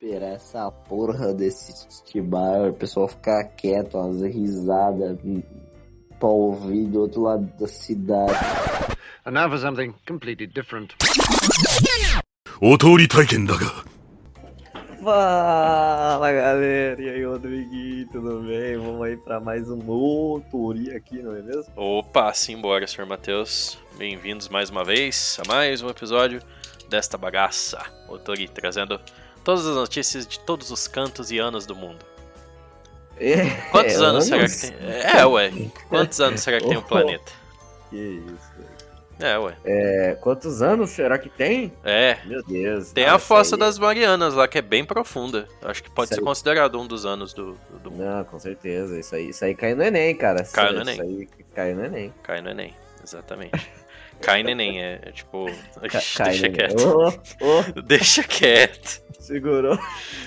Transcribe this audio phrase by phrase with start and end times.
[0.00, 5.42] superar essa porra desse estibar, o pessoal ficar quieto, umas risadas hum,
[6.20, 8.32] pra ouvir do outro lado da cidade.
[9.26, 10.94] And now for something completely different.
[15.02, 18.76] Fala galera, e aí Rodriguinho, tudo bem?
[18.76, 21.72] Vamos aí para mais um Otori aqui, não é mesmo?
[21.74, 23.76] Opa, simbora, senhor Matheus.
[23.96, 26.40] Bem-vindos mais uma vez a mais um episódio
[26.88, 27.84] desta bagaça.
[28.08, 29.00] Otori trazendo
[29.48, 32.04] todas as notícias de todos os cantos e anos do mundo.
[33.18, 34.74] É, Quantos é, anos será que tem?
[34.90, 35.50] É, ué.
[35.88, 36.82] Quantos anos será que tem o Oh.
[36.82, 37.32] planeta?
[37.88, 38.68] Que isso, velho.
[39.32, 39.56] É, ué.
[39.64, 41.72] É, quantos anos será que tem?
[41.82, 42.18] É.
[42.26, 42.92] Meu Deus.
[42.92, 45.48] Tem não, a Fossa aí- das Marianas lá, que é bem profunda.
[45.62, 46.26] Acho que pode Isso ser aí.
[46.26, 48.04] considerado um dos anos do, do, do mundo.
[48.04, 49.00] Não, com certeza.
[49.00, 50.44] Isso aí, isso aí cai no Enem, cara.
[50.44, 50.92] Cai no Enem.
[50.94, 52.14] Isso aí cai no Enem.
[52.22, 53.70] Cai no Enem, exatamente.
[54.20, 55.46] Cai no Enem, é, é tipo.
[55.90, 56.52] Ca- cai deixa no Enem.
[56.52, 56.88] quieto.
[56.88, 57.08] Ô,
[57.78, 59.02] ô, Deixa quieto.
[59.18, 59.78] segurou.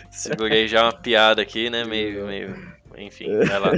[0.10, 1.84] Segurei já uma piada aqui, né?
[1.84, 2.72] Meio, meio.
[2.98, 3.72] Enfim, vai lá.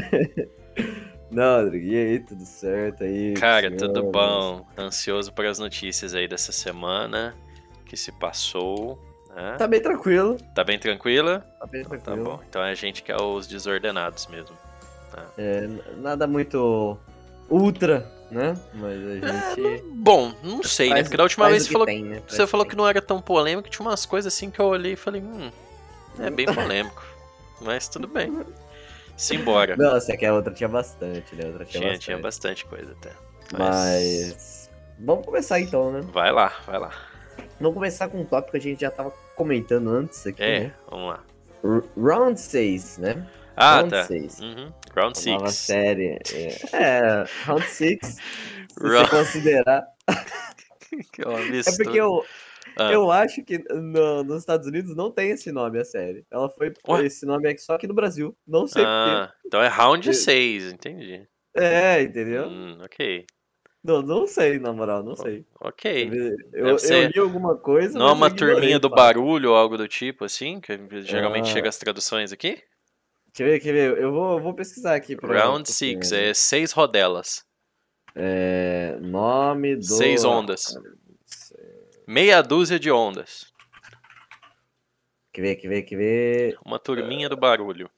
[1.31, 3.33] Não, Rodrigo, e aí, tudo certo aí?
[3.33, 3.77] Cara, Senhor?
[3.79, 4.65] tudo bom.
[4.77, 7.35] Ansioso para as notícias aí dessa semana
[7.85, 8.99] que se passou.
[9.35, 9.55] né?
[9.57, 10.37] Tá bem tranquilo.
[10.53, 11.39] Tá bem tranquila?
[11.59, 12.23] Tá bem Tá tranquilo.
[12.23, 12.39] bom.
[12.47, 14.55] Então é a gente que é os desordenados mesmo.
[15.37, 16.97] É, n- nada muito
[17.49, 18.57] ultra, né?
[18.73, 19.83] Mas a gente.
[19.91, 20.95] Bom, não sei, né?
[20.95, 22.21] faz- Porque da última vez você falou, tem, né?
[22.27, 24.95] Você falou que não era tão polêmico, tinha umas coisas assim que eu olhei e
[24.95, 25.51] falei, hum,
[26.19, 27.03] é bem polêmico.
[27.61, 28.43] Mas tudo bem.
[29.15, 29.75] Simbora.
[29.77, 31.45] Nossa, é que a outra tinha bastante, né?
[31.45, 32.05] Outra tinha, Tinha, bastante.
[32.05, 33.11] tinha bastante coisa até.
[33.57, 34.69] Mas.
[34.99, 36.01] Vamos começar então, né?
[36.11, 36.91] Vai lá, vai lá.
[37.59, 40.73] Vamos começar com um tópico que a gente já tava comentando antes aqui, É, né?
[40.89, 41.23] vamos lá.
[41.63, 43.25] R- Round 6, né?
[43.55, 44.03] Ah, Round tá.
[44.05, 44.39] 6.
[44.39, 44.73] Uhum.
[44.95, 45.55] Round A nova 6.
[45.55, 46.19] série.
[46.33, 47.99] É, é Round 6.
[48.73, 49.85] Se você Round- considerar.
[51.11, 51.83] Que uma É mistura.
[51.83, 52.25] porque eu,
[52.77, 52.91] Ah.
[52.91, 56.25] eu acho que no- nos Estados Unidos não tem esse nome, a série.
[56.31, 57.05] Ela foi Ué?
[57.05, 58.35] esse nome aqui só aqui no Brasil.
[58.47, 61.27] Não sei Ah, então é round Eu- 6, entendi.
[61.53, 61.67] porquê.
[61.67, 62.47] É, entendeu?
[62.47, 63.25] Hum, ok.
[63.83, 65.45] Não, não sei, na moral, não sei.
[65.59, 66.09] Ok.
[66.53, 67.99] Eu, eu ser- li alguma coisa.
[67.99, 70.59] Não é uma eu turminha do barulho ou algo do tipo, assim?
[70.61, 71.53] Que geralmente Ah.
[71.53, 72.63] chega as traduções aqui?
[73.39, 73.97] Eu ver, quer ver?
[73.97, 75.15] Eu vou, vou pesquisar aqui.
[75.15, 76.15] Round pra 6, você.
[76.25, 77.43] é seis rodelas.
[78.15, 79.83] É, nome do.
[79.85, 80.75] Seis ondas.
[82.07, 83.51] Meia dúzia de ondas.
[85.31, 86.57] Quer ver, quer ver, quer ver.
[86.63, 87.89] Uma turminha do barulho.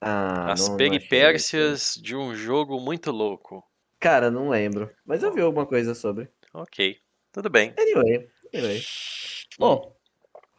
[0.00, 3.62] Ah, As não- peripécias de um jogo muito louco.
[4.00, 4.90] Cara, não lembro.
[5.04, 6.30] Mas eu vi alguma coisa sobre.
[6.54, 6.96] Ok.
[7.32, 7.74] Tudo bem.
[7.76, 8.82] Anyway, anyway.
[9.58, 9.94] Bom,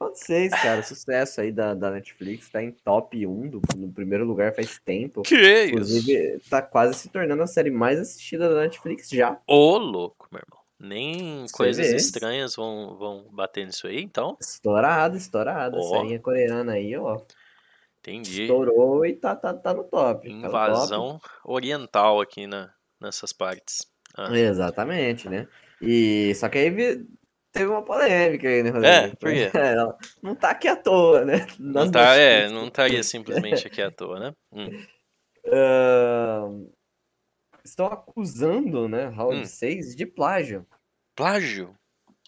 [0.02, 4.26] Round 6, cara, sucesso aí da, da Netflix, tá em top 1 do, no primeiro
[4.26, 5.24] lugar faz tempo.
[5.24, 5.74] Que isso?
[5.74, 9.38] Inclusive, tá quase se tornando a série mais assistida da Netflix já.
[9.46, 10.60] Ô, louco, meu irmão.
[10.80, 11.96] Nem Você coisas vê.
[11.98, 14.38] estranhas vão, vão bater nisso aí, então?
[14.40, 15.78] Estourada, estourada.
[15.78, 16.02] Ó.
[16.02, 17.20] Série coreana aí, ó.
[18.00, 18.44] Entendi.
[18.44, 20.30] Estourou e tá, tá, tá no top.
[20.30, 20.48] tá no top.
[20.48, 23.86] Invasão oriental aqui na, nessas partes.
[24.16, 24.34] Ah.
[24.34, 25.48] Exatamente, né?
[25.82, 27.06] E só que aí
[27.52, 28.88] teve uma polêmica aí, né, Rodrigo?
[28.94, 29.50] É, por quê?
[29.58, 29.76] É,
[30.22, 31.46] não tá aqui à toa, né?
[31.60, 32.52] Não tá, é, notícias.
[32.52, 34.34] não estaria simplesmente aqui à toa, né?
[34.52, 34.70] Hum.
[35.52, 36.68] Ahn,
[37.64, 39.46] estão acusando, né, Round Hum.
[39.46, 40.66] 6 de plágio.
[41.16, 41.76] Plágio?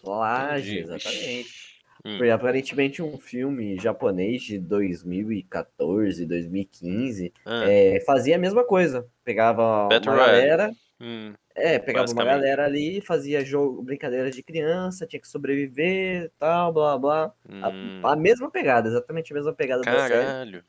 [0.02, 1.72] Plágio, exatamente.
[2.04, 2.18] Hum.
[2.18, 7.32] Foi aparentemente um filme japonês de 2014, 2015.
[7.46, 9.06] Ah, é, fazia a mesma coisa.
[9.24, 10.72] Pegava uma galera.
[11.02, 11.34] Hum.
[11.54, 16.96] É, pegava uma galera ali, fazia jogo, brincadeira de criança, tinha que sobreviver, tal, blá
[16.98, 17.32] blá.
[17.62, 18.00] A- hum.
[18.04, 20.10] A, mesma pegada, exatamente a mesma pegada da série.
[20.10, 20.64] Caralho.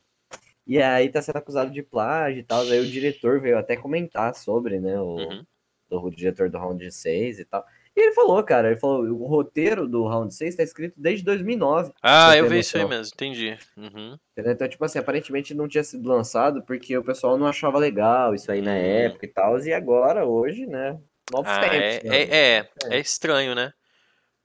[0.66, 2.62] E aí tá sendo acusado de plágio e tal.
[2.62, 4.98] Aí o diretor veio até comentar sobre, né?
[5.00, 5.44] O, Uhum.
[5.90, 7.64] o diretor do Round 6 e tal.
[7.96, 11.92] E ele falou, cara, ele falou, o roteiro do Round 6 tá escrito desde 2009.
[12.02, 13.56] Ah, eu vi isso aí mesmo, entendi.
[13.76, 14.18] Uhum.
[14.36, 18.50] Então, tipo assim, aparentemente não tinha sido lançado porque o pessoal não achava legal isso
[18.50, 18.74] aí na Hum.
[19.06, 19.58] época e tal.
[19.60, 20.98] E agora, hoje, né?
[21.30, 21.76] Novos Ah, tempos.
[21.78, 22.16] é, né?
[22.16, 23.72] é, é, é estranho, né?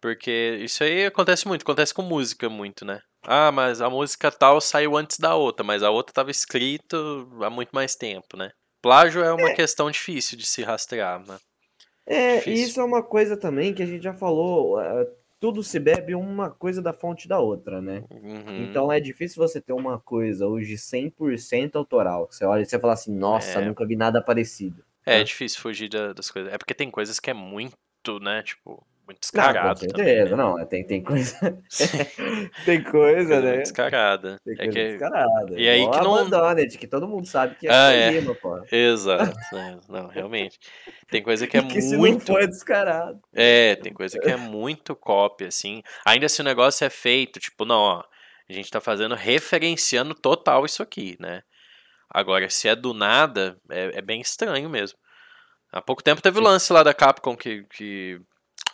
[0.02, 3.02] Porque isso aí acontece muito, acontece com música muito, né?
[3.24, 6.96] Ah, mas a música tal saiu antes da outra, mas a outra estava escrita
[7.44, 8.52] há muito mais tempo, né?
[8.82, 11.38] Plágio é uma questão difícil de se rastrear, né?
[12.12, 12.66] É, Difícil.
[12.68, 14.82] isso é uma coisa também que a gente já falou.
[14.82, 15.08] é,
[15.40, 18.04] tudo se bebe uma coisa da fonte da outra, né?
[18.12, 18.64] Uhum.
[18.64, 22.28] Então é difícil você ter uma coisa hoje 100% autoral.
[22.30, 23.66] Você olha e você fala assim, nossa, É.
[23.66, 24.84] nunca vi nada parecido.
[25.06, 25.22] É, né?
[25.22, 26.52] é difícil fugir da- das coisas.
[26.52, 28.44] É porque tem coisas que é muito, né?
[28.44, 30.44] Tipo, muito Não, com descarado certeza, também, né?
[30.60, 31.64] não, tem, tem coisa.
[32.66, 33.48] tem coisa, né?
[33.50, 34.40] muito descarada.
[34.46, 34.88] Tem É coisa que...
[34.90, 35.60] descarada.
[35.60, 38.22] E aí Igual que não- Abandoned, que todo mundo sabe que é Ah, ah, é.
[38.36, 38.62] pô.
[38.72, 39.36] Exato.
[39.52, 39.80] né?
[39.90, 40.60] Não, realmente.
[41.10, 42.26] Tem coisa que é que se não muito.
[42.26, 43.20] for é descarado.
[43.34, 45.82] É, tem coisa que é muito cópia, assim.
[46.06, 48.04] Ainda se o negócio é feito, tipo, não, ó.
[48.50, 51.42] A gente tá fazendo, referenciando total isso aqui, né?
[52.10, 54.98] Agora, se é do nada, é, é bem estranho mesmo.
[55.72, 58.20] Há pouco tempo teve o lance lá da Capcom que, que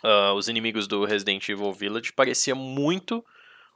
[0.02, 3.24] ah, os inimigos do Resident Evil Village parecia muito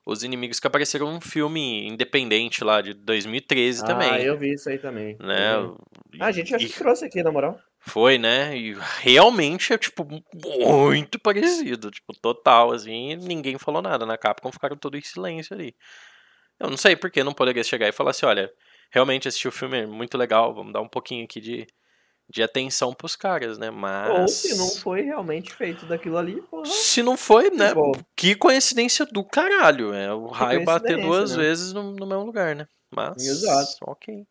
[0.06, 4.22] os inimigos que apareceram num filme independente lá de 2013 Ah, também.
[4.22, 5.16] eu vi isso aí também.
[5.20, 5.54] Né?
[5.56, 5.76] Eu
[6.10, 6.18] vi.
[6.20, 7.58] Ah, a gente acho E- que trouxe aqui, na moral.
[7.82, 8.56] Foi, né?
[8.56, 10.06] E realmente é, tipo,
[10.44, 11.90] muito parecido.
[11.90, 13.10] Tipo, total, assim.
[13.12, 14.04] e Ninguém falou nada.
[14.04, 15.74] Na Capcom ficaram todos em silêncio ali.
[16.58, 18.50] Eu não sei por que não poderia chegar e falar assim: olha,
[18.90, 20.54] realmente assistir o filme é muito legal.
[20.54, 21.66] Vamos dar um pouquinho aqui de,
[22.30, 23.70] de atenção pros caras, né?
[23.70, 24.10] Mas.
[24.10, 26.64] Ou se não foi realmente feito daquilo ali, porra.
[26.66, 27.72] Se não foi, né?
[28.16, 29.92] Que coincidência do caralho.
[29.92, 31.42] É o raio bater duas né?
[31.42, 32.66] vezes no, no mesmo lugar, né?
[32.94, 33.16] Mas.
[33.26, 33.76] Exato.
[33.86, 34.24] Ok.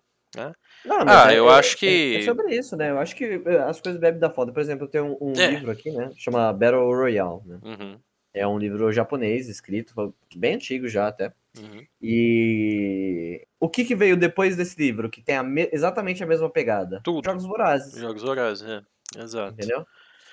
[0.86, 2.92] Não, Ah, é- eu é- acho que- É, é sobre isso, né?
[2.92, 4.54] Eu acho que é, as coisas bebem da foda.
[4.54, 5.48] Por exemplo, eu tenho um, um É.
[5.52, 6.12] livro aqui, né?
[6.18, 7.60] Chama Battle Royale, né?
[7.64, 8.00] Uhum,
[8.34, 11.34] É um livro japonês, escrito, bem antigo já até.
[11.58, 11.86] uhum.
[12.02, 16.50] E o que, que veio depois desse livro, que tem a me- exatamente a mesma
[16.50, 17.02] pegada?
[17.04, 17.26] Tudo.
[17.26, 18.82] Jogos Vorazes, Jogos Horazes, é.
[19.22, 19.54] Exato.
[19.54, 19.86] entendeu?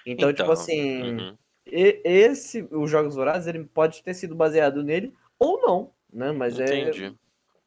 [0.07, 1.37] Então, tipo Então, assim, uhum.
[1.65, 6.33] esse, os Jogos Vorazes, ele pode ter sido baseado nele ou não, né?
[6.33, 6.65] Mas é...
[6.65, 7.15] Entendi.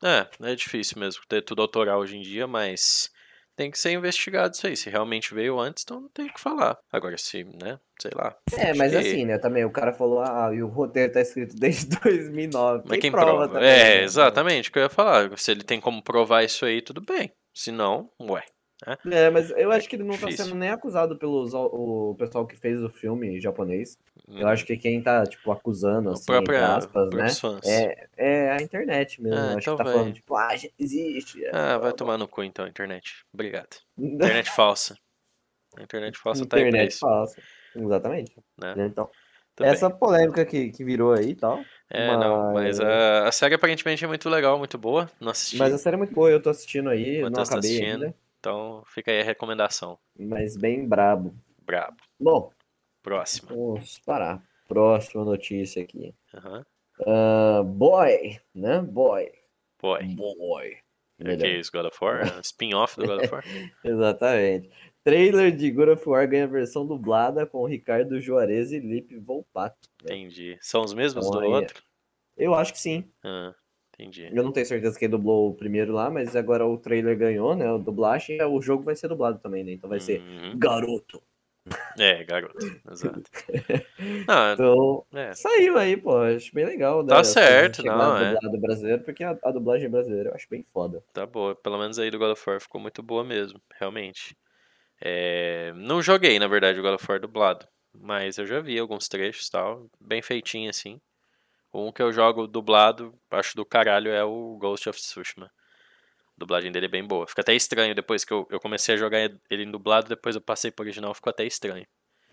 [0.02, 3.12] É, é difícil mesmo ter tudo autoral hoje em dia, mas
[3.60, 4.78] tem que ser investigado isso aí.
[4.78, 6.78] Se realmente veio antes, então não tem o que falar.
[6.90, 8.34] Agora, se, né, sei lá.
[8.58, 9.38] É, mas que- assim, né?
[9.38, 12.84] Também o cara falou, ah, e o roteiro tá escrito desde 2009.
[12.88, 13.48] Mas quem prova prova?
[13.56, 14.04] também, é, né?
[14.04, 15.38] exatamente o que eu ia falar.
[15.38, 17.34] Se ele tem como provar isso aí, tudo bem.
[17.54, 18.44] Se não, ué.
[19.12, 20.46] É, mas eu acho que ele não tá Difícil.
[20.46, 23.98] sendo nem acusado pelos o pessoal que fez o filme japonês.
[24.28, 27.26] Eu Hum, acho que quem tá, tipo, acusando, assim, próprio, entre aspas, né?
[27.64, 29.38] É, é a internet mesmo.
[29.38, 29.94] Ah, acho então que tá vai.
[29.94, 31.44] falando, tipo, ah, existe.
[31.44, 33.26] é, Ah, vai blá, tomar no cu então, internet.
[33.34, 33.78] Obrigado.
[33.98, 34.96] Internet falsa.
[35.78, 37.42] A internet falsa tá aí pra Internet falsa.
[37.76, 38.36] Exatamente.
[38.58, 38.76] Né?
[38.88, 39.10] Então,
[39.56, 39.76] Tudo bem.
[39.76, 41.70] essa polêmica que, que virou aí e tal.
[41.90, 45.10] É, não, mas mas- a, a série aparentemente é muito legal, muito boa.
[45.20, 47.52] Não assisti, Mas a série é muito boa, eu tô assistindo aí, eu não você
[47.52, 48.04] tá acabei assistindo.
[48.04, 50.00] ainda, então fica aí a recomendação.
[50.18, 51.36] mas bem brabo.
[51.66, 51.98] Brabo.
[52.20, 52.52] Bom,
[53.04, 53.50] Próxima.
[53.54, 54.44] vamos parar.
[54.68, 56.14] Próxima notícia aqui.
[57.06, 58.82] Ah, boy, né?
[58.82, 59.32] Boy.
[59.82, 60.16] Boy.
[60.16, 60.78] Boy.
[61.20, 62.38] É que é isso, God of War?
[62.38, 63.44] Um Spin-off do God of War?
[63.84, 64.70] Exatamente.
[65.04, 69.90] Trailer de God of War ganha versão dublada com Ricardo Juarez e Lipe Volpato.
[70.04, 70.58] Entendi.
[70.62, 71.84] São os mesmos Então do outro?
[72.38, 73.12] Eu acho que sim.
[73.24, 73.54] Ah,
[74.00, 74.30] entendi.
[74.34, 77.72] Eu não tenho certeza quem dublou o primeiro lá, mas agora o trailer ganhou, né?
[77.72, 79.72] O dublagem, o jogo vai ser dublado também, né?
[79.74, 80.58] Então vai ser Uhum.
[80.58, 81.22] Garoto.
[82.00, 82.56] É, garoto.
[82.90, 83.22] Exato.
[84.28, 85.34] Não, Então, é.
[85.34, 86.18] saiu aí, pô.
[86.18, 87.04] Acho bem legal.
[87.04, 88.34] né, Tá essa certo, não, é.
[88.34, 91.04] dublado brasileiro, porque a, a dublagem brasileira eu acho bem foda.
[91.14, 91.54] Tá boa.
[91.56, 94.36] Pelo menos aí do God of War ficou muito boa mesmo, realmente.
[95.02, 97.68] É, Não joguei, na verdade, o God of War dublado.
[97.94, 99.88] Mas eu já vi alguns trechos e tal.
[100.00, 101.00] Bem feitinho assim.
[101.74, 105.46] Um que eu jogo dublado, acho do caralho, é o Ghost of Tsushima.
[105.46, 105.50] A
[106.38, 107.28] dublagem dele é bem boa.
[107.28, 109.20] Fica até estranho depois que eu, eu comecei a jogar
[109.50, 111.86] ele em dublado, depois eu passei pro original, ficou até estranho.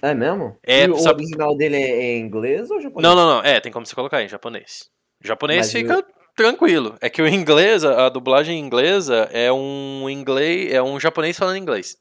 [0.02, 0.58] É mesmo?
[0.62, 3.02] É, e o sabe- original dele é em inglês ou japonês?
[3.02, 3.42] Não, não, não.
[3.42, 4.90] É, tem como você colocar em japonês.
[5.22, 6.96] Japonês Mas fica tranquilo.
[7.00, 11.56] É que o inglês, a a dublagem inglesa é um inglês, é um japonês falando
[11.56, 11.96] inglês.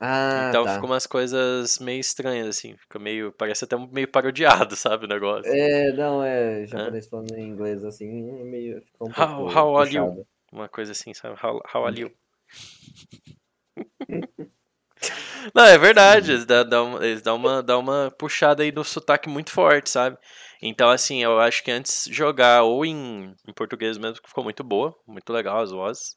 [0.00, 0.74] Ah, então tá.
[0.74, 2.76] fica umas coisas meio estranhas, assim.
[2.76, 3.32] Fica meio.
[3.32, 5.50] Parece até meio parodiado, sabe, o negócio.
[5.50, 8.06] É, não, é japonês falando em inglês assim,
[8.40, 8.82] é meio.
[8.82, 10.26] Fica um How- pouco how are you?
[10.52, 11.36] Uma coisa assim, sabe?
[11.42, 12.10] How, how are you?
[15.54, 16.32] Não, é verdade.
[16.32, 20.16] Eles dão, dão, eles dão uma, dão uma puxada aí no sotaque muito forte, sabe?
[20.62, 24.64] Então, assim, eu acho que antes jogar ou em, em português mesmo, que ficou muito
[24.64, 26.16] boa, muito legal as vozes,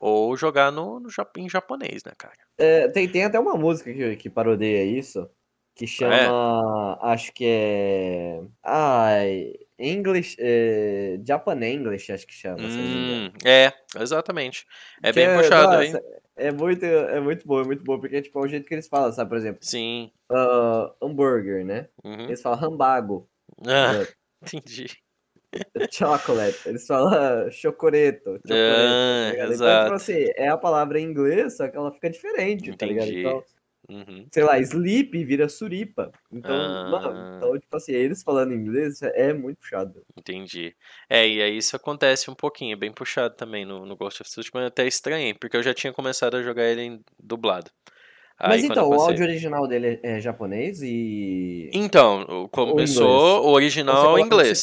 [0.00, 2.34] ou jogar no, no, em japonês, né, cara?
[2.58, 5.30] É, tem, tem até uma música que, que parodeia isso,
[5.74, 6.98] que chama.
[7.02, 8.40] Acho que é.
[8.64, 9.52] Ai.
[9.78, 10.36] English.
[10.38, 12.62] É, Japan English, acho que chama.
[12.62, 14.66] Hum, é, exatamente.
[15.02, 15.94] É Que bem puxado, nossa, hein?
[16.36, 18.88] É muito, é muito bom, é muito bom, porque tipo, é o jeito que eles
[18.88, 19.28] falam, sabe?
[19.28, 20.10] Por exemplo, Sim.
[20.30, 21.88] ah, hambúrguer, né?
[22.02, 22.24] Uhum.
[22.24, 23.28] Eles falam hambago,
[23.66, 24.06] Ah,
[24.54, 24.86] entendi.
[25.90, 29.52] Chocolate, eles falam chocoreto, Ah, tá ligado?
[29.54, 33.08] Então, tipo assim, é a palavra em inglês, só que ela fica diferente, tá ligado?
[33.08, 33.20] Entendi.
[33.20, 33.42] Então,
[33.88, 34.24] Uhum.
[34.30, 36.12] sei lá, sleep vira suripa.
[36.30, 36.88] Então, Ah.
[36.90, 40.02] mano, então, tipo assim, eles falando inglês é muito puxado.
[40.16, 40.76] Entendi.
[41.08, 44.30] É, e aí isso acontece um pouquinho, é bem puxado também no, no Ghost of
[44.30, 47.70] Tsushima, eu até estranhei, porque eu já tinha começado a jogar ele em dublado.
[48.42, 51.68] Mas Aí, então, eu o passei- áudio original dele é japonês e.
[51.74, 54.62] Então, começou o original em inglês.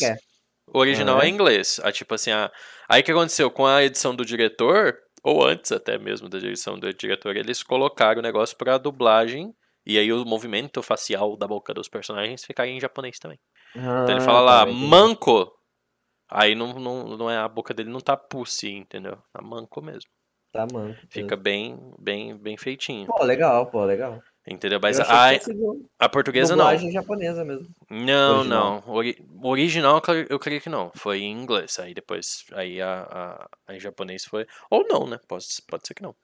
[0.74, 1.30] O original Ah, é é?
[1.30, 1.80] em inglês.
[1.84, 2.52] Ah, tipo assim, ah,
[2.90, 3.50] aí o que aconteceu?
[3.50, 8.20] Com a edição do diretor, ou antes até mesmo da edição do diretor, eles colocaram
[8.20, 9.54] o negócio pra dublagem,
[9.86, 13.40] e aí o movimento facial da boca dos personagens ficar em japonês também.
[13.74, 15.52] Então ele Ah, fala lá, tá, manco.
[16.30, 19.18] Aí não, não, não é, a boca dele não tá pussy, entendeu?
[19.32, 20.10] Tá manco mesmo.
[20.52, 20.96] Tá, mano.
[21.10, 23.08] Fica bem, bem, bem feitinho.
[23.08, 24.22] Pô, legal, pô, legal.
[24.50, 24.80] Entendeu?
[24.82, 25.52] Mas a, que
[26.00, 26.64] a portuguesa não.
[26.64, 27.68] dublagem japonesa mesmo.
[27.90, 28.84] Não, Original.
[28.88, 28.94] não.
[28.94, 30.90] Ori- original eu cre- eu creio que não.
[30.96, 31.78] Foi em inglês.
[31.80, 34.46] Aí depois, aí a, a, a em japonês foi.
[34.70, 35.20] Ou não, né?
[35.28, 36.16] Pode, pode ser que não.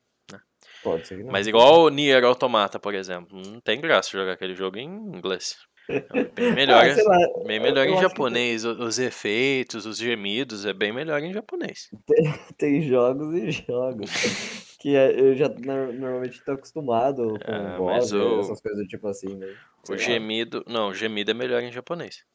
[0.82, 1.32] Pode ser que não.
[1.34, 3.38] Mas igual o Nier Automata, por exemplo.
[3.46, 5.58] Não tem graça jogar aquele jogo em inglês.
[5.90, 8.64] É bem melhor, Ah, lá, bem melhor em que japonês.
[8.64, 11.90] O- Os efeitos, os gemidos, é bem melhor em japonês.
[12.58, 14.10] Tem jogos e jogos.
[14.84, 18.86] que é- eu já no- normalmente tô acostumado com Ah, voz, mas o- essas coisas
[18.86, 19.48] tipo assim, né?
[19.90, 20.62] O gemido.
[20.68, 22.26] Não, o gemido é melhor em japonês.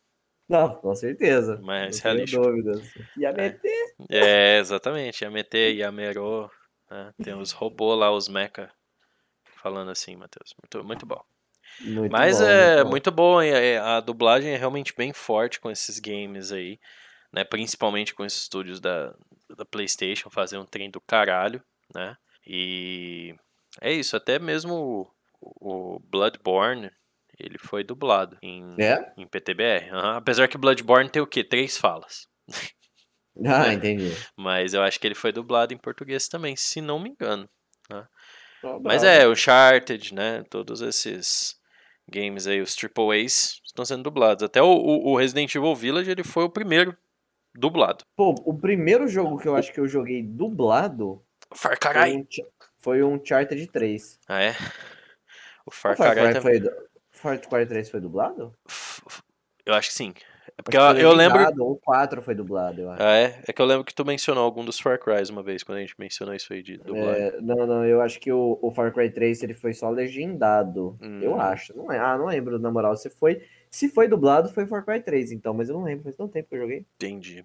[0.48, 1.60] Não, com certeza.
[1.60, 2.42] Mais não tenho realístico.
[2.42, 2.90] dúvidas.
[3.18, 3.68] E a MT
[4.08, 5.22] É, exatamente.
[5.24, 6.50] Yamete, Yamero.
[6.90, 7.12] né?
[7.22, 8.72] Tem os robôs lá, os mecha.
[9.62, 10.54] Falando assim, Matheus.
[10.62, 11.20] Muito, muito bom.
[11.80, 13.40] muito Mas bom, é muito bom.
[13.82, 16.80] a dublagem é realmente bem forte com esses games aí.
[17.30, 17.44] Né?
[17.44, 19.14] Principalmente com esses estúdios da,
[19.54, 20.30] da PlayStation.
[20.30, 21.62] Fazer um trem do caralho.
[21.94, 22.16] Né?
[22.48, 23.34] E
[23.80, 24.16] é isso.
[24.16, 26.90] Até mesmo o, o Bloodborne.
[27.38, 29.12] Ele foi dublado em, É?
[29.16, 29.90] em PTBR.
[29.90, 30.16] Aham.
[30.16, 31.44] Apesar que Bloodborne tem o quê?
[31.44, 32.26] Três falas.
[33.46, 33.74] Ah, É.
[33.74, 34.10] entendi.
[34.36, 37.48] Mas eu acho que ele foi dublado em português também, se não me engano.
[38.64, 39.06] Ó, Mas bravo.
[39.06, 40.42] é, o Uncharted, né?
[40.50, 41.54] Todos esses
[42.10, 44.42] games aí, os Triple A's, estão sendo dublados.
[44.42, 46.96] Até o, o- o Resident Evil Village, ele foi o primeiro
[47.54, 48.02] dublado.
[48.16, 51.24] Pô, o primeiro jogo que eu acho que eu joguei dublado
[51.54, 52.26] Far Cry.
[52.78, 54.18] foi um Uncharted 3.
[54.28, 54.54] Ah, é?
[55.66, 56.42] O Far O Far Cry Cry também.
[56.42, 56.76] foi, du-
[57.10, 58.54] Far Cry 3 foi dublado?
[59.66, 60.14] Eu acho que sim.
[60.56, 61.38] É porque eu, eu lembro.
[61.38, 63.02] legendado, O 4 foi dublado, eu acho.
[63.02, 63.42] Ah, é?
[63.46, 65.80] É que eu lembro que tu mencionou algum dos Far Crys uma vez, quando a
[65.80, 67.22] gente mencionou isso aí de dublagem.
[67.26, 70.98] É, não, não, eu acho que o, o Far Cry 3 ele foi só legendado.
[71.22, 71.40] Eu Hum.
[71.40, 71.76] acho.
[71.76, 72.96] Não é, ah, não lembro, na moral.
[72.96, 76.16] Se foi, se foi dublado, foi Far Cry 3, então, mas eu não lembro, faz
[76.16, 76.86] tanto tempo que eu joguei.
[76.96, 77.44] Entendi.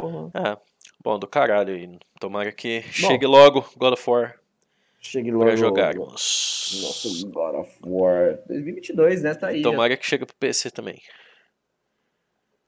[0.00, 0.30] Porra.
[0.34, 0.58] Ah,
[1.02, 1.98] bom, do caralho aí.
[2.20, 4.38] Tomara que chegue logo God of War
[5.00, 5.44] Chegue logo.
[5.44, 5.94] pra jogar.
[5.94, 9.34] Nossa, God of War 2022, né?
[9.34, 9.62] Tá aí.
[9.62, 9.70] já.
[9.70, 11.00] Tomara que chegue pro PC também.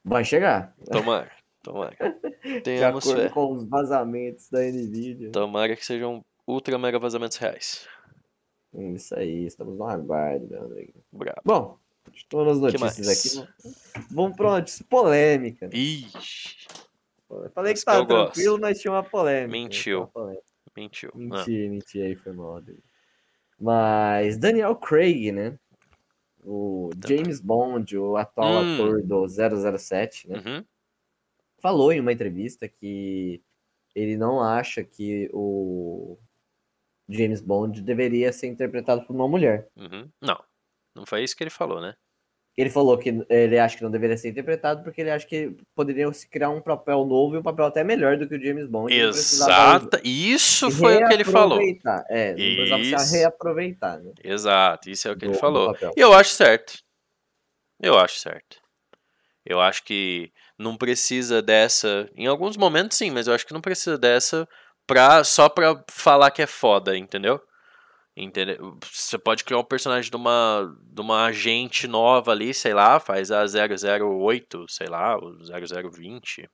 [0.04, 0.74] Vai chegar.
[0.90, 1.30] Tomara,
[1.62, 1.96] tomara.
[2.42, 3.28] De Tenhamos acordo fé.
[3.34, 5.30] com os vazamentos da Nvidia.
[5.32, 7.86] Tomara que sejam ultra mega vazamentos reais.
[8.94, 10.92] Isso aí, estamos no aguardo, meu amigo.
[11.12, 11.40] Brabo.
[11.44, 12.22] Bom, nas
[12.72, 13.08] Que notícias
[13.42, 13.48] aqui.
[14.10, 15.68] Vamos- pra uma notícia polêmica.
[15.72, 16.66] Ixi,
[17.30, 18.32] Eu falei que tava eu gosto.
[18.34, 19.52] tranquilo, mas tinha uma polêmica.
[19.52, 19.98] Mentiu.
[20.00, 20.44] Uma polêmica.
[20.76, 21.10] mentiu.
[21.14, 22.60] Ah, Mentira, mentira aí, foi mal.
[22.60, 22.82] dele.
[23.60, 25.58] Mas Daniel Craig, né?
[26.44, 28.74] O James Bond, o atual Hum.
[28.74, 30.38] ator do 007, né?
[30.38, 30.64] Uhum.
[31.60, 33.42] Falou em uma entrevista que
[33.94, 36.16] ele não acha que o
[37.08, 39.68] James Bond deveria ser interpretado por uma mulher.
[39.76, 40.08] Uhum.
[40.22, 40.40] Não,
[40.94, 41.96] não foi isso que ele falou, né?
[42.58, 46.12] Ele falou que ele acha que não deveria ser interpretado porque ele acha que poderiam
[46.12, 48.92] se criar um papel novo e um papel até melhor do que o James Bond.
[48.92, 50.00] Exata.
[50.02, 51.60] Isso foi o que ele falou.
[52.10, 52.34] É,
[52.68, 53.14] não Isso.
[53.14, 54.10] reaproveitar, né?
[54.24, 55.72] Exato, isso é o que do- ele falou.
[55.96, 56.78] E eu acho certo.
[57.80, 58.56] Eu acho certo.
[59.46, 62.10] Eu acho que não precisa dessa.
[62.16, 64.48] Em alguns momentos sim, mas eu acho que não precisa dessa
[64.84, 67.40] pra, só pra falar que é foda, entendeu?
[68.20, 68.76] Entendeu?
[68.92, 73.30] Você pode criar um personagem de uma, de uma agente nova ali, sei lá, faz
[73.30, 76.50] a 008, sei lá, o 0020.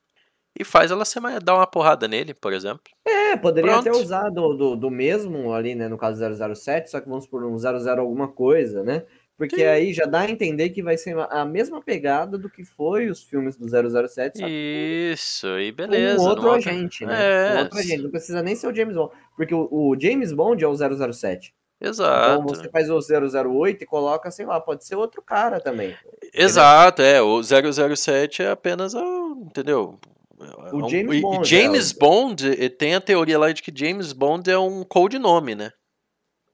[0.58, 2.84] E faz ela ser dar uma porrada nele, por exemplo.
[3.06, 4.04] É, poderia até Pronto.
[4.04, 5.88] usar do, do, do mesmo ali, né?
[5.88, 6.22] No caso
[6.54, 9.04] 007, só que vamos por um 00 alguma coisa, né?
[9.36, 9.64] Porque Sim.
[9.64, 13.22] aí já dá a entender que vai ser a mesma pegada do que foi os
[13.24, 16.20] filmes do 007, só que Isso, e beleza.
[16.22, 17.14] um outro agente, né?
[17.16, 20.32] É, Um outro agente, não precisa nem ser o James Bond, porque o, o James
[20.32, 20.74] Bond é o
[21.12, 21.52] 007.
[21.80, 22.42] Exato.
[22.42, 25.94] Então você faz o 008 e coloca, sei lá, pode ser outro cara também.
[26.32, 27.20] Exato, é.
[27.20, 28.94] O 007 é apenas.
[28.94, 29.98] Entendeu?
[30.38, 33.72] O É um- James e Bond, James é, Bond tem a teoria lá de que
[33.74, 35.72] James Bond é um codinome, né?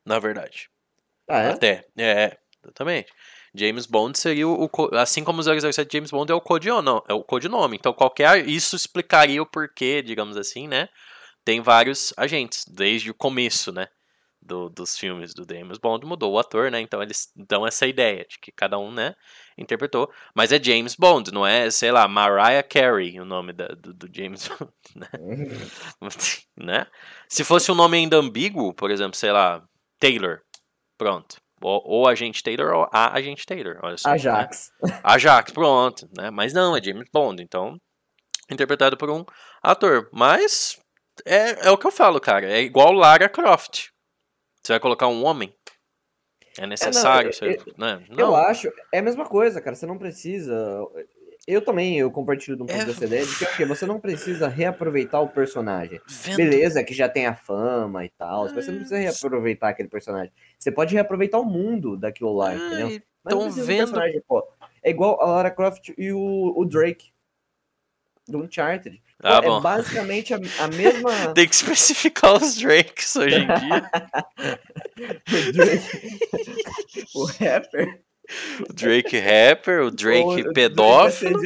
[0.04, 0.68] Na verdade.
[1.28, 1.50] Ah, é?
[1.50, 1.84] Até.
[1.96, 3.12] É, exatamente.
[3.54, 4.68] James Bond seria o.
[4.68, 7.02] co- Assim como o 007, James Bond é o codinome.
[7.08, 7.76] É o codinome.
[7.76, 8.46] Então, qualquer.
[8.48, 10.88] Isso explicaria o porquê, digamos assim, né?
[11.44, 13.88] Tem vários agentes, desde o começo, né?
[14.42, 16.80] Do, dos filmes do James Bond, mudou o ator, né?
[16.80, 19.14] Então eles dão essa ideia de que cada um, né?
[19.58, 20.10] Interpretou.
[20.34, 24.08] Mas é James Bond, não é, sei lá, Mariah Carey o nome da- do, do
[24.14, 24.72] James Bond,
[26.56, 26.86] né?
[27.28, 29.62] Se fosse um nome ainda ambíguo, por exemplo, sei lá,
[29.98, 30.40] Taylor,
[30.96, 31.36] pronto.
[31.62, 34.08] Ou, ou agente Taylor ou a agente Taylor, olha só.
[34.08, 34.14] né?
[34.14, 34.72] Ajax.
[35.04, 36.30] Ajax, pronto, né?
[36.30, 37.76] Mas não, é James Bond, então
[38.50, 39.24] interpretado por um
[39.62, 40.08] ator.
[40.12, 40.80] Mas
[41.26, 42.50] é, é o que eu falo, cara.
[42.50, 43.88] É igual Lara Croft.
[44.62, 45.54] Você vai colocar um homem?
[46.58, 48.04] É necessário, eu- você- né?
[48.10, 48.36] Eu Não.
[48.36, 49.76] acho, é a mesma coisa, cara.
[49.76, 50.54] Você não precisa.
[51.46, 52.84] Eu também, eu compartilho de um pouco É.
[52.84, 56.00] dessa ideia de que você não precisa reaproveitar o personagem.
[56.06, 58.80] Vendo- Beleza, que já tem a fama e tal, mas você não É.
[58.80, 60.32] precisa reaproveitar aquele personagem.
[60.58, 62.86] Você pode reaproveitar o mundo daquilo lá, entendeu?
[62.88, 63.92] Ai, Mas não vendo-
[64.26, 64.46] pô.
[64.82, 67.10] É igual a Lara Croft e o, o Drake
[68.28, 68.96] do Uncharted.
[69.18, 69.60] Pô, Ah, é bom.
[69.60, 71.10] basicamente a, a mesma.
[71.34, 73.90] Tem que especificar os Drakes hoje em dia.
[75.48, 76.18] o Drake.
[77.14, 78.00] o rapper.
[78.68, 81.40] O Drake rapper, o ou Drake o Drake pedófilo.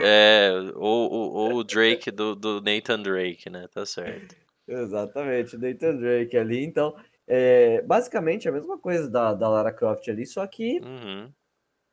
[0.00, 3.66] É, ou, ou, ou o Drake do, do Nathan Drake, né?
[3.72, 4.34] Tá certo.
[4.66, 6.64] Exatamente, Nathan Drake ali.
[6.64, 6.94] Então,
[7.26, 11.30] é, basicamente a mesma coisa da, da Lara Croft ali, só que Uhum.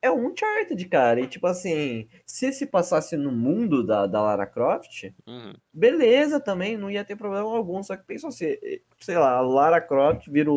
[0.02, 1.20] é um Uncharted, cara.
[1.22, 5.54] E tipo assim, se se passasse no mundo da, da Lara Croft, Uhum.
[5.74, 7.82] beleza também, não ia ter problema algum.
[7.84, 8.56] Só que pensa assim,
[9.00, 10.52] sei lá, a Lara Croft vira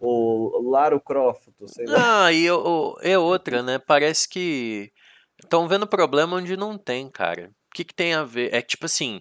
[0.00, 2.26] o, Laro Croft, sei lá.
[2.26, 2.46] Ah, e
[3.02, 3.78] é outra, né?
[3.78, 4.90] Parece que
[5.42, 7.50] estão vendo problema onde não tem, cara.
[7.70, 8.52] O que, que tem a ver?
[8.54, 9.20] É tipo assim.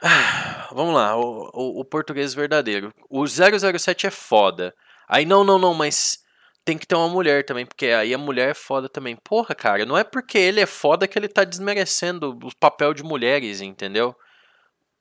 [0.72, 2.92] vamos lá, o, o, o português verdadeiro.
[3.08, 4.74] O 007 é foda.
[5.08, 6.18] Aí, não, não, não, mas
[6.64, 9.16] tem que ter uma mulher também, porque aí a mulher é foda também.
[9.16, 13.02] Porra, cara, não é porque ele é foda que ele tá desmerecendo o papel de
[13.02, 14.16] mulheres, entendeu?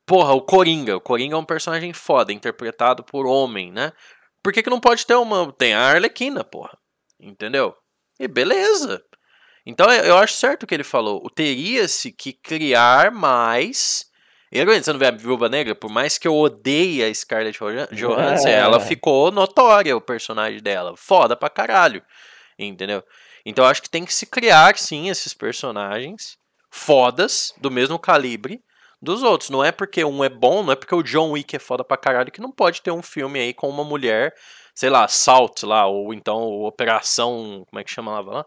[0.06, 0.98] Porra, o Coringa.
[0.98, 3.94] O Coringa é um personagem foda, interpretado por homem, né?
[4.44, 5.52] Por que, que não pode ter uma.
[5.54, 6.78] Tem a Arlequina, porra.
[7.20, 7.74] Entendeu?
[8.20, 9.02] E beleza.
[9.66, 11.22] Então eu acho certo o que ele falou.
[11.34, 14.06] Teria-se que criar mais.
[14.52, 15.74] Heroína, você não vê a Viúva Negra?
[15.74, 18.60] Por mais que eu odeie a Scarlett Johan- Johansson, É.
[18.60, 20.96] ela ficou notória, o personagem dela.
[20.98, 22.04] Foda pra caralho.
[22.60, 23.02] Entendeu?
[23.46, 26.38] Então eu acho que tem que se criar, sim, esses personagens
[26.70, 28.62] fodas, do mesmo calibre
[29.04, 29.50] dos outros.
[29.50, 31.98] Não é porque um é bom, não é porque o John Wick é foda pra
[31.98, 34.34] caralho que não pode ter um filme aí com uma mulher,
[34.74, 37.66] sei lá, Salt lá, ou então Operação.
[37.70, 38.46] Como é que chama lá?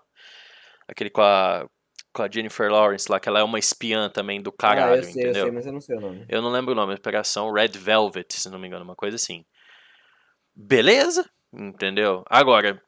[0.89, 1.67] Aquele com a,
[2.13, 5.03] com a Jennifer Lawrence lá, que ela é uma espiã também do caralho, ah, eu
[5.03, 5.35] sei, entendeu?
[5.35, 6.25] eu sei, mas eu não sei o nome.
[6.29, 9.45] Eu não lembro o nome, Operação Red Velvet, se não me engano, uma coisa assim.
[10.55, 12.25] Beleza, entendeu?
[12.31, 12.81] Agora,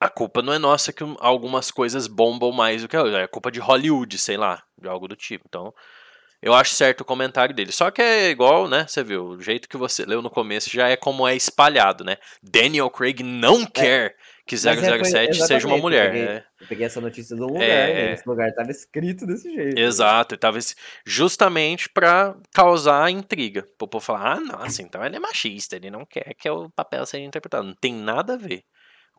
[0.00, 3.20] a culpa não é nossa que um- algumas coisas bombam mais do que a outra.
[3.22, 5.44] É culpa de Hollywood, sei lá, de algo do tipo.
[5.46, 5.74] Então,
[6.44, 7.72] eu acho certo o comentário dele.
[7.72, 8.84] Só que é igual, né?
[8.86, 12.16] Você viu, o jeito que você leu no começo já é como é espalhado, né?
[12.42, 14.14] Daniel Craig não quer
[14.46, 16.04] que Mas é, foi- 007 seja uma mulher.
[16.08, 16.44] Eu peguei, né?
[16.60, 18.10] eu peguei essa notícia de um lugar, É, né?
[18.10, 18.12] é.
[18.12, 19.78] Esse lugar tava escrito desse jeito.
[19.78, 20.76] Exato, e talvez
[21.06, 23.66] justamente pra causar intriga.
[23.78, 27.06] Pro povo falar, ah, nossa, então ele é machista, ele não quer que o papel
[27.06, 27.66] seja interpretado.
[27.66, 28.64] Não tem nada a ver.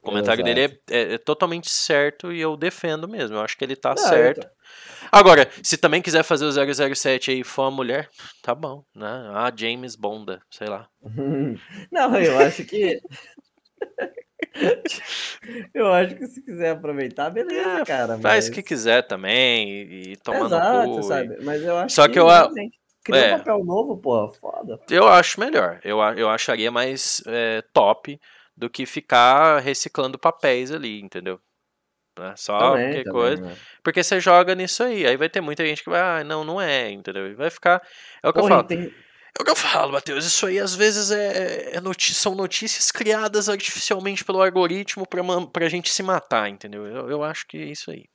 [0.05, 3.37] O comentário dele é, é- é totalmente certo e eu defendo mesmo.
[3.37, 4.37] Eu acho que ele tá Não, certo.
[4.39, 4.51] então-
[5.11, 8.09] Agora, se também quiser fazer o 007 aí e for uma mulher,
[8.41, 9.29] tá bom, né?
[9.33, 10.87] Ah, James Bonda, sei lá.
[11.91, 12.99] Não, eu acho que.
[15.73, 18.07] eu acho que se quiser aproveitar, beleza, É, cara.
[18.19, 18.47] Faz mas...
[18.47, 20.99] o que quiser também e, e Exato, no cu.
[20.99, 21.37] e- sabe?
[21.43, 22.49] Mas eu acho Só que eu a-
[23.03, 23.35] Cria é.
[23.35, 24.79] um papel novo, pô, foda.
[24.89, 25.79] Eu acho melhor.
[25.83, 28.19] Eu, eu acharia mais é, top
[28.55, 31.39] do que ficar reciclando papéis ali, entendeu?
[32.17, 32.33] Né?
[32.37, 33.41] Só Também, qualquer também, coisa.
[33.41, 33.55] né?
[33.83, 35.05] Porque você joga nisso aí.
[35.05, 37.27] Aí vai ter muita gente que vai, ah, não, não é, entendeu?
[37.27, 37.81] E vai ficar.
[38.23, 38.63] É o que eu Porra, falo.
[38.67, 38.93] tem-
[39.37, 40.25] É o que eu falo, Matheus.
[40.25, 45.91] Isso aí às vezes é, é são notícias criadas artificialmente pelo algoritmo pra, pra gente
[45.91, 46.87] se matar, entendeu?
[46.87, 48.05] Eu, eu acho que é isso aí.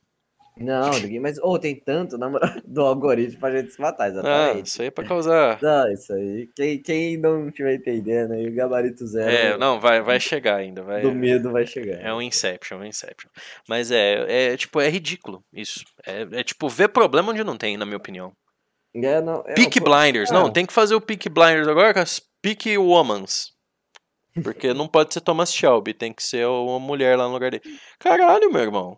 [0.61, 0.89] Não,
[1.21, 4.67] mas oh, tem tanto na moral, do algoritmo pra gente se matar, Ah, exatamente.
[4.67, 5.59] isso aí é pra causar.
[5.63, 6.49] Não, isso aí.
[6.55, 10.83] Quem, quem não estiver entendendo aí, o gabarito zero É, não, vai, vai chegar ainda.
[10.83, 12.01] Vai, do medo vai chegar.
[12.01, 13.29] É um Inception, um Inception.
[13.67, 15.83] Mas é, é tipo, é ridículo isso.
[16.05, 18.31] É, é tipo, ver problema onde não tem, na minha opinião.
[18.95, 20.31] É, não, é, Peak Blinders.
[20.31, 20.33] é.
[20.33, 23.51] Não, tem que fazer o Peak Blinders agora com as Peak Womans.
[24.43, 27.63] Porque não pode ser Thomas Shelby, tem que ser uma mulher lá no lugar dele.
[27.99, 28.97] Caralho, meu irmão.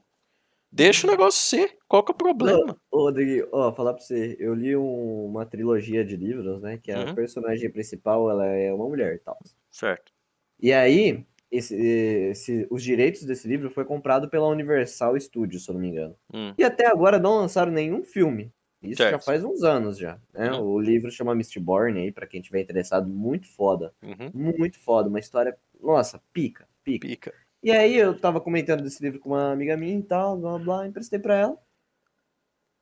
[0.75, 1.77] Deixa o negócio ser.
[1.87, 2.75] Qual que é o problema?
[2.91, 6.79] Ô, Rodrigo, ó, falar pra você, eu li um- uma trilogia de livros, né?
[6.81, 7.15] Que a Uhum.
[7.15, 9.37] personagem principal, ela é uma mulher e tal.
[9.69, 10.11] Certo.
[10.59, 15.73] E aí, esse, esse- os direitos desse livro foi comprado pela Universal Studios, se eu
[15.73, 16.15] não me engano.
[16.33, 16.53] Hum.
[16.57, 18.51] E até agora não lançaram nenhum filme.
[18.81, 19.25] Isso já Certo.
[19.25, 20.19] faz uns anos já.
[20.33, 20.51] Né?
[20.51, 20.61] Uhum.
[20.73, 23.93] O livro chama Mistborn aí, pra quem tiver interessado, muito foda.
[24.01, 24.31] Uhum.
[24.33, 27.07] Muito foda, uma história, nossa, pica, pica.
[27.07, 27.33] Pica.
[27.63, 30.87] E aí eu tava comentando desse livro com uma amiga minha e tal, blá blá,
[30.87, 31.57] emprestei pra ela.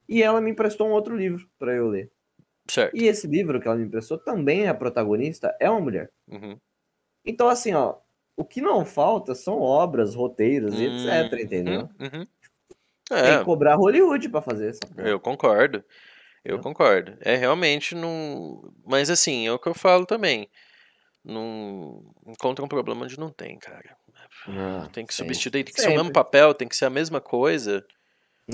[0.08, 2.12] E ela me emprestou um outro livro pra eu ler.
[2.68, 2.94] Certo.
[2.94, 6.12] E esse livro que ela me emprestou também a protagonista é uma mulher.
[6.28, 6.60] Uhum.
[7.26, 7.98] Então assim, ó,
[8.38, 11.90] o que não falta são obras, roteiros e Hum, etc, entendeu?
[12.00, 12.28] uhum, uhum.
[13.24, 15.10] Tem É, que cobrar Hollywood pra fazer essa porra.
[15.10, 15.84] Eu concordo.
[16.46, 16.64] Eu Não.
[16.64, 17.18] concordo.
[17.22, 18.74] É realmente não.
[18.86, 20.50] Mas assim, é o que eu falo também.
[21.24, 23.98] Não encontra um problema onde não tem, cara.
[24.48, 25.34] Ah, Tem que sempre.
[25.36, 26.14] substituir, tem que ser o mesmo Sempre.
[26.14, 27.86] papel, tem que ser a mesma coisa.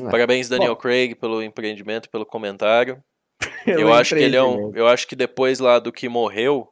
[0.01, 0.81] Ah, Parabéns, Daniel bom.
[0.81, 3.03] Craig, pelo empreendimento, pelo comentário.
[3.65, 4.75] pelo eu acho que ele é um.
[4.75, 6.71] Eu acho que depois lá do que morreu,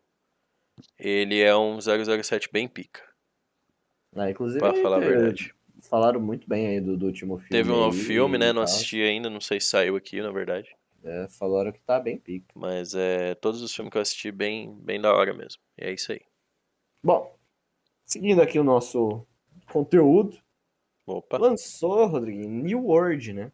[1.00, 3.02] ele é um 007 bem pica.
[4.16, 5.54] Ah, inclusive, Pra falar a verdade.
[5.90, 7.50] falaram muito bem aí do, do último filme.
[7.50, 8.48] Teve um novo aí filme, né?
[8.48, 8.64] Não tal.
[8.64, 10.76] assisti ainda, não sei se saiu aqui, na verdade.
[11.04, 12.48] É, falaram que tá bem pica.
[12.56, 15.62] Mas é todos os filmes que eu assisti bem, bem da hora mesmo.
[15.78, 16.22] E é isso aí.
[17.04, 17.35] Bom,
[18.06, 19.26] seguindo aqui o nosso
[19.72, 20.38] conteúdo,
[21.08, 21.38] Opa.
[21.40, 23.52] lançou, Rodriguinho, New World, né?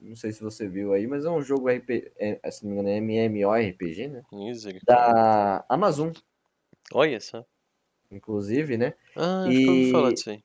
[0.00, 2.80] Não sei se você viu aí, mas é um jogo RPG, é, se não me
[2.80, 4.22] engano, é MMORPG, né?
[4.32, 4.84] Misericórdia.
[4.84, 6.10] Da Amazon,
[6.92, 7.44] Olha só.
[8.10, 8.94] inclusive, né?
[9.16, 10.42] Ah, E- falar disso aí.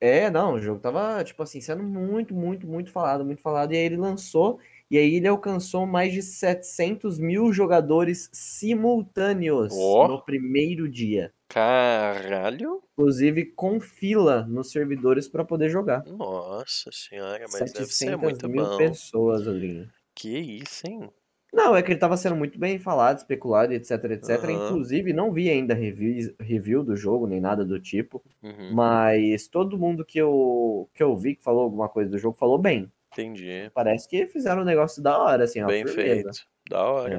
[0.00, 3.76] É, não, o jogo tava, tipo assim, sendo muito, muito, muito falado, muito falado, e
[3.76, 4.58] aí ele lançou,
[4.90, 10.08] e aí ele alcançou mais de 700 mil jogadores simultâneos Ó.
[10.08, 11.32] no primeiro dia.
[11.52, 12.82] Caralho?
[12.92, 16.02] Inclusive com fila nos servidores para poder jogar.
[16.06, 18.76] Nossa senhora, mas deve ser 700 muito mil bom.
[18.78, 19.88] pessoas, Rodriguinho.
[20.14, 21.10] Que isso, hein?
[21.52, 24.30] Não, é que ele tava sendo muito bem falado, especulado, etc, etc.
[24.44, 24.52] Aham.
[24.52, 28.22] Inclusive, não vi ainda review, review do jogo, nem nada do tipo.
[28.42, 32.38] Uhum, Mas todo mundo que eu, que eu vi que falou alguma coisa do jogo
[32.38, 32.90] falou bem.
[33.12, 33.70] entendi.
[33.74, 35.66] Parece que fizeram um negócio da hora, assim, ó.
[35.66, 36.22] Bem firmeza.
[36.22, 36.46] feito.
[36.70, 37.14] Da hora.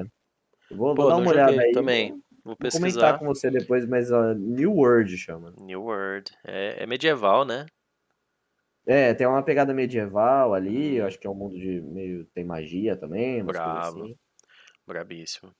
[0.72, 1.70] Eu Vou, Pô, vou dar uma olhada aí.
[1.72, 2.20] também.
[2.44, 3.18] Vou, Vou vou comentar pesquisar.
[3.18, 5.54] com você depois, mas ó, New World chama.
[5.58, 6.30] New World.
[6.44, 7.64] É, é medieval, né?
[8.86, 12.26] É, tem uma pegada medieval ali, eu acho que é um mundo de meio.
[12.34, 14.02] tem magia também, Brabo.
[14.02, 14.16] assim.
[14.86, 15.50] Brabíssimo.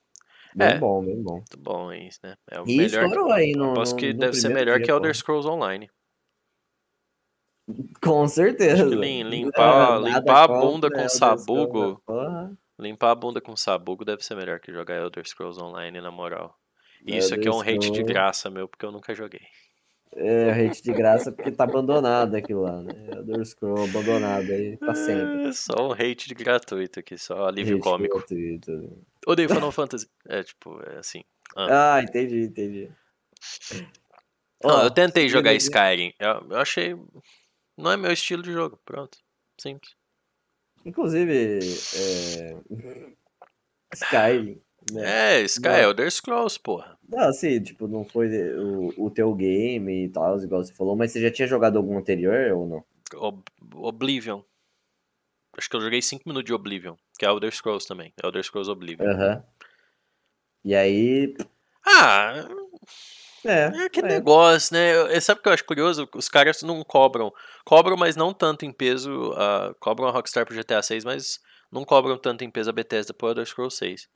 [0.55, 0.79] Bem É.
[0.79, 1.37] bom, bem bom.
[1.37, 2.37] Muito bom isso, né?
[2.51, 3.05] É o E melhor.
[3.05, 3.71] estourou aí no.
[3.73, 4.91] Aposto no- que no deve ser melhor dia, que.
[4.93, 5.91] Elder Scrolls Online.
[8.03, 8.85] Com certeza.
[8.85, 12.01] Lim- limpar- Nada limpar a bunda com sabugo.
[12.05, 12.57] Porra.
[12.79, 16.55] Limpar a bunda com sabugo deve ser melhor que jogar Elder Scrolls Online, na moral.
[17.05, 19.43] E isso aqui é um hate de graça, meu, porque eu nunca joguei.
[20.17, 22.93] É, hate de graça porque tá abandonado aquilo lá, né?
[23.13, 25.49] Elder Scroll abandonado aí pra sempre.
[25.49, 28.19] É só um hate de gratuito aqui, só alívio Hate cômico.
[28.19, 29.05] gratuito.
[29.27, 30.09] Odeio Final Fantasy.
[30.29, 31.25] É, tipo, é assim.
[31.57, 31.97] Ah.
[31.97, 32.93] Ah, entendi, entendi.
[34.63, 36.13] Não, Ó, eu tentei jogar aqui- Skyrim.
[36.19, 36.95] Eu, eu achei.
[37.77, 38.79] Não é meu estilo de jogo.
[38.85, 39.19] Pronto.
[39.61, 39.95] Simples.
[40.87, 41.59] Inclusive,
[41.97, 42.57] é...
[43.95, 44.57] Skyrim, né?
[44.97, 45.77] É, Sky Não.
[45.77, 46.99] Elder Scrolls, porra.
[47.09, 51.13] Não, assim, tipo, não foi o, o teu game e tal, igual você falou, mas
[51.13, 52.85] você já tinha jogado algum anterior ou não?
[53.15, 53.45] Ob-
[53.75, 54.43] Oblivion.
[55.57, 56.97] Acho que eu joguei 5 minutos de Oblivion.
[57.19, 58.13] Que é Elder Scrolls também.
[58.23, 59.07] Elder Scrolls Oblivion.
[59.09, 59.45] Aham.
[60.65, 61.35] E aí,
[61.87, 62.47] Ah,
[63.45, 64.11] é, É aquele é.
[64.15, 64.95] negócio, né?
[64.97, 66.09] Eu- Sabe o que eu acho curioso?
[66.15, 67.33] Os caras não cobram.
[67.65, 69.33] Cobram, mas não tanto em peso.
[69.37, 71.39] ah, cobram a Rockstar pro GTA 6, mas
[71.71, 74.09] não cobram tanto em peso a Bethesda pro Elder Scrolls 6.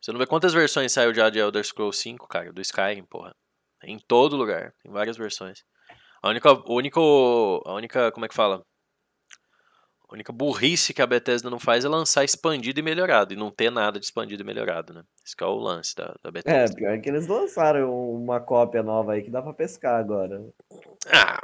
[0.00, 3.34] Você não vê quantas versões saiu já de Elder Scrolls 5, cara, do Skyrim, porra.
[3.84, 5.64] Em todo lugar, tem várias versões.
[6.22, 8.64] A única, o único, a única, como é que fala?
[10.12, 13.50] A única burrice que a Bethesda não faz é lançar expandido e melhorado, e não
[13.50, 15.02] ter nada de expandido e melhorado, né?
[15.24, 16.76] Esse que é o lance da, da É, Bethesda.
[16.76, 20.44] pior que eles lançaram uma cópia nova aí que dá pra pescar agora.
[21.10, 21.40] Ah,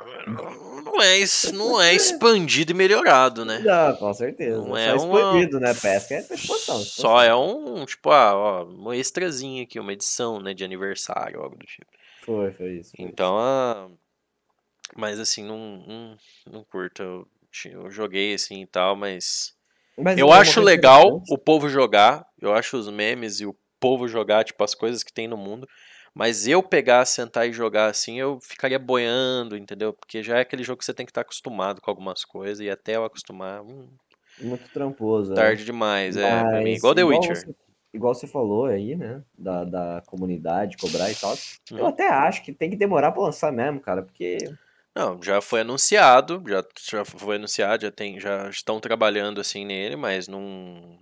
[0.84, 1.18] não é,
[1.54, 3.60] não é expandido e melhorado, né?
[3.60, 4.58] Não, com certeza.
[4.60, 5.72] Não é uma- expandido, né?
[5.72, 6.78] Pesca é expansão.
[6.80, 11.56] Só é um, tipo, ah, ó, um extrazinho aqui, uma edição, né, de aniversário, algo
[11.56, 11.90] do tipo.
[12.20, 12.92] Foi, foi isso.
[12.94, 13.88] foi Então, ah,
[14.94, 16.16] mas assim, não, não,
[16.52, 17.26] não curto.
[17.64, 19.54] Eu, eu joguei assim e tal, mas.
[19.96, 24.06] Mas eu é acho legal o povo jogar, eu acho os memes e o povo
[24.06, 25.66] jogar, tipo, as coisas que tem no mundo.
[26.14, 29.92] Mas eu pegar, sentar e jogar assim, eu ficaria boiando, entendeu?
[29.92, 32.70] Porque já é aquele jogo que você tem que estar acostumado com algumas coisas, e
[32.70, 33.88] até eu acostumar, hum,
[34.40, 35.30] Muito tramposo.
[35.30, 35.36] né?
[35.36, 36.72] tarde demais, é, pra mim.
[36.72, 37.36] Igual The Witcher.
[37.36, 37.54] Você,
[37.92, 39.22] igual você falou aí, né?
[39.36, 41.36] Da, da comunidade, cobrar e tal.
[41.70, 41.88] Eu Hum.
[41.88, 44.38] até acho que tem que demorar pra lançar mesmo, cara, porque.
[44.98, 49.94] Não, já foi anunciado, já, já foi anunciado, já tem, já estão trabalhando assim nele,
[49.94, 50.98] mas não.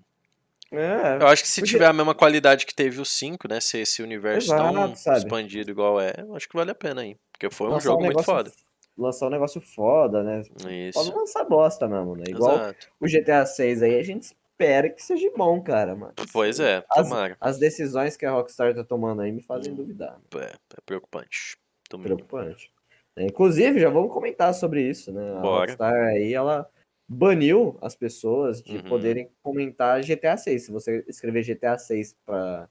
[0.70, 3.58] É, Eu acho que se Porque- tiver a mesma qualidade que teve o 5, né?
[3.60, 5.18] Se esse universo tão Exato, sabe?
[5.18, 7.16] expandido igual é, eu acho que vale a pena aí.
[7.32, 8.52] Porque foi um lançar jogo muito negócio, foda.
[8.98, 10.42] Lançar um negócio foda, né?
[10.62, 11.16] Pode Isso.
[11.16, 12.24] lançar bosta mesmo, né?
[12.28, 12.88] Igual Exato.
[13.00, 15.94] o GTA 6 aí, a gente espera que seja bom, cara.
[15.96, 17.36] Mas Pois é, As, tomara.
[17.40, 20.18] as decisões que a Rockstar tá tomando aí me fazem duvidar.
[20.34, 21.56] É, é preocupante.
[21.92, 22.70] Muito- Preocupante.
[23.18, 25.32] Inclusive, já vamos comentar sobre isso, né?
[25.38, 25.60] A Bora.
[25.72, 26.68] Rockstar aí, ela
[27.08, 28.82] baniu as pessoas de Uhum.
[28.82, 30.64] poderem comentar GTA 6.
[30.66, 32.68] Se você escrever GTA 6 para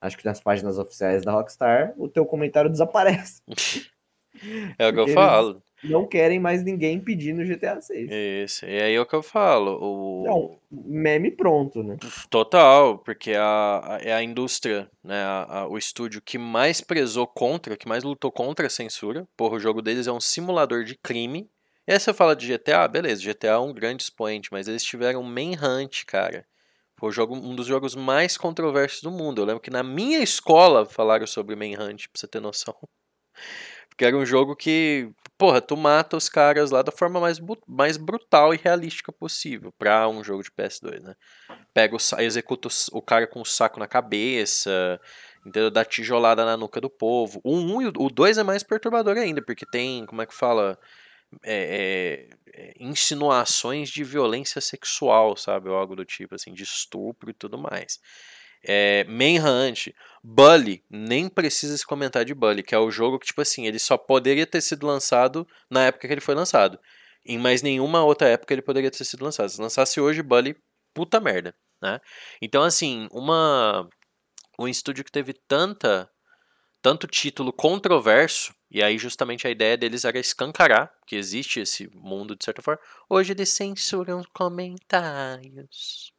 [0.00, 3.40] acho que nas páginas oficiais da Rockstar, o teu comentário desaparece.
[4.78, 5.62] É o que eu falo.
[5.84, 8.10] Não querem mais ninguém pedindo GTA 6.
[8.10, 8.64] Isso.
[8.66, 9.78] E aí é o que eu falo.
[9.80, 10.24] O...
[10.24, 11.96] Não, meme pronto, né?
[12.28, 17.26] Total, porque a, a- é a indústria, né, a- a- o estúdio que mais prezou
[17.26, 19.26] contra, que mais lutou contra a censura.
[19.36, 21.48] Porra, o jogo deles é um simulador de crime
[21.86, 25.22] E aí você fala de GTA, beleza, GTA é um grande expoente, mas eles tiveram
[25.22, 26.46] Manhunt, cara.
[26.96, 29.42] Foi jogo, um dos jogos mais controversos do mundo.
[29.42, 32.74] Eu lembro que na minha escola falaram sobre Manhunt, pra você ter noção.
[33.94, 37.96] Porque era um jogo que, porra, tu mata os caras lá da forma mais, mais
[37.96, 41.14] brutal e realística possível pra um jogo de PS2, né?
[41.72, 45.00] Pega o, executa o, cara com o saco na cabeça,
[45.46, 45.70] entendeu?
[45.70, 47.40] Dá tijolada na nuca do povo.
[47.44, 50.34] O 1 um e o 2 é mais perturbador ainda, porque tem, como é que
[50.34, 50.76] fala?
[51.44, 55.68] É, é, insinuações de violência sexual, sabe?
[55.68, 58.00] Ou algo do tipo, assim, de estupro e tudo mais.
[58.66, 59.88] É, Manhunt,
[60.22, 63.78] Bully, nem precisa se comentar de Bully, que é o jogo que, tipo assim, ele
[63.78, 66.78] só poderia ter sido lançado na época que ele foi lançado.
[67.26, 69.48] Em mais nenhuma outra época ele poderia ter sido lançado.
[69.48, 70.56] Se lançasse hoje, Bully,
[70.94, 72.00] puta merda, né?
[72.40, 73.88] Então, assim, uma
[74.58, 76.08] um estúdio que teve tanta
[76.80, 82.36] tanto título controverso, e aí justamente a ideia deles era escancarar que existe esse mundo
[82.36, 82.78] de certa forma.
[83.08, 86.13] Hoje eles censuram comentários.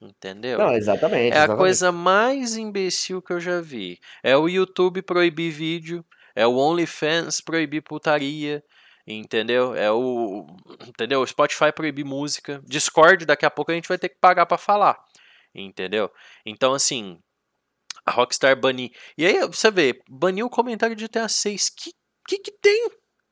[0.00, 0.58] Entendeu?
[0.58, 1.34] Não, exatamente.
[1.34, 1.52] É exatamente.
[1.52, 4.00] a coisa mais imbecil que eu já vi.
[4.22, 8.64] É o YouTube proibir vídeo, é o OnlyFans proibir putaria,
[9.06, 9.74] entendeu?
[9.74, 10.46] É o,
[10.86, 11.20] entendeu?
[11.20, 14.56] O Spotify proibir música, Discord daqui a pouco a gente vai ter que pagar para
[14.56, 14.98] falar,
[15.54, 16.10] entendeu?
[16.46, 17.18] Então assim,
[18.06, 18.92] a Rockstar banir.
[19.18, 21.70] E aí você vê, baniu o comentário de GTA 6.
[21.70, 21.92] Que
[22.26, 22.90] que que tem?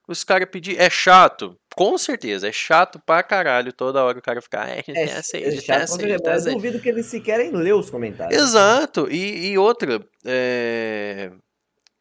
[0.09, 1.55] Os caras pedir é chato.
[1.77, 4.69] Com certeza, é chato pra caralho toda hora o cara ficar.
[4.69, 6.55] É, É, GTA 6, é GTA chato, 6, mas GTA eu 6.
[6.57, 8.41] duvido que eles sequer ler os comentários.
[8.41, 9.07] Exato.
[9.11, 11.31] E, e outra, é...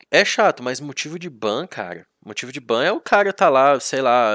[0.09, 2.07] é chato, mas motivo de ban, cara.
[2.27, 4.33] Motivo de ban é o cara tá lá, sei lá,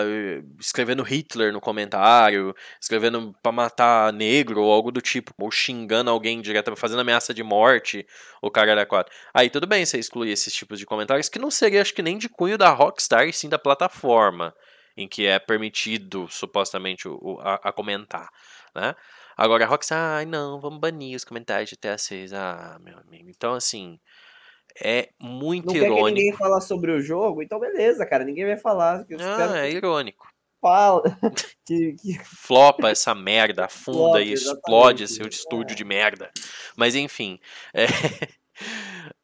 [0.59, 6.41] escrevendo Hitler no comentário, escrevendo pra matar negro ou algo do tipo, ou xingando alguém
[6.41, 8.07] direto, fazendo ameaça de morte,
[8.41, 9.15] o cara era quatro.
[9.35, 12.17] Aí tudo bem você excluir esses tipos de comentários, que não seria, acho que nem
[12.17, 14.55] de cunho da Rockstar, e sim da plataforma
[14.97, 18.31] em que é permitido, supostamente, o, a, a comentar,
[18.75, 18.95] né?
[19.37, 22.33] Agora a Rockstar, ai não, vamos banir os comentários de GTA 6.
[22.33, 23.29] Ah, meu amigo.
[23.29, 24.01] Então, assim,
[24.81, 26.09] é muito Não quer que irônico.
[26.09, 27.43] ninguém fala sobre o jogo?
[27.43, 29.05] Então beleza, cara, ninguém vai falar.
[29.21, 30.29] Ah, é irônico.
[30.61, 31.03] fala.
[31.67, 35.77] que, que Flopa essa merda, afunda Flopa, e explode seu estúdio É.
[35.77, 36.31] de merda.
[36.77, 37.39] Mas enfim,
[37.75, 37.87] é,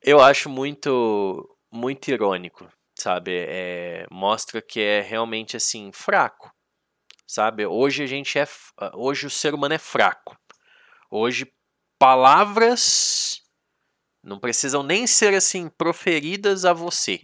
[0.02, 3.32] eu acho muito, muito irônico, sabe?
[3.48, 6.52] É, mostra que é realmente assim fraco,
[7.26, 7.66] sabe?
[7.66, 8.46] Hoje a gente é,
[8.94, 10.36] hoje o ser humano é fraco.
[11.10, 11.50] Hoje
[11.98, 13.27] palavras
[14.22, 17.20] não precisam nem ser assim proferidas a você.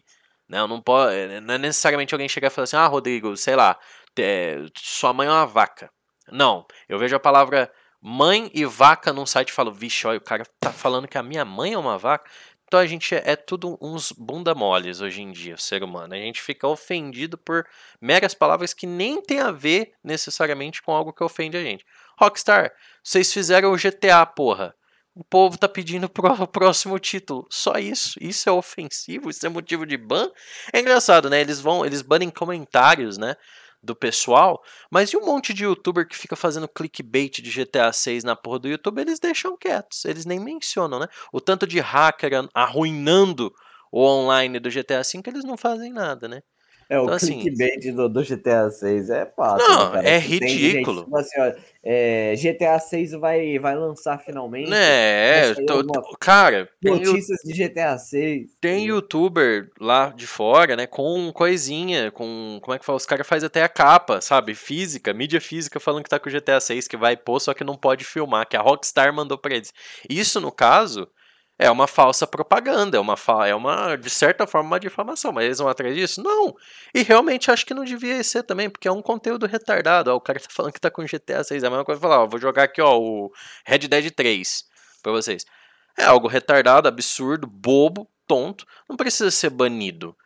[0.49, 3.79] Não, não pode, não é necessariamente alguém chegar e falar assim: "Ah, Rodrigo, sei lá,
[4.19, 5.91] é, sua mãe é uma vaca".
[6.31, 10.21] Não, eu vejo a palavra mãe e vaca num site e falo: "Vixe, olha, o
[10.21, 12.31] cara tá falando que a minha mãe é uma vaca".
[12.67, 16.15] Então a gente é, é tudo uns bunda moles hoje em dia, o ser humano.
[16.15, 17.67] A gente fica ofendido por
[18.01, 21.85] meras palavras que nem tem a ver necessariamente com algo que ofende a gente.
[22.19, 24.75] Rockstar, vocês fizeram o GTA, porra.
[25.15, 27.47] O povo tá pedindo pro próximo título.
[27.51, 28.19] Só isso.
[28.21, 30.29] Isso é ofensivo, isso é motivo de ban.
[30.73, 31.41] É engraçado, né?
[31.41, 33.37] Eles vão, eles banem comentários, né?
[33.83, 38.25] Do pessoal, mas e um monte de youtuber que fica fazendo clickbait de GTA 6
[38.25, 41.07] na porra do YouTube, eles deixam quietos, eles nem mencionam, né?
[41.31, 43.53] O tanto de hacker arruinando
[43.93, 46.41] o online do GTA V, eles não fazem nada, né?
[46.89, 49.67] É, o Então, assim- clickbait do, do GTA 6 é fácil.
[49.69, 50.09] Não, né, cara?
[50.09, 50.97] é Tem ridículo.
[51.01, 54.73] gente, tipo assim, ó, é, GTA 6 vai, vai lançar finalmente.
[54.73, 58.51] É, Vai sair tô- alguma cara, tem, Notícias de GTA 6.
[58.61, 63.27] tem youtuber lá de fora, né, com coisinha, com, como é que fala, os caras
[63.27, 66.87] fazem até a capa, sabe, física, mídia física falando que tá com o GTA 6,
[66.89, 69.73] que vai pôr, só que não pode filmar, que a Rockstar mandou pra eles.
[70.09, 71.09] Isso, no caso,
[71.59, 73.15] é uma falsa propaganda, é uma,
[73.47, 76.23] é uma de certa forma, uma difamação, mas eles vão atrás disso?
[76.23, 76.55] Não!
[76.95, 80.21] E realmente acho que não devia ser também, porque é um conteúdo retardado, ó, o
[80.21, 82.41] cara tá falando que tá com GTA 6, é a mesma coisa falar, ó, vou
[82.41, 83.31] jogar aqui, ó, o
[83.65, 84.65] Red Dead 3
[85.03, 85.45] pra vocês.
[85.97, 90.17] É algo retardado, absurdo, bobo, tonto, não precisa ser banido.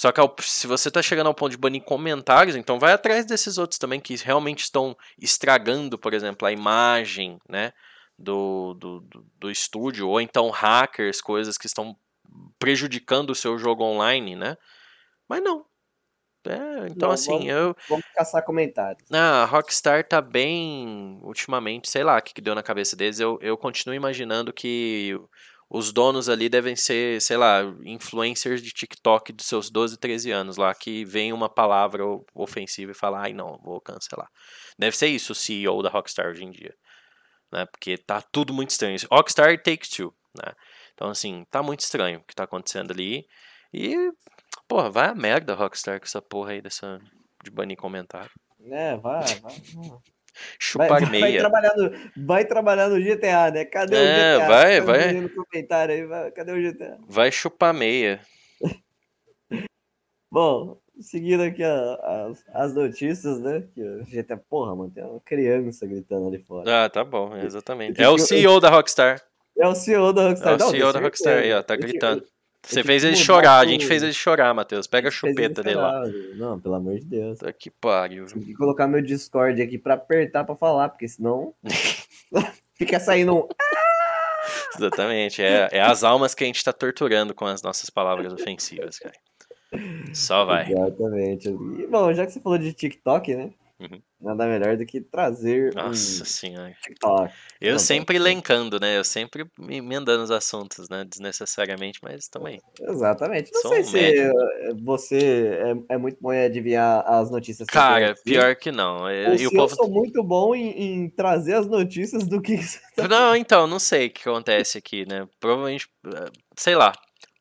[0.00, 3.58] Só que se você tá chegando ao ponto de banir comentários, então vai atrás desses
[3.58, 7.70] outros também que realmente estão estragando, por exemplo, a imagem, né,
[8.20, 9.00] do, do,
[9.38, 11.96] do, estúdio, ou então hackers, coisas que estão
[12.58, 14.56] prejudicando o seu jogo online, né?
[15.28, 15.64] Mas não.
[16.46, 19.06] É, então Não, assim, vamos- eu, Vamos caçar comentários.
[19.12, 23.20] ah, a Rockstar tá bem ultimamente, sei lá o que, que deu na cabeça deles.
[23.20, 25.18] Eu, eu continuo imaginando que
[25.68, 30.56] os donos ali devem ser, sei lá, influencers de TikTok dos seus 12, 13 anos
[30.56, 32.02] lá, que vem uma palavra
[32.34, 34.28] ofensiva e fala, ai não, vou cancelar.
[34.78, 36.74] Deve ser isso o CEO da Rockstar hoje em dia.
[37.52, 37.66] Né?
[37.66, 38.96] Porque tá tudo muito estranho.
[39.10, 40.52] Rockstar Takes Two, né?
[40.94, 43.26] Então, assim, tá muito estranho o que tá acontecendo ali.
[43.72, 43.96] E,
[44.68, 47.00] porra, vai a merda Rockstar com essa porra aí dessa
[47.42, 48.30] de banir comentário.
[48.70, 49.52] É, vai, vai.
[49.74, 49.98] vai.
[50.58, 51.40] Chupar Vai, vai, meia.
[51.40, 53.64] trabalhar no, vai trabalhar no GTA, né?
[53.64, 54.46] Cadê o É, GTA?
[54.46, 55.12] vai, vai.
[55.12, 56.98] No comentário aí, vai, cadê o GTA?
[57.06, 58.20] Vai chupar meia.
[60.30, 63.64] Bom, seguindo aqui a- as, as notícias, né?
[63.74, 66.84] Que o GTA, porra, mano, tem uma criança gritando ali fora.
[66.84, 68.00] Ah, tá bom, exatamente.
[68.00, 69.20] É o CEO da Rockstar.
[69.58, 70.52] É o CEO da Rockstar.
[70.52, 72.24] É o Não, CEO da tenho Rockstar aí, ó, tá gritando.
[72.62, 74.86] Você fez ele chorar, a gente fez ele chorar, Matheus.
[74.86, 76.02] Pega a chupeta dele lá.
[76.36, 77.38] Não, pelo amor de Deus.
[77.38, 78.26] Tá que pariu.
[78.26, 81.54] Tem que colocar meu Discord aqui pra apertar pra falar, porque senão
[82.76, 83.48] fica saindo um.
[84.76, 85.42] Exatamente.
[85.42, 89.14] É, é as almas que a gente tá torturando com as nossas palavras ofensivas, cara.
[90.12, 90.70] Só vai.
[90.72, 91.48] Exatamente.
[91.48, 93.50] E, bom, já que você falou de TikTok, né?
[93.80, 94.02] Uhum.
[94.20, 96.76] Nada melhor do que trazer Nossa um senhora.
[96.82, 97.32] TikTok.
[97.58, 98.98] Eu Não, sempre tá- elencando, né?
[98.98, 101.02] Eu sempre me emendando os assuntos, né?
[101.08, 102.60] Desnecessariamente, mas também.
[102.78, 103.50] Exatamente.
[103.54, 104.84] Não Sou sei um se médico.
[104.84, 107.66] você é, é muito bom em adivinhar as notícias.
[107.66, 108.24] que Cara, eu conheci.
[108.24, 109.04] pior que não.
[109.04, 109.74] Ou E, e o eu povo.
[109.74, 110.68] sou muito bom em,
[111.04, 112.58] em trazer as notícias do que.
[113.08, 115.26] Não, então, não sei o que acontece aqui, né?
[115.40, 116.92] Provavelmente, eh, sei lá.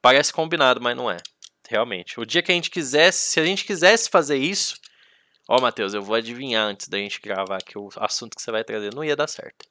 [0.01, 1.17] Parece combinado, mas não é.
[1.69, 2.19] Realmente.
[2.19, 4.75] O dia que a gente quisesse, se a gente quisesse fazer isso.
[5.47, 8.63] Ó, Matheus, eu vou adivinhar antes da gente gravar que o assunto que você vai
[8.63, 9.67] trazer não ia dar certo.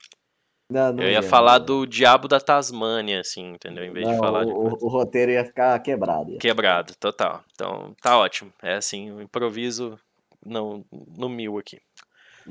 [0.70, 1.66] Não, não Eu ia ia, falar não.
[1.66, 3.84] do diabo da Tasmânia, assim, entendeu?
[3.84, 6.30] Em vez de falar o, de o- roteiro ia ficar quebrado.
[6.30, 6.38] ia.
[6.38, 7.42] Quebrado, total.
[7.52, 8.52] Então, tá ótimo.
[8.62, 9.98] É assim, o improviso
[10.44, 10.84] no,
[11.16, 11.80] no mil aqui.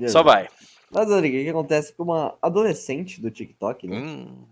[0.07, 0.49] Só vai.
[0.91, 3.97] Mas olha, o que que acontece com uma adolescente do TikTok, né?
[3.97, 4.45] Hum,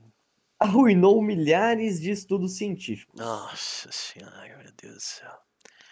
[0.60, 3.14] Arruinou milhares de estudos científicos.
[3.20, 5.32] nossa senhora, meu Deus do céu.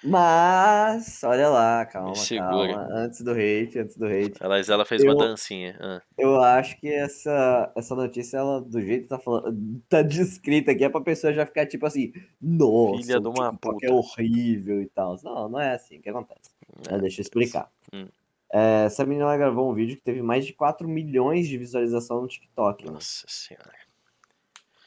[0.06, 2.88] Mas, olha lá, calma, calma.
[2.92, 4.34] Antes do hate, antes do hate.
[4.42, 5.78] Ela, ela fez Eu- uma dancinha.
[5.80, 10.72] Ah, Eu acho que essa, essa notícia, ela, do jeito que tá falando, tá descrita
[10.72, 13.94] aqui, é pra pessoa já ficar tipo assim, nossa, Filha de uma é puta.
[13.94, 15.18] horrível e tal.
[15.24, 16.52] Não, não é assim, o que acontece?
[16.90, 17.70] É, deixa eu explicar.
[17.94, 18.08] Hum.
[18.52, 22.28] É, essa menina gravou um vídeo que teve mais de 4 milhões de visualização no
[22.28, 22.86] TikTok.
[22.86, 22.92] né?
[22.92, 23.72] Nossa senhora.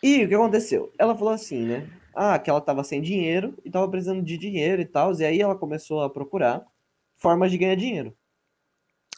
[0.03, 0.93] E o que aconteceu?
[0.99, 1.89] Ela falou assim, né?
[2.15, 5.13] Ah, que ela tava sem dinheiro e tava precisando de dinheiro e tal.
[5.15, 6.65] E aí ela começou a procurar
[7.17, 8.17] formas de ganhar dinheiro.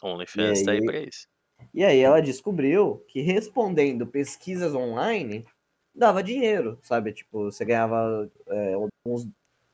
[0.03, 0.85] OnlyFans tá aí aí?
[0.85, 1.29] pra isso.
[1.75, 5.45] E aí ela descobriu que respondendo pesquisas online
[5.95, 7.13] dava dinheiro, sabe?
[7.13, 9.29] Tipo, você ganhava é, uns,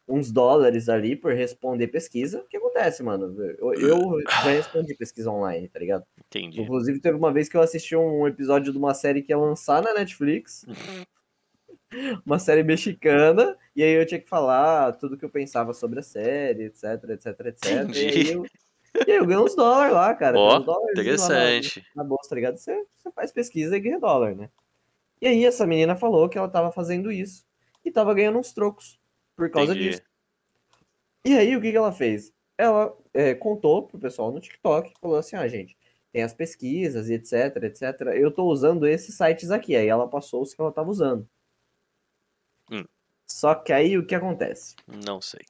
[0.06, 2.40] uns dólares ali por responder pesquisa.
[2.40, 3.34] O que acontece, mano?
[3.58, 6.04] Eu, eu já respondi pesquisa online, tá ligado?
[6.26, 6.60] Entendi.
[6.60, 9.82] Inclusive, teve uma vez que eu assisti um episódio de uma série que ia lançar
[9.82, 10.66] na Netflix.
[12.26, 16.02] Uma série mexicana, e aí eu tinha que falar tudo que eu pensava sobre a
[16.02, 17.64] série, etc, etc, etc.
[17.64, 18.30] E aí Entendi.
[18.32, 18.44] eu,
[19.06, 20.36] e aí eu ganhei uns dólares lá, cara.
[20.36, 21.86] Ó, lá na- Interessante.
[21.94, 22.56] na bolsa, tá ligado?
[22.56, 24.50] Você, você faz pesquisa e ganha dólar, né?
[25.22, 27.44] E aí essa menina falou que ela tava fazendo isso
[27.84, 28.98] e tava ganhando uns trocos
[29.36, 29.90] por causa Entendi.
[29.90, 30.02] disso.
[31.24, 32.32] E aí o que, que ela fez?
[32.56, 35.76] Ela é, contou pro pessoal no TikTok, falou assim, ah, gente,
[36.12, 38.00] tem as pesquisas e etc, etc.
[38.14, 39.74] Eu tô usando esses sites aqui.
[39.74, 41.28] Aí ela passou os que ela tava usando.
[42.70, 42.84] Hum.
[43.26, 44.76] Só que aí o que acontece?
[44.86, 45.40] Não sei.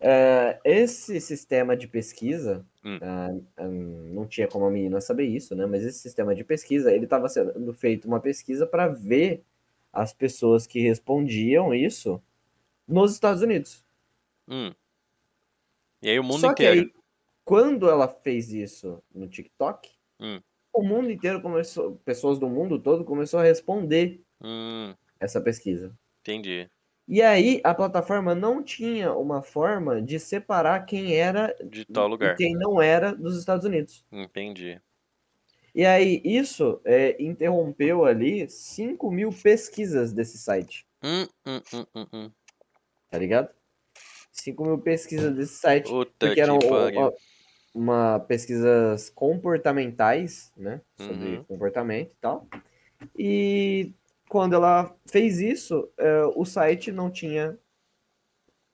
[0.00, 2.98] É, esse sistema de pesquisa, Hum.
[3.02, 5.66] ah, ah, não tinha como a menina saber isso, né?
[5.66, 9.44] Mas esse sistema de pesquisa, ele estava sendo feito uma pesquisa para ver
[9.92, 12.22] as pessoas que respondiam isso
[12.88, 13.84] nos Estados Unidos.
[14.48, 14.74] Hum.
[16.02, 16.84] E aí o mundo Só que inteiro.
[16.84, 16.92] aí,
[17.44, 20.42] quando ela fez isso no TikTok, Hum.
[20.74, 25.96] o mundo inteiro começou, pessoas do mundo todo começou a responder Hum, essa pesquisa.
[26.22, 26.70] entendi.
[27.10, 32.30] E aí a plataforma não tinha uma forma de separar quem era De tal e
[32.30, 32.36] lugar.
[32.36, 34.04] quem não era dos Estados Unidos.
[34.12, 34.80] Entendi.
[35.74, 42.06] E aí, isso é, interrompeu ali 5 mil pesquisas desse site, Hum, hum, hum, hum,
[42.12, 42.34] hum.
[43.10, 43.50] Tá ligado?
[44.32, 47.12] 5 mil pesquisas desse site, Puta que eram uma,
[47.74, 50.80] uma pesquisas comportamentais, né?
[50.96, 51.44] Sobre Uhum.
[51.44, 52.46] comportamento e tal.
[53.16, 53.92] E
[54.28, 57.58] quando ela fez isso, é, o site não tinha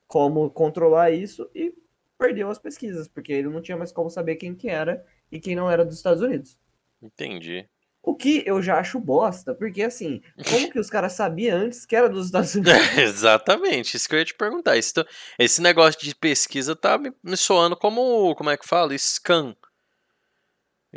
[0.06, 1.74] como controlar isso e
[2.18, 5.56] perdeu as pesquisas, porque ele não tinha mais como saber quem que era e quem
[5.56, 6.58] não era dos Estados Unidos.
[7.02, 7.68] Entendi.
[8.06, 11.96] O que eu já acho bosta, porque assim, como que os caras sabiam antes que
[11.96, 12.72] era dos Estados Unidos?
[12.98, 14.76] Exatamente, isso que eu ia te perguntar.
[14.76, 14.92] Esse,
[15.38, 18.96] esse negócio de pesquisa tá me, me soando como, como é que fala?
[18.98, 19.56] Scam.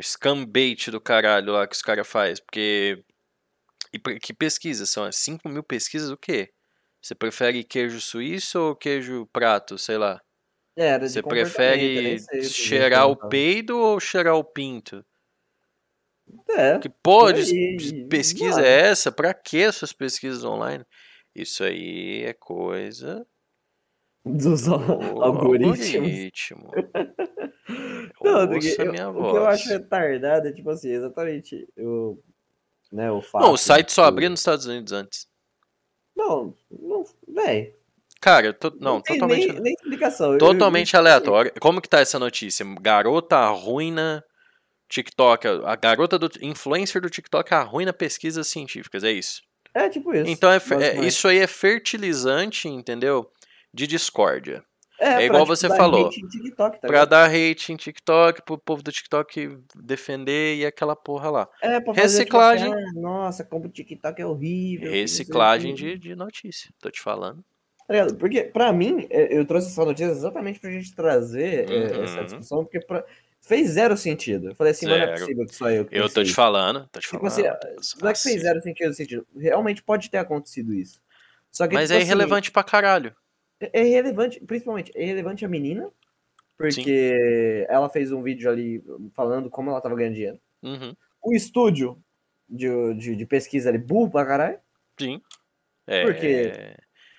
[0.02, 2.44] Scam bait do caralho lá que os caras fazem.
[2.44, 3.02] Porque.
[3.90, 4.84] E que pesquisa?
[4.84, 6.50] São 5 mil pesquisas o quê?
[7.00, 9.78] Você prefere queijo suíço ou queijo prato?
[9.78, 10.20] Sei lá.
[10.76, 15.04] É, Era de Você prefere sei cheirar o peido ou cheirar o pinto?
[16.50, 19.12] É, Que porra por de pesquisa é essa?
[19.12, 20.84] Pra que essas pesquisas online?
[21.34, 23.26] Isso aí é coisa
[24.24, 24.80] Dos al-
[25.16, 25.94] O algoritmos.
[25.94, 26.70] algoritmo.
[28.22, 29.60] Não, Ouça eu- minha o que eu voz.
[29.60, 32.18] acho retardado é, tipo assim, exatamente o,
[32.90, 33.42] né, o fato...
[33.44, 35.26] Não, o site só abria nos Estados Unidos antes.
[36.16, 37.74] Não, não, véi.
[38.20, 40.32] Cara, to- não, tem totalmente, nem, nem explicação.
[40.32, 41.52] Eu- totalmente eu- aleatório.
[41.60, 42.66] Como que tá essa notícia?
[42.80, 44.24] Garota arruina
[44.88, 45.46] TikTok.
[45.64, 49.42] A garota do influencer do TikTok arruina pesquisas científicas, é isso.
[49.74, 50.28] É tipo isso.
[50.30, 53.30] Então é, é- isso aí é fertilizante, entendeu?
[53.72, 54.64] De discórdia.
[54.98, 56.08] é pra, igual tipo, você falou.
[56.10, 61.30] TikTok, tá Pra dar hate em TikTok, pro povo do TikTok defender e aquela porra
[61.30, 61.48] lá.
[61.62, 62.66] É, pra fazer, reciclagem.
[62.70, 64.90] Tipo, assim, ah, nossa, como o TikTok é horrível.
[64.90, 67.44] Reciclagem de, de notícia, tô te falando.
[67.86, 68.06] Tá?
[68.18, 72.02] Porque, pra mim, é, eu trouxe essa notícia exatamente pra gente trazer é, Uhum.
[72.04, 73.04] essa discussão, porque pra-
[73.48, 74.50] fez zero sentido.
[74.50, 75.20] Eu falei assim, mas não é Zero.
[75.20, 77.48] possível que só eu que Eu tô te falando, tô te Tipo falando.
[77.78, 79.26] assim, Não é que fez zero sentido, sentido.
[79.36, 81.00] Realmente pode ter acontecido isso.
[81.50, 83.14] Só que, Mas tipo é assim, irrelevante pra caralho.
[83.60, 85.90] É irrelevante, principalmente, é irrelevante a menina,
[86.56, 88.82] porque ela fez um vídeo ali
[89.14, 90.40] falando como ela tava ganhando dinheiro.
[90.62, 92.00] Uhum, O estúdio
[92.48, 94.58] de, de, de pesquisa ali, burro pra caralho.
[95.00, 95.20] sim.
[95.86, 96.52] É, Porque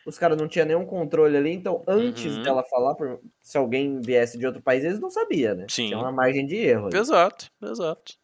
[0.09, 2.41] Os caras não tinham nenhum controle ali, então antes Uhum.
[2.41, 2.95] dela falar,
[3.41, 5.65] se alguém viesse de outro país, eles não sabiam, né?
[5.69, 5.85] Sim.
[5.87, 6.87] Tinha uma margem de erro.
[6.87, 6.97] ali.
[6.97, 8.17] Exato, exato.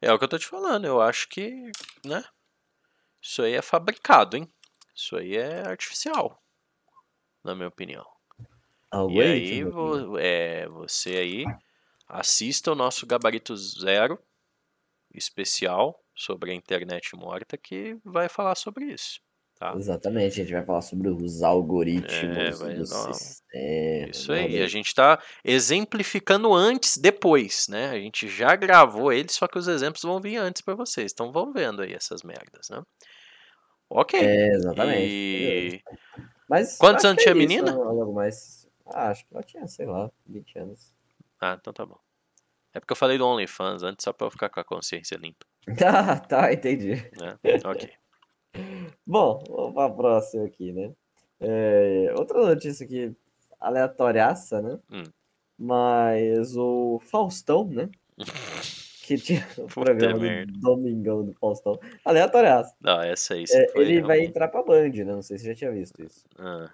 [0.00, 0.84] É o que eu tô te falando.
[0.86, 1.70] Eu acho que,
[2.06, 2.24] né?
[3.20, 4.48] Isso aí é fabricado, hein?
[4.94, 6.40] Isso aí é artificial,
[7.44, 8.04] na minha opinião.
[8.90, 11.44] Algo E aí, aí, vo- é, você aí
[12.08, 14.18] assista o nosso gabarito zero
[15.14, 19.20] especial sobre a internet morta que vai falar sobre isso.
[19.62, 19.74] Tá?
[19.76, 24.10] Exatamente, a gente vai falar sobre os algoritmos É, do sistema.
[24.10, 27.90] Isso aí, a gente tá exemplificando antes, depois, né?
[27.90, 31.12] A gente já gravou ele, só que os exemplos vão vir antes pra vocês.
[31.12, 32.82] Então vão vendo aí essas merdas, né?
[33.88, 34.18] Ok.
[34.18, 35.12] É, exatamente.
[35.12, 35.80] E
[36.48, 37.70] Mas Quantos anos é tinha a isso, menina?
[37.72, 38.66] não, Logo mais.
[38.86, 40.92] Ah, acho que ela tinha, sei lá, 20 anos.
[41.40, 42.00] Ah, então tá bom.
[42.74, 45.46] É porque eu falei do OnlyFans antes, só pra eu ficar com a consciência limpa,
[45.78, 46.94] Tá, tá, entendi.
[47.16, 47.38] né?
[47.64, 47.92] Ok.
[49.06, 50.92] Bom, vamos pra próxima aqui, né?
[51.40, 53.14] É, outra notícia aqui,
[53.60, 54.78] aleatoriaça, né?
[54.90, 55.02] Hum.
[55.58, 57.88] Mas o Faustão, né?
[59.04, 60.52] Que tinha o Puta programa merda.
[60.52, 61.76] do Domingão do Faustão.
[62.04, 62.72] Aleatoriaça.
[62.80, 65.04] Não, essa aí É, ele vai realmente- entrar pra Band, né?
[65.06, 66.24] Não sei se você já tinha visto isso.
[66.38, 66.70] Ah,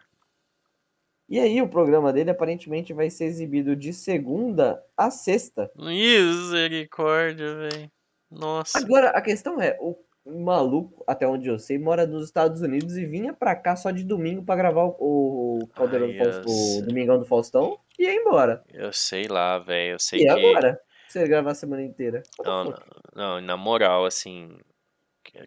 [1.26, 5.70] E aí, o programa dele aparentemente vai ser exibido de segunda a sexta.
[5.74, 7.90] Misericórdia, velho.
[8.30, 8.78] Nossa.
[8.78, 9.94] Agora, a questão é, o
[10.28, 14.04] maluco, até onde eu sei, mora nos Estados Unidos e vinha pra cá só de
[14.04, 18.04] domingo pra gravar o, o, Caldeirão Ai, do Faustão, eu o Domingão do Faustão e
[18.04, 18.62] ia embora.
[18.72, 19.92] Eu sei lá, velho.
[19.92, 20.28] Eu sei E que.
[20.28, 20.80] agora?
[21.08, 22.22] Se ele gravar a semana inteira.
[22.44, 22.78] Não, não,
[23.14, 24.58] não, na moral, assim.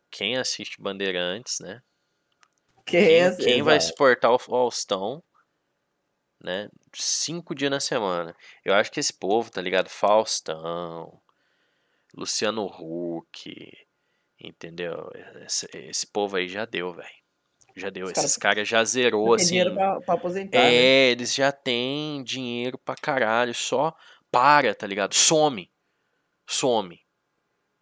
[0.09, 1.81] Quem assiste Bandeirantes, né?
[2.85, 5.23] Quem, Quem, é- quem vai suportar o Faustão,
[6.43, 6.69] né?
[6.93, 8.35] Cinco dias na semana.
[8.65, 9.89] Eu acho que esse povo, tá ligado?
[9.89, 11.21] Faustão,
[12.15, 13.71] Luciano Huck,
[14.43, 15.09] entendeu?
[15.45, 17.09] Esse, esse povo aí já deu, velho.
[17.75, 18.05] Já deu.
[18.05, 19.47] Os Esses caras- caras já zerou, tem assim.
[19.47, 20.73] dinheiro pra, pra aposentar, né?
[20.73, 23.95] É, eles já têm dinheiro pra caralho, só
[24.29, 25.13] para, tá ligado?
[25.13, 25.71] Some.
[26.49, 26.99] Some.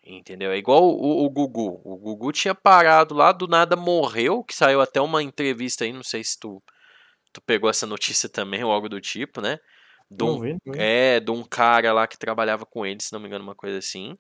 [0.04, 0.52] Entendeu?
[0.52, 1.82] É igual o, o Gugu.
[1.84, 6.04] O Gugu tinha parado lá, do nada morreu, que saiu até uma entrevista aí, não
[6.04, 6.64] sei se tu,
[7.34, 9.58] tu pegou essa notícia também ou algo do tipo, né?
[10.10, 10.80] De um Não vi, não vi.
[10.80, 13.78] é, de um cara lá que trabalhava com ele, se não me engano, uma coisa
[13.78, 14.18] assim.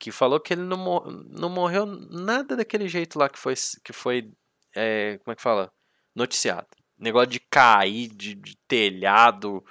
[0.00, 4.32] Que falou que ele não, não morreu nada daquele jeito lá que foi, que foi
[4.74, 5.70] é, como é que fala?
[6.14, 6.66] Noticiado.
[6.98, 9.64] Negócio de cair de, de telhado,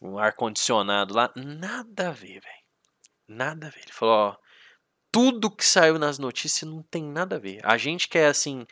[0.00, 1.32] um ar-condicionado lá.
[1.36, 2.66] Nada a ver, velho.
[3.28, 3.80] Nada a ver.
[3.82, 4.36] Ele falou, ó,
[5.10, 7.60] tudo que saiu nas notícias não tem nada a ver.
[7.64, 8.66] A gente que é assim,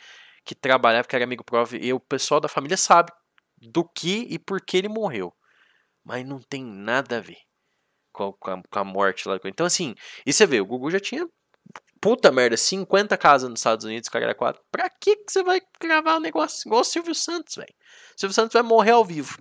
[0.45, 3.13] que trabalhava, que era amigo prova, e o pessoal da família sabe
[3.57, 5.33] do que e por que ele morreu
[6.05, 7.39] mas não tem nada a ver
[8.15, 9.39] com a, com a- morte lá.
[9.45, 9.95] Então, assim,
[10.25, 11.29] e você vê, o Gugu já tinha,
[12.01, 14.63] puta merda, 50 casas nos Estados Unidos, cara era quatro.
[14.71, 17.75] Pra que, que você vai gravar um negócio igual o Silvio Santos, velho?
[18.17, 19.37] Silvio Santos vai morrer ao vivo.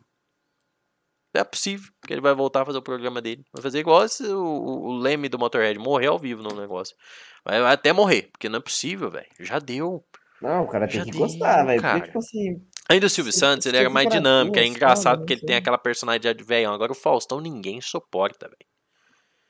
[1.34, 3.44] Não é possível, porque ele vai voltar a fazer o programa dele.
[3.52, 6.96] Vai fazer igual esse, o, o Leme do Motorhead, morrer ao vivo no negócio.
[7.44, 9.28] Vai, vai até morrer, porque não é possível, velho.
[9.40, 10.06] Já deu.
[10.40, 11.82] Não, o cara tem Já que deu, gostar, velho.
[11.82, 15.34] Porque, tipo assim, Ainda o Silvio Santos, ele era mais dinâmico, é duas, engraçado porque
[15.34, 16.72] ele não tem aquela personalidade de velhão.
[16.72, 18.70] Agora o Faustão ninguém suporta, velho.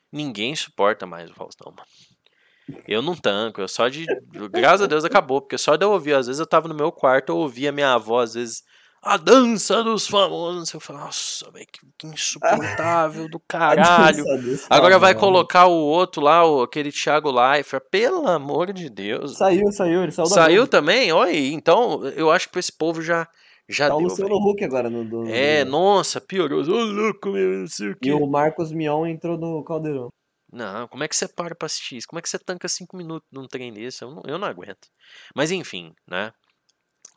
[0.09, 2.83] Ninguém suporta mais o Faustão, mano.
[2.87, 4.05] Eu não tanco, eu só de.
[4.49, 6.89] Graças a Deus acabou, porque só de eu ouvir, às vezes eu tava no meu
[6.89, 8.63] quarto, eu ouvia minha avó, às vezes,
[9.03, 10.73] a dança dos famosos.
[10.73, 14.23] Eu falava, nossa, velho, que, que insuportável do caralho.
[14.69, 19.37] Agora vai colocar o outro lá, o, aquele Thiago Leifert, pelo amor de Deus.
[19.37, 21.11] Saiu, saiu, ele saiu da Saiu também?
[21.11, 21.51] Olha aí.
[21.53, 23.27] Então, eu acho que esse povo já,
[23.69, 24.49] Já Tá o deu, Luciano velho.
[24.51, 25.03] Huck agora no.
[25.03, 26.61] no- É, no- nossa, piorou.
[26.61, 28.09] Ô, louco, meu, não sei o quê.
[28.09, 30.09] E o Marcos Mion entrou no Caldeirão.
[30.51, 32.07] Não, como é que você para pra assistir isso?
[32.07, 34.03] Como é que você tanca cinco minutos num trem desse?
[34.03, 34.87] Eu não, eu não aguento.
[35.35, 36.31] Mas enfim, né?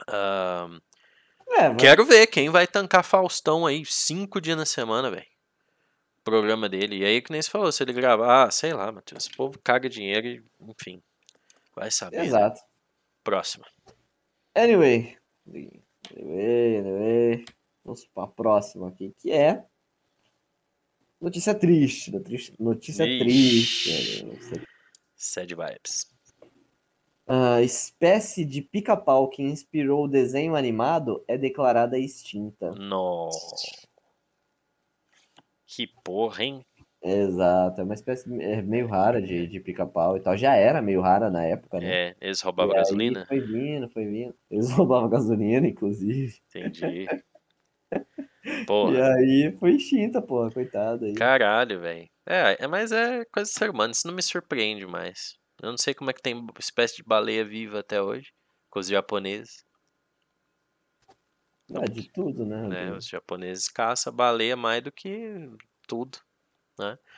[0.09, 0.79] Ahn,
[1.49, 5.27] É, mas quero ver quem vai tancar Faustão aí cinco dias na semana, velho.
[6.25, 6.99] Programa dele.
[6.99, 9.27] E aí, que nem você falou, se ele gravar, ah, sei lá, Matheus.
[9.27, 11.01] Esse povo caga dinheiro e, enfim.
[11.75, 12.17] Vai saber.
[12.19, 12.25] né?
[12.27, 12.61] Exato.
[13.23, 13.65] Próxima.
[14.55, 15.17] Anyway.
[15.49, 17.45] Anyway, anyway.
[17.85, 19.65] Vamos pra próxima aqui, que é.
[21.21, 22.11] Notícia triste.
[22.11, 24.25] Notícia, notícia triste.
[24.25, 24.67] Notícia
[25.15, 26.16] Sad vibes.
[27.29, 32.71] A espécie de pica-pau que inspirou o desenho animado é declarada extinta.
[32.73, 33.31] No.
[35.67, 36.65] Que porra, hein?
[37.03, 40.37] Exato, é uma espécie é, meio rara de, de pica-pau e tal.
[40.37, 42.09] Já era meio rara na época, né?
[42.09, 43.27] É, eles roubavam E gasolina?
[43.27, 44.35] Foi vindo, foi vindo.
[44.51, 46.35] Eles roubavam gasolina, inclusive.
[46.49, 47.07] Entendi.
[48.45, 49.15] E Porra.
[49.15, 51.13] aí foi extinta, porra, coitada.
[51.15, 52.09] Caralho, velho.
[52.25, 55.37] É, é, mas é coisa de ser humano, isso não me surpreende mais.
[55.63, 58.33] Eu não sei como é que tem espécie de baleia viva até hoje,
[58.71, 59.65] com os japoneses,
[61.75, 62.69] Ah, de tudo, né?
[62.69, 62.93] né?
[62.93, 65.51] Os japoneses caçam baleia mais do que
[65.87, 66.19] tudo.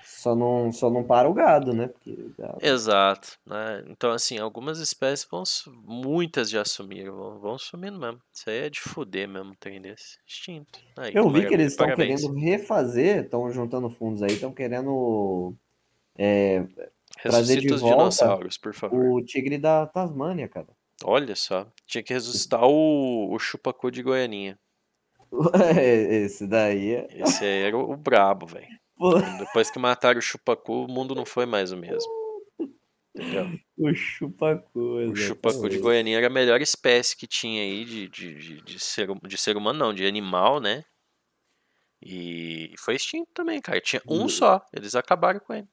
[0.04, 1.90] Só, não, só não para o gado, né?
[2.06, 3.82] O gado- Exato, né?
[3.88, 5.42] Então, assim, algumas espécies vão,
[5.84, 8.22] muitas já sumiram, vão, vão sumindo mesmo.
[8.32, 10.16] Isso aí é de fuder mesmo, trem desse.
[10.26, 10.78] Extinto.
[10.96, 15.54] Aí, Eu vi mara- que eles estão querendo refazer, estão juntando fundos aí, estão querendo
[16.16, 16.66] é,
[17.22, 18.98] trazer de volta dinossauros, por favor.
[18.98, 20.68] o tigre da Tasmânia, cara.
[21.04, 24.58] Olha só, tinha que ressuscitar o, o chupacu de Goianinha.
[26.10, 27.08] Esse daí é.
[27.22, 28.66] Esse aí era o, o brabo, velho.
[29.38, 32.10] Depois que mataram o chupacu, o mundo não foi mais o mesmo.
[33.14, 33.46] Entendeu?
[33.78, 34.80] o chupacu.
[34.80, 35.78] O chupacu de exatamente.
[35.78, 39.38] Goianinha era a melhor espécie que tinha aí de, de, de, de ser, hum- de
[39.38, 40.84] ser humano, não, de animal, né?
[42.00, 43.80] E foi extinto também, cara.
[43.80, 45.68] Tinha um só, eles acabaram com ele.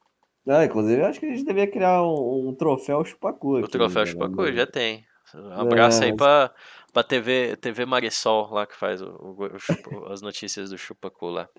[0.45, 3.65] Não, inclusive, eu acho que a gente devia criar um, um troféu chupacu aqui.
[3.65, 4.05] O troféu né?
[4.05, 5.03] chupacu já tem.
[5.33, 6.15] Um abraço aí É.
[6.15, 6.53] pra,
[6.93, 11.27] pra TV, TV Marisol lá que faz o, o- o chupa- as notícias do chupacu
[11.27, 11.49] lá.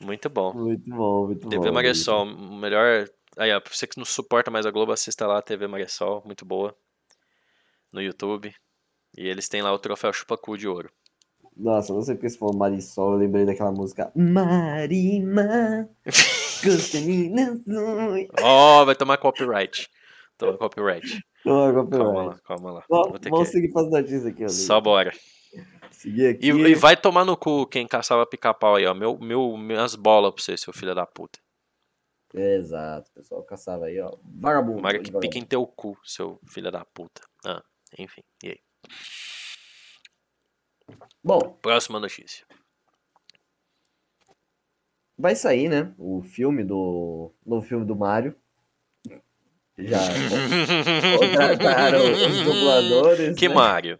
[0.00, 0.54] Muito bom.
[0.54, 1.74] Muito bom, muito TV bom.
[1.74, 3.06] Marisol, o melhor.
[3.36, 6.22] Aí, ó, pra você que não suporta mais a Globo, assista lá a TV Marisol,
[6.24, 6.74] muito boa.
[7.92, 8.54] No YouTube.
[9.18, 10.88] E eles têm lá o troféu Chupacu de ouro.
[11.56, 15.88] Nossa, não sei porque você falou Marisol, eu lembrei daquela música Marima,
[18.42, 19.88] Ó, vai tomar copyright.
[20.36, 21.22] Toma copyright.
[21.44, 22.26] Toma, Calma copyright.
[22.28, 22.84] lá, calma lá.
[22.88, 23.44] Vamos, que...
[23.52, 24.50] seguir para as notícias aqui, amigo.
[24.50, 25.12] Só bora.
[25.90, 26.46] Seguir aqui.
[26.46, 28.94] E, e vai tomar no cu quem caçava pica-pau aí, ó.
[28.94, 31.38] Meu, meu, minhas bolas pra você, seu filho da puta.
[32.32, 34.16] Exato, pessoal caçava aí, ó.
[34.24, 34.76] Vagabundo.
[34.76, 37.22] Tomara que pique em teu cu, seu filho da puta.
[37.44, 37.62] Ah,
[37.98, 38.22] enfim.
[38.42, 38.60] E aí?
[41.22, 42.46] Bom, Próxima notícia.
[45.20, 45.92] Vai sair, né?
[45.98, 47.32] O filme do.
[47.44, 48.34] Novo filme do Mario.
[49.78, 49.98] Já
[51.18, 53.38] contrataram os dubladores.
[53.38, 53.54] que né?
[53.54, 53.98] Mario?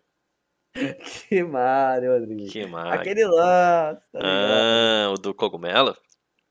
[1.29, 2.49] Que Mario, Rodrigo.
[2.49, 2.93] Que Mario?
[3.01, 4.21] Aquele lá, tá?
[4.23, 5.97] Ah, o do cogumelo?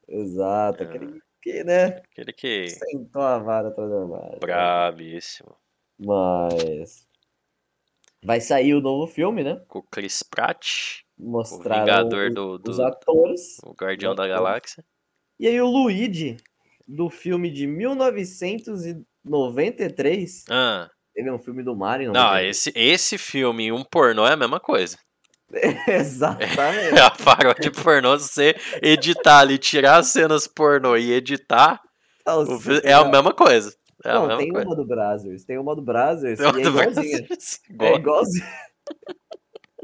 [0.08, 0.86] Exato, Ah.
[0.88, 1.86] aquele que, né?
[2.12, 2.68] Aquele que.
[2.70, 4.40] Sentou a vara toda Mario.
[4.40, 5.56] Brabíssimo.
[5.98, 7.08] Mas.
[8.22, 9.62] Vai sair o novo filme, né?
[9.70, 12.58] Com o Chris Pratt, o Mostraram Vingador os, do.
[12.58, 13.58] do os atores.
[13.64, 14.28] o Guardião da.
[14.28, 14.84] Galáxia.
[15.40, 16.38] E aí o Luigi,
[16.88, 20.46] do filme de 1993.
[20.50, 22.12] Ah, Teve um filme do Mario.
[22.12, 22.56] em não, 93.
[22.58, 24.98] esse, esse filme e um pornô é a mesma coisa.
[25.88, 26.98] Exatamente.
[26.98, 31.82] É a paródia pornô, se você editar ali, tirar as cenas pornô e editar,
[32.26, 33.74] o fi- é a mesma coisa.
[34.06, 34.66] É Não, tem coisa.
[34.68, 35.44] uma do Brazzers.
[35.44, 37.28] Tem uma do Brazzers é do igualzinha.
[37.82, 38.22] É Igual.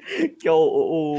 [0.40, 1.16] que é o, o,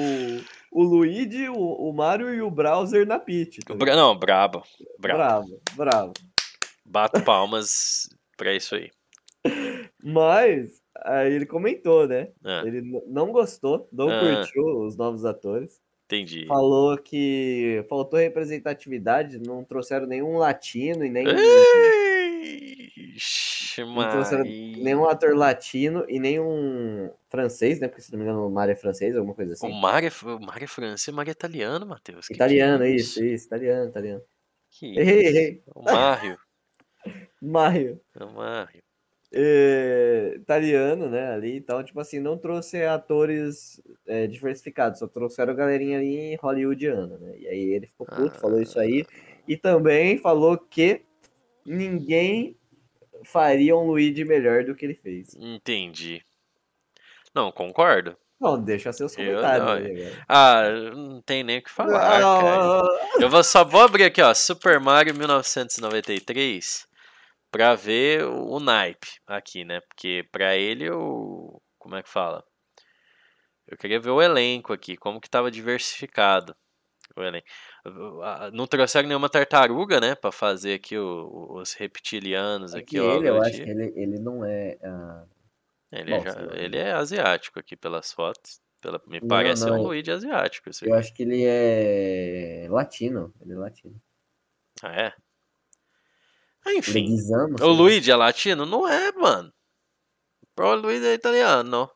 [0.72, 3.60] o Luigi, o, o Mario e o Browser na Peach.
[3.60, 4.62] tá Bra- Não, brabo.
[4.98, 5.18] Brabo.
[5.18, 6.12] Bravo, bravo.
[6.84, 8.90] Bato palmas pra isso aí.
[10.02, 12.28] Mas aí ele comentou, né?
[12.44, 14.20] Ah, Ele não gostou, não Ah.
[14.20, 15.80] curtiu os novos atores.
[16.04, 16.46] entendi.
[16.46, 21.26] Falou que faltou representatividade, não trouxeram nenhum latino e nem
[23.16, 27.88] Ixi, não trouxeram nenhum ator latino e nenhum francês, né?
[27.88, 29.80] Porque se não me engano o Mario é francês, alguma coisa O assim.
[29.80, 32.28] Mário é, o Mário é francês, o Mário é italiano, Matheus.
[32.28, 34.22] Que que Italiano, é isso, isso, italiano, italiano.
[34.70, 35.28] Que Errei, isso?
[35.28, 35.62] errei.
[35.66, 36.38] É o Mário.
[37.40, 38.00] Mario.
[38.18, 38.82] É o Mário.
[39.34, 45.98] é, italiano, né, ali, então, tipo assim, não trouxe atores é, diversificados, só trouxeram galerinha
[45.98, 49.04] ali hollywoodiana, né, e aí ele ficou puto, falou isso aí,
[49.46, 51.02] e também falou que
[51.66, 52.56] ninguém
[53.24, 55.34] faria um Luigi melhor do que ele fez.
[55.34, 56.24] Entendi.
[57.34, 58.16] Não, concordo.
[58.40, 60.24] Não, deixa seus Eu comentários não, aí, velho.
[60.28, 62.56] Ah, não tem nem o que falar, Não, cara.
[62.58, 63.20] não, não.
[63.20, 66.86] Eu vou, só vou abrir aqui, ó, Super Mario 1993
[67.50, 69.80] pra ver o, o naipe aqui, né?
[69.88, 71.62] Porque pra ele eu.
[71.78, 72.44] Como é que fala?
[73.66, 76.54] Eu queria ver o elenco aqui, como que tava diversificado.
[77.16, 77.46] O elenco.
[78.22, 80.14] Ah, Não trouxeram nenhuma tartaruga, né?
[80.14, 84.44] Pra fazer aqui o- os reptilianos É aqui, ele, eu acho que ele, ele não
[84.44, 84.76] é.
[84.84, 85.24] ah,
[85.92, 88.60] Ele, Bom, já- ele é asiático aqui pelas fotos.
[88.82, 90.68] Pela, me Não, parece não, um Luigi asiático.
[90.82, 93.32] Eu acho que ele é latino.
[93.40, 93.94] Ele é latino.
[94.82, 95.12] Ah, é?
[96.66, 96.92] Ah, Enfim.
[97.04, 97.56] Leguizamo.
[97.62, 98.66] O Luigi é latino?
[98.66, 99.52] Não é, mano.
[100.58, 101.88] O Luigi é italiano.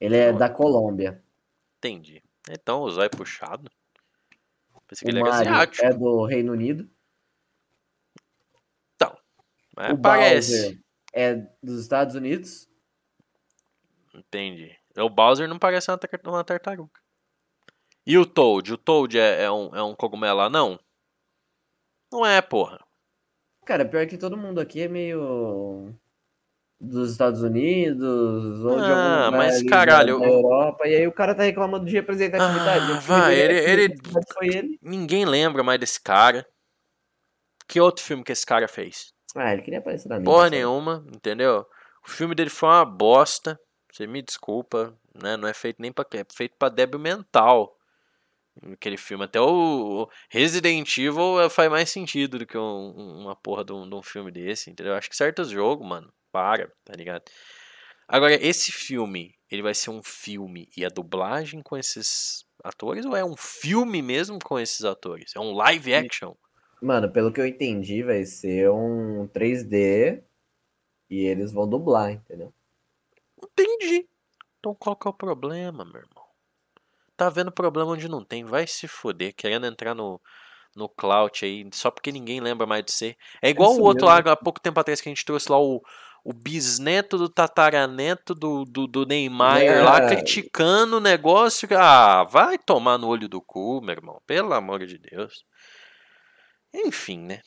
[0.00, 0.38] Ele é Não.
[0.38, 1.22] da Colômbia.
[1.76, 2.22] Entendi.
[2.50, 3.70] Então o zóio puxado.
[4.88, 5.86] Pensei que O ele era Mario asiático.
[5.86, 6.90] é do Reino Unido.
[9.78, 10.62] Mas o parece.
[10.62, 10.80] Bowser
[11.14, 12.68] é dos Estados Unidos.
[14.12, 14.76] Entendi.
[14.96, 17.00] O Bowser não parece uma, uma tartaruga.
[18.04, 18.72] E o Toad?
[18.72, 20.80] O Toad é, é um, é um cogumelo anão?
[22.12, 22.84] Não é, porra.
[23.64, 25.94] Cara, pior que todo mundo aqui é meio
[26.80, 30.86] dos Estados Unidos ou de algum Ah, lugar mas, da- caralho, da, eu- Europa.
[30.86, 32.92] E aí o cara tá reclamando de representatividade.
[32.92, 33.98] Ah, vai, ele- a ele-
[34.42, 34.78] ele.
[34.80, 36.46] Ninguém lembra mais desse cara.
[37.66, 39.12] Que outro filme que esse cara fez?
[39.36, 40.20] Ah, ele queria aparecer na.
[40.20, 41.66] Porra nenhuma, entendeu?
[42.06, 43.58] O filme dele foi uma bosta.
[43.92, 45.36] Você me desculpa, né?
[45.36, 46.18] Não é feito nem pra quê?
[46.18, 47.76] É feito pra débil mental.
[48.72, 49.24] Aquele filme.
[49.24, 53.94] Até o Resident Evil faz mais sentido do que um- uma porra de um, de
[53.94, 54.94] um filme desse, entendeu?
[54.94, 57.24] Acho que certos jogos, mano, para, tá ligado?
[58.06, 63.14] Agora, esse filme, ele vai ser um filme e a dublagem com esses atores ou
[63.14, 65.36] é um filme mesmo com esses atores?
[65.36, 66.34] É um live action?
[66.80, 70.22] Mano, pelo que eu entendi, vai ser um 3D
[71.10, 72.52] e eles vão dublar, entendeu?
[73.42, 74.08] Entendi.
[74.58, 76.24] Então qual que é o problema, meu irmão?
[77.16, 80.20] Tá vendo problema onde não tem, vai se foder, querendo entrar no,
[80.74, 83.16] no clout aí, só porque ninguém lembra mais de ser.
[83.42, 85.60] É igual isso o outro lá, há pouco tempo atrás, que a gente trouxe lá
[85.60, 85.82] o,
[86.28, 89.80] o bisneto do tataraneto do, do, do Neymar É.
[89.82, 91.66] lá, criticando o negócio.
[91.74, 95.32] Ah, vai tomar no olho do cu, meu irmão, pelo amor de Deus.
[96.74, 97.40] Enfim, né?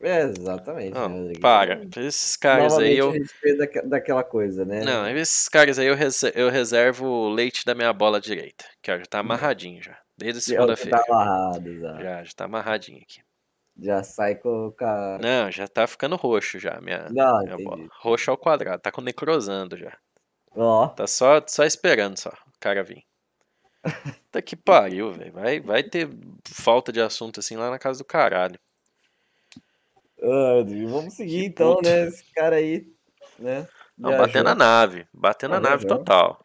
[0.00, 0.92] É, exatamente.
[0.94, 1.40] Não, né, Rodrigo?
[1.40, 3.10] para, esses caras Novamente aí eu...
[3.10, 4.82] respeito daque- daquela coisa, né?
[4.82, 8.64] Não, esses caras aí eu, rese- eu reservo o leite da minha bola direita.
[8.82, 9.98] Que ó, já tá amarradinho já.
[10.16, 10.98] Desde segunda-feira.
[10.98, 12.00] tá amarrado, já.
[12.02, 13.20] Já, já tá amarradinho aqui.
[13.80, 15.18] Já sai com com a...
[15.20, 17.86] Não, já tá ficando roxo já, minha, Não, minha bola.
[18.00, 19.96] Roxo ao quadrado, tá com necrosando já.
[20.54, 23.04] Ó, Tá só, só esperando só o cara vir.
[24.30, 25.32] Tá que pariu, velho.
[25.32, 26.08] Vai, vai ter
[26.44, 28.58] falta de assunto assim lá na casa do caralho.
[30.22, 31.88] Ah, vamos seguir Que então, puto.
[31.88, 32.06] né?
[32.08, 32.86] Esse cara aí,
[33.38, 33.68] né?
[33.96, 35.06] Não, batendo na nave.
[35.12, 35.98] Batendo na Ah, nave viajou.
[35.98, 36.43] total.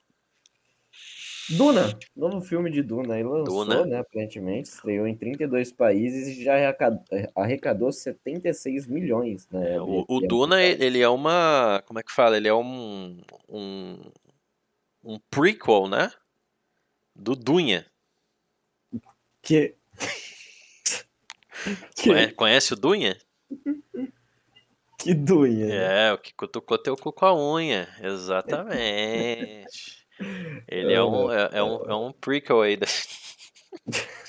[1.52, 3.86] Duna, novo filme de Duna aí lançou, Duna.
[3.86, 7.04] né, aparentemente, estreou em 32 países e já arrecadou,
[7.36, 9.76] arrecadou 76 milhões, né?
[9.76, 11.82] É, o, o Duna, ele ele é uma.
[11.86, 12.38] Como é que fala?
[12.38, 13.22] Ele é um.
[13.48, 14.00] Um,
[15.04, 16.12] um prequel, né?
[17.16, 17.86] Do Dunha.
[19.42, 19.76] Que...
[21.96, 23.18] que, Conhe- Conhece o Dunha?
[24.98, 25.66] que Dunha.
[25.68, 26.08] né?
[26.10, 27.90] É, o que cutucou teu cu com a unha.
[28.02, 29.99] Exatamente.
[30.68, 32.78] Ele é um, é, é um, é um prequel aí.
[32.78, 32.88] Da...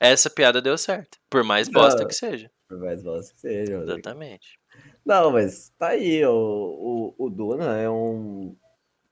[0.00, 1.18] Essa piada deu certo.
[1.28, 2.08] Por mais bosta Não.
[2.08, 2.50] que seja.
[2.68, 3.82] Por mais bosta que seja.
[3.82, 4.58] Exatamente.
[5.04, 8.54] Não, mas tá aí, o, o, o Duna é um,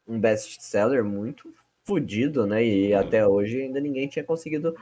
[0.07, 1.53] um best-seller muito
[1.85, 2.65] fodido, né?
[2.65, 4.77] E até hoje ainda ninguém tinha conseguido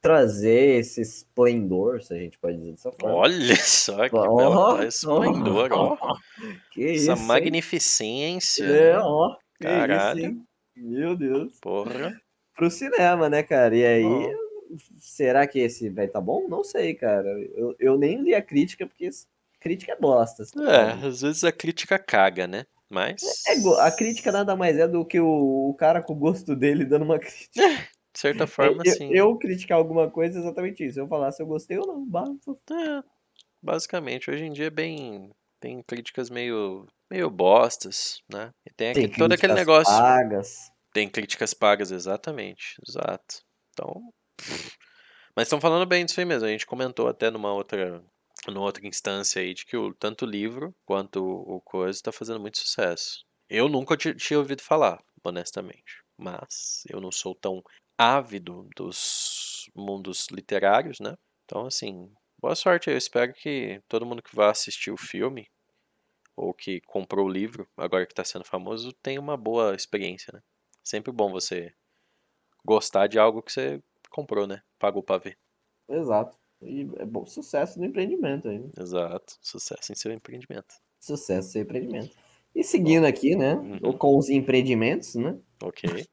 [0.00, 3.16] trazer esse esplendor, se a gente pode dizer dessa forma.
[3.16, 6.16] Olha só que bela esplendor, ó.
[6.70, 8.64] Que Essa isso, magnificência.
[8.64, 9.36] É, ó.
[9.60, 10.30] Caralho.
[10.32, 10.44] isso?
[10.76, 11.58] Meu Deus.
[11.60, 12.20] Porra.
[12.54, 13.76] Pro cinema, né, cara?
[13.76, 14.76] E aí, Ó.
[14.98, 16.46] será que esse vai tá bom?
[16.48, 17.28] Não sei, cara.
[17.54, 19.08] Eu, eu nem li a crítica, porque
[19.60, 20.44] crítica é bosta.
[20.46, 22.64] tá É, às vezes a crítica caga, né?
[22.90, 23.20] Mas.
[23.46, 26.56] É go- a crítica nada mais é do que o, o cara com o gosto
[26.56, 27.68] dele dando uma crítica.
[28.14, 29.12] De certa forma, eu, sim.
[29.12, 30.98] eu criticar alguma coisa é exatamente isso.
[30.98, 32.04] Eu falar se eu gostei ou não.
[32.04, 32.52] basta.
[32.72, 33.02] É,
[33.62, 35.30] basicamente, hoje em dia é bem.
[35.60, 36.86] Tem críticas meio.
[37.10, 38.50] Meio bostas, né?
[38.66, 39.92] E tem, Tem aquele- todo aquele críticas negócio.
[40.02, 40.72] Pagas.
[40.92, 42.74] Tem críticas pagas, exatamente.
[42.86, 43.42] Exato.
[43.72, 44.12] Então.
[45.36, 46.46] Mas estão falando bem disso aí mesmo.
[46.46, 48.02] A gente comentou até numa outra.
[48.46, 52.38] Numa outra instância aí de que o, tanto o livro quanto o, coisa está fazendo
[52.40, 53.24] muito sucesso.
[53.48, 56.02] Eu nunca ti- tinha ouvido falar, honestamente.
[56.16, 57.62] Mas eu não sou tão
[57.98, 61.14] ávido dos mundos literários, né?
[61.44, 62.88] Então, assim, boa sorte.
[62.88, 65.46] Eu espero que todo mundo que vai assistir o filme
[66.38, 70.40] ou que comprou o livro, agora que está sendo famoso, tem uma boa experiência, né?
[70.84, 71.74] Sempre bom você
[72.64, 74.62] gostar de algo que você comprou, né?
[74.78, 75.36] Pagou pra ver.
[75.88, 76.38] Exato.
[76.62, 78.58] E é bom sucesso no empreendimento aí.
[78.58, 78.70] né?
[78.78, 79.36] Exato.
[79.40, 80.74] Sucesso em seu empreendimento.
[81.00, 82.16] Sucesso no seu empreendimento.
[82.54, 83.54] E seguindo aqui, né?
[83.54, 83.92] Uhum.
[83.96, 85.38] Com os empreendimentos, né?
[85.62, 86.06] Ok.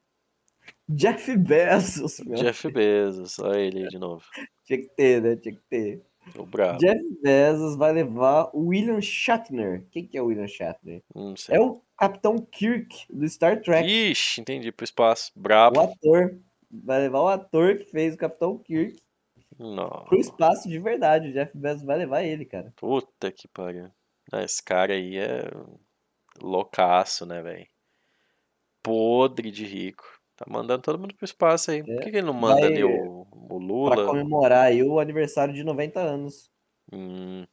[0.88, 2.36] Jeff Bezos, meu.
[2.36, 4.23] Jeff Bezos, olha ele aí de novo.
[4.63, 5.36] Tinha que ter, né?
[5.36, 6.01] Tinha que ter.
[6.34, 6.78] O.
[6.78, 9.86] Jeff Bezos vai levar o William Shatner.
[9.91, 11.03] Quem que é o William Shatner?
[11.49, 13.88] É o Capitão Kirk do Star Trek.
[13.88, 15.32] Ixi, entendi, pro espaço.
[15.36, 15.80] O Brabo.
[15.80, 16.39] ator.
[16.71, 18.99] Vai levar o ator que fez o Capitão Kirk
[19.57, 20.05] Não.
[20.09, 21.30] pro espaço de verdade.
[21.30, 22.73] O Jeff Bezos vai levar ele, cara.
[22.76, 23.89] Puta que pariu.
[24.32, 25.49] Ah, Esse cara aí é
[26.41, 27.67] loucaço, né, velho?
[28.84, 30.03] Podre de rico.
[30.36, 31.82] Tá mandando todo mundo pro espaço aí.
[31.84, 34.06] Por que, que ele não manda Vai- ali o, o Pra Lula?
[34.08, 36.50] comemorar aí o aniversário de 90 anos.
[36.92, 37.46] Hum,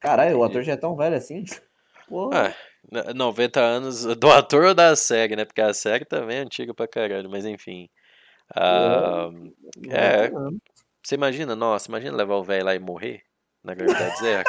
[0.00, 1.44] Caralho, o ator já é tão velho assim?
[2.08, 2.48] Porra.
[2.48, 2.54] ah,
[2.92, 5.44] n- 90 anos do ator ou da série, né?
[5.44, 7.88] Porque a série também é antiga pra caralho, mas enfim.
[8.54, 9.28] Ah,
[9.90, 10.28] é.
[10.28, 10.60] 90 anos.
[11.04, 13.22] Você imagina, nossa, imagina levar o velho lá e morrer
[13.62, 14.44] na gravidade zero.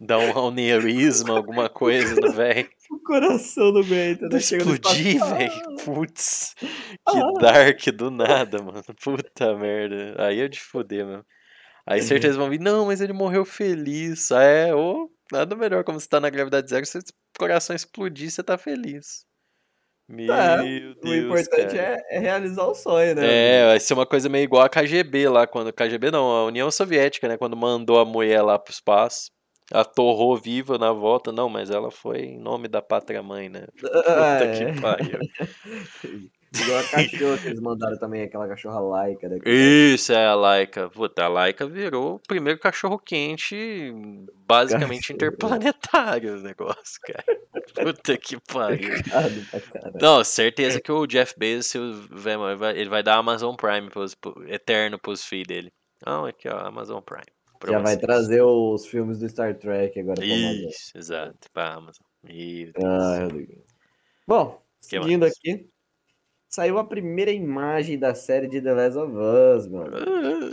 [0.00, 2.68] Dar um aneurisma, alguma coisa no velho.
[2.90, 4.40] O coração não aguenta, né?
[4.40, 5.52] Chega no Explodir, velho.
[5.84, 8.82] Putz, que dark do nada, mano.
[9.02, 10.14] Puta merda.
[10.18, 11.26] Aí é de fuder, mano.
[11.86, 14.32] Aí certeza vão vir, não, mas ele morreu feliz.
[14.32, 17.02] Ah, é, ô, nada melhor como você tá na gravidade zero, se o
[17.38, 19.26] coração explodir, você tá feliz.
[20.08, 23.26] Meu Tá, Deus, O importante é, é realizar o sonho, né?
[23.26, 25.72] É, vai ser uma coisa meio igual a KGB lá, quando.
[25.72, 27.36] KGB não, a União Soviética, né?
[27.36, 29.30] Quando mandou a mulher lá pro espaço.
[29.70, 33.66] Ela torrou viva na volta, não, mas ela foi em nome da pátria mãe, né?
[33.78, 34.80] Puta Ah, que é.
[34.80, 35.18] pariu.
[36.50, 39.28] Igual a cachorra que eles mandaram também, aquela cachorra laica.
[39.28, 39.38] Né?
[39.44, 40.88] Isso é a Laika.
[40.88, 43.92] Puta, a Laika virou o primeiro cachorro quente,
[44.46, 45.14] basicamente Cachorro.
[45.16, 47.38] interplanetário o negócio, cara.
[47.74, 48.94] Puta que pariu.
[50.00, 52.08] Não, certeza que o Jeff Bezos,
[52.74, 55.70] ele vai dar Amazon Prime pros, pro- eterno pros filhos dele.
[56.04, 57.26] Não, aqui ó, Amazon Prime.
[57.66, 60.24] Já vai trazer os filmes do Star Trek agora.
[60.24, 62.04] Isso, exato, pra Amazon.
[62.22, 62.72] Meu.
[62.84, 63.28] Ah.
[64.26, 65.32] Bom, Que seguindo mais?
[65.32, 65.66] aqui,
[66.48, 69.96] saiu a primeira imagem da série de The Last of Us, mano.
[69.96, 70.50] Ah,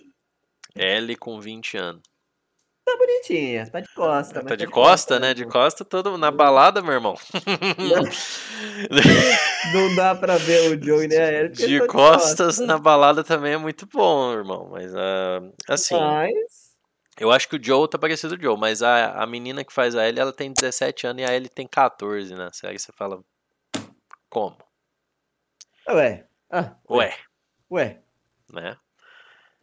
[0.76, 2.02] Ellie com 20 anos.
[2.86, 4.42] Tá bonitinha, tá de costa.
[4.44, 5.34] mas Tá de costa, né?
[5.34, 7.16] De costa todo na balada, meu irmão.
[9.74, 11.50] Não dá pra ver o Joe nem a Ellie.
[11.50, 14.70] De eles tão costas na balada também é muito bom, irmão.
[14.72, 16.65] Mas ah, assim, Mas,
[17.20, 19.96] eu acho que o Joe tá parecido o Joe, mas a, a menina que faz
[19.96, 22.78] a Ellie, ela tem 17 anos e a Ellie tem 14 na série.
[22.80, 23.24] Você fala,
[24.30, 24.58] como?
[25.90, 27.16] ué, ah, Ué,
[27.72, 28.00] ué.
[28.52, 28.78] né?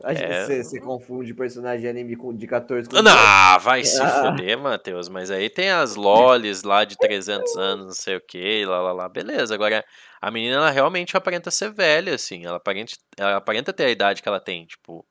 [0.04, 0.44] É.
[0.46, 4.30] Você você confunde personagem de anime com, de 14 com Não, vai se Ah.
[4.32, 5.08] fuder, Matheus.
[5.08, 8.92] Mas aí tem as lolis lá de 300 anos, não sei o que, lá, lá,
[8.92, 9.08] lá.
[9.08, 9.84] Beleza, agora
[10.20, 12.44] a menina, ela realmente aparenta ser velha, assim.
[12.44, 15.06] Ela aparenta, ela aparenta ter a idade que ela tem, tipo,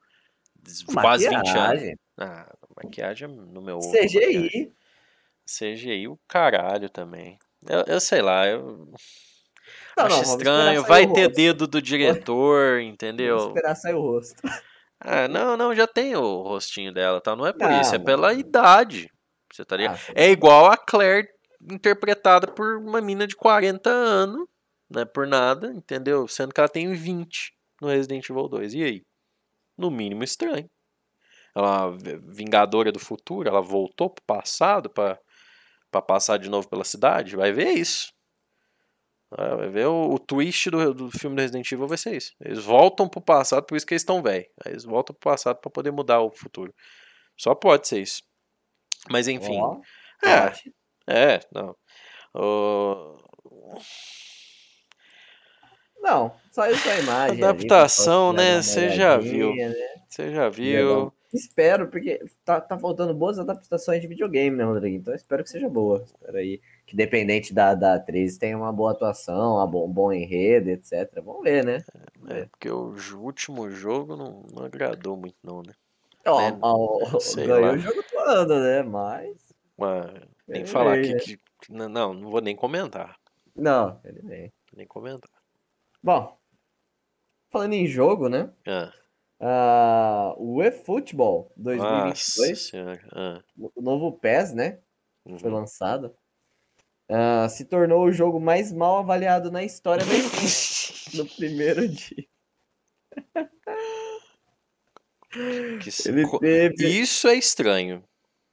[0.93, 1.49] quase 20 anos.
[1.53, 2.53] Maquiagem, Ah,
[2.84, 3.91] maquiagem no meu ovo.
[3.91, 4.72] CGI.
[5.45, 7.38] CGI o caralho também.
[7.68, 8.88] Eu, eu sei lá, eu
[9.97, 10.84] Não, acho não, vamos estranho.
[10.84, 11.36] Vai ter rosto.
[11.36, 13.38] dedo do diretor, Vamos entendeu?
[13.47, 14.41] esperar sair o rosto.
[14.99, 17.36] Ah, não, não, já tem o rostinho dela, tá?
[17.36, 19.09] Não é por Não, isso, é pela idade.
[19.51, 19.99] Você tá ligado?
[20.09, 21.28] Ah, É igual a Claire
[21.70, 24.47] interpretada por uma mina de 40 anos,
[24.89, 26.28] não é por nada, entendeu?
[26.28, 28.74] Sendo que ela tem 20 no Resident Evil 2.
[28.76, 29.01] E aí?
[29.82, 30.69] No mínimo estranho.
[31.55, 35.19] Ela é vingadora do futuro, ela voltou pro passado pra,
[35.91, 37.36] pra passar de novo pela cidade.
[37.36, 38.13] Vai ver isso.
[39.38, 42.34] Ah, Vai ver o, o twist do, do filme do Resident Evil vai ser isso.
[42.39, 44.47] Eles voltam pro passado, por isso que eles estão velhos.
[44.65, 46.73] Eles voltam pro passado pra poder mudar o futuro.
[47.38, 48.21] Só pode ser isso.
[49.09, 49.59] Mas enfim.
[49.59, 49.79] Ó,
[50.23, 51.75] É, é, não.
[55.99, 57.31] Não, só a imagem.
[57.31, 58.61] ali, Adaptação, dar né?
[58.61, 59.73] Você já né?
[60.09, 61.13] Você já viu?
[61.33, 64.97] Espero, porque tá, tá faltando boas adaptações de videogame, né, Rodrigo?
[64.97, 66.03] Então espero que seja boa.
[66.05, 70.11] Espero aí que, dependente da, da atriz, tenha uma boa atuação, uma bo- um bom
[70.11, 71.21] enredo, etc.
[71.23, 71.77] Vamos ver, né?
[72.27, 75.73] É, porque o último jogo não, não agradou muito, não, né?
[76.27, 76.57] Ó, Né?
[76.61, 76.99] ó,
[77.35, 77.71] ganhou lá.
[77.73, 78.83] o jogo do ano, né?
[78.83, 79.37] Mas.
[79.77, 80.11] Mas,
[80.47, 81.19] nem falar aqui né?
[81.19, 81.39] que.
[81.69, 83.15] Não, não, vou nem comentar.
[83.55, 84.53] Não, ele vem.
[84.75, 85.29] Nem comentar.
[86.03, 86.37] Bom,
[87.51, 88.49] falando em jogo, né?
[88.65, 88.91] Ah,
[89.39, 93.01] Ah, o eFootball nossa 2022, senhora.
[93.11, 94.79] Ah, o novo PES, né?
[95.39, 95.57] Foi uhum.
[95.57, 96.15] lançado.
[97.09, 100.11] ah, se tornou o jogo mais mal avaliado na história da
[101.17, 102.25] no primeiro dia.
[105.81, 106.87] Que Ele teve.
[106.87, 108.03] Isso é estranho.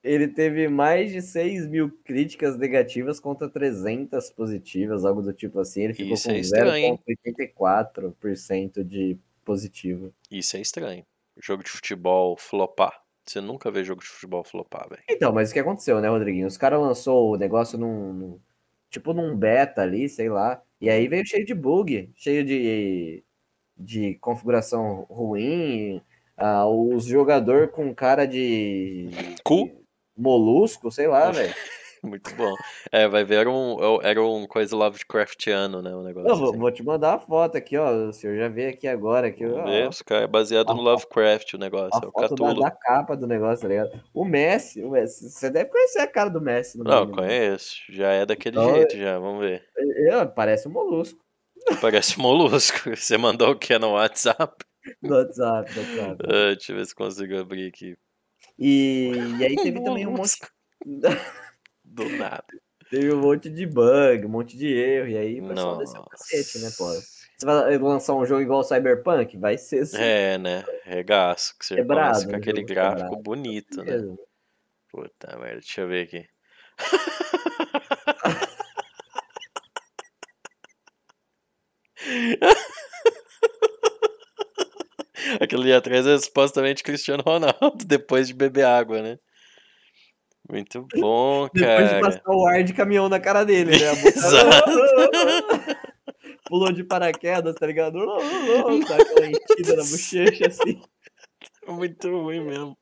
[0.03, 5.82] Ele teve mais de 6 mil críticas negativas contra 300 positivas, algo do tipo assim.
[5.82, 7.01] Ele ficou Isso com é estranho, hein?
[7.36, 10.12] 0,84% de positivo.
[10.30, 11.05] Isso é estranho.
[11.36, 13.01] Jogo de futebol flopar.
[13.26, 15.03] Você nunca vê jogo de futebol flopar, velho.
[15.09, 16.46] Então, mas o que aconteceu, né, Rodriguinho?
[16.46, 18.40] Os caras lançou o negócio num, num-
[18.90, 20.62] Tipo num beta ali, sei lá.
[20.80, 23.22] E aí veio cheio de bug, cheio de,
[23.76, 26.01] de configuração ruim.
[26.36, 29.09] ah, os jogador com cara de.
[29.44, 29.84] Cu?
[30.21, 31.55] Molusco, sei lá, velho.
[32.05, 32.55] Muito bom.
[32.93, 35.95] É, vai ver, era um, era um coisa Lovecraftiano, né?
[35.97, 36.59] Um negócio Eu vou, assim.
[36.59, 37.91] vou te mandar a foto aqui, ó.
[38.09, 39.27] O senhor já vê aqui agora.
[39.27, 39.64] Aqui, ó,
[40.07, 41.99] caras é baseado no a- Lovecraft o negócio.
[42.01, 44.01] a É o foto da, da capa do negócio, tá ligado?
[44.14, 46.79] O Messi, o Messi, você deve conhecer a cara do Messi.
[46.79, 47.16] No Não, mínimo.
[47.16, 47.75] conheço.
[47.91, 49.19] Já é daquele Então, jeito, já.
[49.19, 49.64] Vamos ver.
[50.09, 51.19] É, parece um molusco
[51.81, 52.79] Parece um molusco.
[52.97, 54.64] Você mandou o que no WhatsApp?
[55.03, 55.75] no WhatsApp.
[55.75, 56.23] no WhatsApp.
[56.29, 57.97] Ah, deixa eu ver se consigo abrir aqui.
[58.59, 60.37] E, e aí teve também um monte.
[61.85, 62.45] Do nada.
[62.91, 65.09] teve um monte de bug, um monte de erro.
[65.09, 66.89] E aí o pessoal desceu o cacete, né, pô?
[66.91, 69.37] Você vai lançar um jogo igual o Cyberpunk?
[69.39, 69.97] Vai ser assim.
[69.97, 70.65] É, né?
[70.85, 71.57] Regaço.
[71.57, 73.23] Que você Quebrado, começa com um aquele gráfico quebrado.
[73.23, 73.93] bonito, né?
[73.93, 74.19] mesmo.
[74.91, 76.29] Puta merda, deixa eu ver aqui.
[85.41, 89.18] Aquilo ali atrás é supostamente Cristiano Ronaldo, depois de beber água, né?
[90.51, 92.01] Muito bom, Depois de cara.
[92.01, 93.93] passar o ar de caminhão na cara dele, né?
[94.07, 94.70] Exato.
[96.47, 98.05] Pulou de paraquedas, tá ligado?
[98.86, 100.80] Tá aquela entida na bochecha, assim.
[101.68, 102.76] Muito ruim mesmo.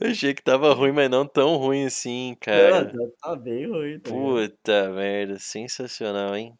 [0.00, 2.86] Eu achei que tava ruim, mas não tão ruim assim, Não, cara.
[2.86, 4.10] tá, tá bem ruim, tá?
[4.10, 6.56] Puta merda, sensacional, hein?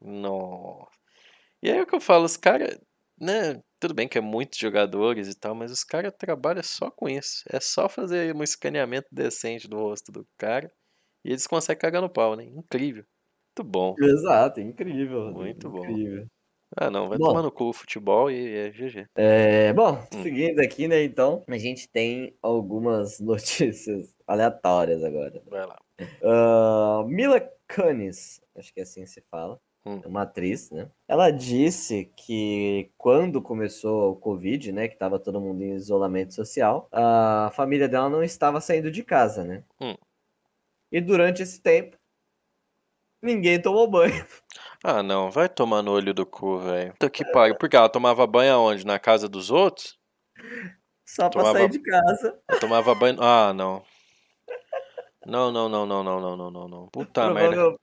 [0.00, 0.90] Nossa.
[1.62, 2.76] E aí é o que eu falo, os caras,
[3.20, 3.62] né?
[3.80, 7.42] Tudo bem que é muitos jogadores e tal, mas os caras trabalham só com isso.
[7.50, 10.70] É só fazer um escaneamento decente do rosto do cara
[11.24, 12.44] e eles conseguem cagar no pau, né?
[12.44, 13.04] Incrível.
[13.56, 13.98] Muito bom.
[13.98, 15.32] Exato, incrível.
[15.32, 15.98] Muito bom.
[15.98, 16.26] incrível.
[16.76, 17.20] Ah, não, vai Bom.
[17.20, 19.08] tomar no cu o futebol e é GG.
[19.16, 20.22] É, bom, Hum.
[20.22, 25.42] seguindo aqui, né, então, a gente tem algumas notícias aleatórias agora.
[25.44, 25.80] Vai lá.
[26.22, 27.40] Ah, Mila
[27.74, 30.00] Kunis, acho que é assim que se fala, Hum.
[30.04, 30.90] é uma atriz, né?
[31.08, 36.86] Ela disse que quando começou o Covid, né, que tava todo mundo em isolamento social,
[36.92, 39.64] a família dela não estava saindo de casa, né?
[39.80, 39.96] Hum.
[40.92, 41.96] E durante esse tempo,
[43.22, 44.12] ninguém tomou banho.
[44.82, 46.92] Ah, não, vai tomar no olho do cu, velho.
[46.92, 47.54] Puta que pariu.
[47.54, 48.86] Porque ela tomava banho aonde?
[48.86, 49.98] Na casa dos outros?
[51.06, 52.40] Só pra Tomava- sair de casa.
[52.48, 53.22] Ela tomava banho.
[53.22, 53.82] Ah, não.
[55.26, 56.88] Não, não, não, não, não, não, não, não, não.
[56.88, 57.76] Puta merda.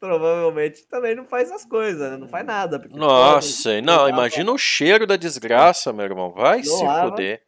[0.00, 0.18] Provavel-
[0.50, 2.16] Provavelmente também não faz as coisas, né?
[2.16, 2.80] Não faz nada.
[2.80, 6.32] porque Nossa, pode- não, lava- imagina o cheiro da desgraça, meu irmão.
[6.32, 7.42] Vai Não se fuder.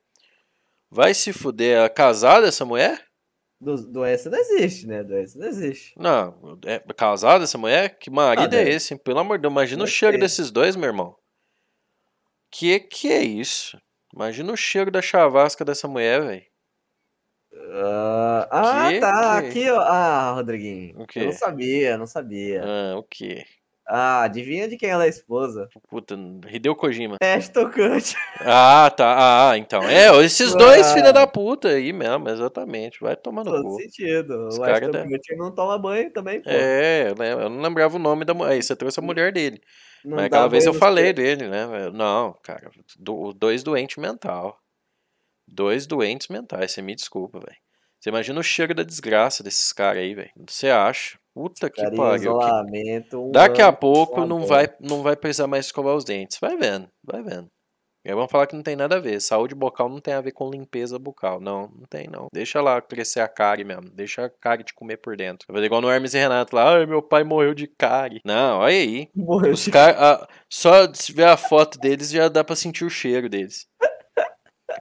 [0.91, 1.79] Vai se fuder.
[1.85, 3.03] É casada essa mulher?
[3.59, 5.03] Do- Doença não existe, né?
[5.03, 5.95] Doença não existe.
[5.97, 7.97] Não, é casada essa mulher?
[7.99, 8.93] Que marido Ah, é deve- esse?
[8.93, 9.01] hein?
[9.03, 10.21] Pelo amor de Deus, imagina o deve cheiro ter.
[10.21, 11.17] desses dois, meu irmão.
[12.51, 13.79] Que que é isso?
[14.15, 16.43] Imagina o cheiro da chavasca dessa mulher, velho.
[17.75, 19.41] Ah, ah, Que tá.
[19.43, 19.81] que- Aqui, ó.
[19.81, 21.01] Ah, Rodriguinho.
[21.01, 21.21] O quê?
[21.21, 22.63] Eu não sabia, não sabia.
[22.65, 23.45] Ah, o quê?
[23.89, 25.69] Ah, adivinha de quem ela é esposa?
[25.91, 26.17] Puta,
[26.49, 27.17] Hideo Kojima.
[27.21, 28.15] Ash Tocante.
[28.41, 29.51] Ah, tá.
[29.51, 29.83] Ah, então.
[29.83, 30.95] É, esses dois Ah.
[30.95, 33.01] filha da puta aí mesmo, exatamente.
[33.01, 33.81] Vai tomar no Todo cu.
[33.81, 34.47] sentido.
[34.49, 35.05] Os O cara da-
[35.37, 36.49] não toma banho também, pô.
[36.49, 38.53] É, eu lem- eu não lembrava o nome da mulher.
[38.53, 39.61] Aí você trouxe a mulher dele.
[40.05, 41.17] Não Mas aquela vez eu falei pés.
[41.37, 41.91] dele, né?
[41.93, 42.71] Não, cara.
[42.99, 44.59] do- dois doentes mental.
[45.53, 46.73] Dois doentes mentais.
[46.73, 47.59] Você me desculpa, velho.
[48.01, 50.31] Você imagina o cheiro da desgraça desses caras aí, velho.
[50.49, 51.19] Você acha?
[51.35, 52.39] Puta que pariu.
[52.39, 53.31] que- isolamento.
[53.33, 56.39] Daqui a pouco não vai, não vai precisar mais escovar os dentes.
[56.41, 57.49] Vai vendo, vai vendo.
[58.05, 59.21] E aí vão falar que não tem nada a ver.
[59.21, 61.41] Saúde bucal não tem a ver com limpeza bucal.
[61.41, 62.27] Não, não tem não.
[62.33, 63.89] Deixa lá crescer a cárie mesmo.
[63.95, 65.47] Deixa a cárie te comer por dentro.
[65.47, 66.75] Vai fazer igual no Hermes e Renato lá.
[66.79, 68.21] Ai, meu pai morreu de cárie.
[68.25, 69.09] Não, olha aí.
[69.15, 69.95] Morreu Os de- car...
[69.97, 73.69] ah, só de ver a foto deles já dá pra sentir o cheiro deles.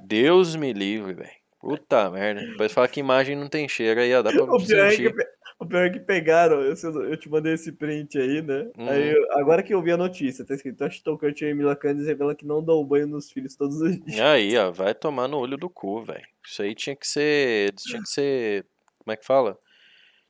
[0.02, 1.42] Deus me livre, velho.
[1.60, 2.42] Puta merda.
[2.42, 4.22] Depois fala que imagem não tem cheiro aí, ó.
[4.22, 5.08] Dá pra O pior, é que,
[5.60, 6.74] o pior é que pegaram, eu,
[7.04, 8.72] eu te mandei esse print aí, né?
[8.76, 8.90] Uhum.
[8.90, 12.08] Aí, eu- agora que eu vi a notícia, tá escrito Ash Tocante e Mila Kunis
[12.08, 14.20] revela que não dão banho nos filhos todos os dias.
[14.20, 16.26] Aí, ó, vai tomar no olho do cu, velho.
[16.44, 17.72] Isso aí tinha que ser.
[17.74, 18.66] Tinha que ser.
[18.98, 19.56] Como é que fala?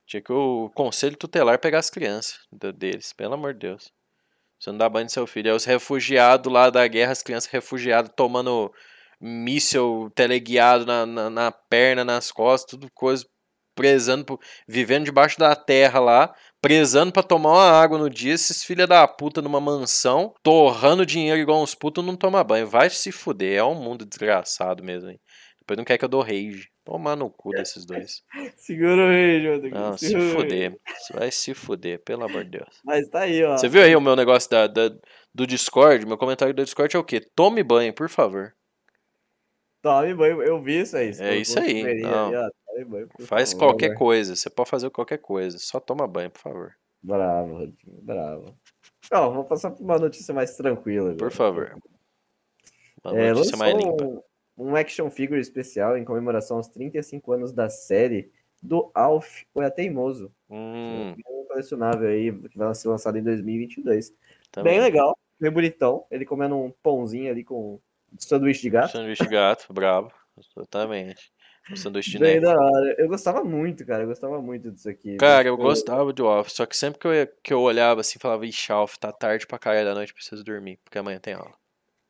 [0.06, 2.42] Tinha que o conselho tutelar pegar as crianças
[2.76, 3.94] deles, pelo amor de Deus.
[4.60, 5.50] Você não dá banho no seu filho.
[5.50, 8.70] Aí os refugiados lá da guerra, as crianças refugiadas tomando
[9.22, 13.26] míssel teleguiado na, na, na perna, nas costas, tudo coisa,
[13.76, 18.86] prezando, vivendo debaixo da terra lá, prezando pra tomar uma água no dia, esses filha
[18.86, 22.68] da puta numa mansão, torrando dinheiro igual uns putos, não toma banho.
[22.68, 25.20] Vai se fuder, é um mundo desgraçado mesmo, hein.
[25.60, 26.70] Depois não quer que eu dou rage.
[26.84, 28.24] Tomar no cu desses dois.
[28.58, 29.76] Segura aí, Rodrigo.
[29.78, 30.76] Não, se fuder.
[30.98, 32.82] Você vai se fuder, pelo amor de Deus.
[32.84, 33.56] Mas tá aí, ó.
[33.56, 34.92] Você viu aí o meu negócio da, da-
[35.34, 36.04] do Discord?
[36.08, 37.22] Meu comentário do Discord é o quê?
[37.36, 38.52] Tome banho, por favor.
[39.82, 41.12] Tome banho, eu vi isso aí.
[41.20, 42.32] É isso aí, não.
[42.34, 42.50] ó,
[42.88, 43.68] banho, Faz favor.
[43.68, 44.36] qualquer coisa.
[44.36, 45.58] Você pode fazer qualquer coisa.
[45.60, 46.74] Só toma banho, por favor.
[47.02, 48.56] Bravo, Rodrigo, bravo.
[49.12, 51.10] Ó, vou passar por uma notícia mais tranquila.
[51.16, 51.32] Por agora.
[51.32, 51.76] favor.
[53.04, 54.04] Uma É, notícia mais limpa.
[54.06, 54.22] um,
[54.58, 59.70] um action figure especial em comemoração aos 35 anos da série do Alf, o É
[59.72, 60.32] Teimoso.
[60.48, 64.14] Hum, Um colecionável aí, que vai ser lançado em 2022.
[64.52, 64.74] também.
[64.74, 66.06] Bem legal, bem bonitão.
[66.12, 67.80] Ele comendo um pãozinho ali com
[68.18, 68.92] sanduíche de gato.
[68.92, 70.12] Sanduíche de gato, bravo.
[70.58, 71.32] Exatamente.
[71.72, 72.96] Um sanduíche de Bem da hora.
[72.98, 74.04] Eu gostava muito, cara.
[74.04, 75.16] Eu gostava muito disso aqui.
[75.18, 78.02] Cara, eu Tipo, gostava de Alf, só que sempre que eu, ia- que eu olhava
[78.02, 81.34] assim, falava, ixi, Alf, tá tarde pra caralho da noite, preciso dormir, porque amanhã tem
[81.36, 81.54] aula.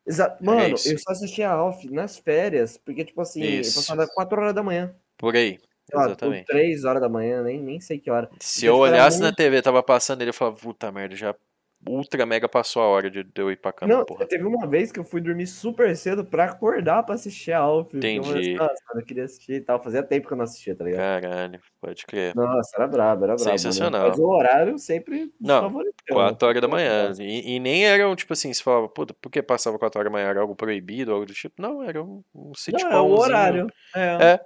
[0.06, 0.90] Exa- Mano, isso.
[0.92, 3.78] eu só assistia Alf nas férias, porque, tipo assim, Isso.
[3.78, 4.92] eu passava 4 horas da manhã.
[5.16, 5.60] Por aí,
[5.92, 6.46] lá, exatamente.
[6.46, 8.28] 3 horas da manhã, nem, nem sei que hora.
[8.40, 11.14] Se Então, eu tipo, olhasse na muito- TV, tava passando ele, eu falava, puta merda,
[11.14, 11.34] já
[11.86, 14.26] ultra mega passou a hora de, de eu ir pra cama, Não, porra.
[14.26, 17.90] teve uma vez que eu fui dormir super cedo pra acordar pra assistir a Alf.
[17.90, 18.38] porque eu Entendi.
[18.38, 19.82] assim, Nossa, eu queria assistir e tal.
[19.82, 21.22] Fazia tempo que eu não assistia, tá ligado?
[21.22, 22.34] Caralho, pode crer.
[22.36, 23.44] Nossa, era brabo, era brabo.
[23.44, 23.58] mano.
[23.58, 24.08] Sensacional.
[24.08, 25.92] Mas o horário sempre Não, favoritão.
[26.16, 27.12] 4 horas da manhã.
[27.18, 30.16] E, e nem eram, tipo assim, você falava, puta, por que passava 4 horas da
[30.16, 30.28] manhã?
[30.28, 31.60] Era algo proibido, algo do tipo?
[31.60, 32.92] Não, era um, um Não, sitcomzinho.
[32.92, 33.66] é o horário.
[33.94, 34.00] É.
[34.34, 34.40] É.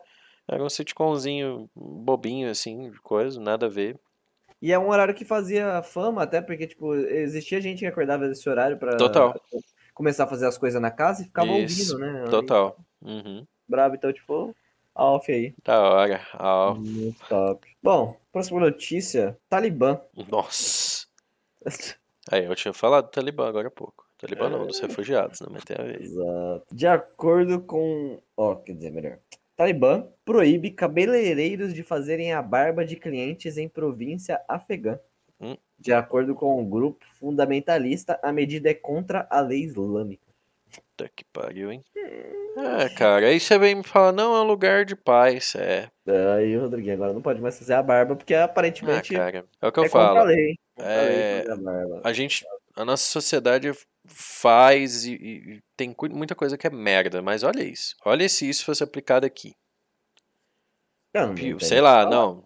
[0.48, 3.98] Era um sitcomzinho bobinho, assim, de coisa, nada a ver.
[4.60, 8.48] E é um horário que fazia fama, até porque, tipo, existia gente que acordava nesse
[8.48, 9.38] horário pra Total.
[9.94, 12.24] começar a fazer as coisas na casa e ficava Isso, ouvindo, né?
[12.30, 12.76] Total.
[13.02, 13.46] Uhum.
[13.68, 14.54] Brabo, então, tipo,
[14.94, 15.54] Alf aí.
[15.62, 16.20] Da hora.
[16.32, 17.68] Ah, Muito top.
[17.82, 20.00] Bom, próxima notícia: Talibã.
[20.30, 21.06] nossa.
[22.30, 24.06] Aí, eu tinha falado do Talibã agora há pouco.
[24.18, 26.00] Talibã não, dos refugiados, não, mas tem a ver.
[26.00, 26.66] Exato.
[26.72, 28.18] De acordo com.
[28.36, 29.18] Ó, quer dizer, melhor.
[29.56, 34.98] Talibã proíbe cabeleireiros de fazerem a barba de clientes em província afegã.
[35.40, 35.56] Hum.
[35.78, 40.26] De acordo com o grupo fundamentalista, a medida é contra a lei islâmica.
[40.70, 41.82] Puta que pariu, hein?
[42.56, 45.54] É, cara, aí você vem me falar, não, é um lugar de paz.
[45.54, 45.88] É.
[46.34, 49.44] Aí, Rodriguinho, agora não pode mais fazer a barba, porque Ah, aparentemente cara.
[49.60, 50.24] É o que eu é contra a falo.
[50.24, 50.58] lei.
[50.78, 51.44] É,
[52.02, 52.08] a.
[52.08, 52.44] A gente.
[52.76, 53.72] A nossa sociedade
[54.06, 57.94] faz e, e- tem muita coisa que é merda, mas olha isso.
[58.04, 59.52] Olha se isso fosse aplicado aqui.
[61.14, 62.10] Não, Sei lá, falar.
[62.10, 62.44] não.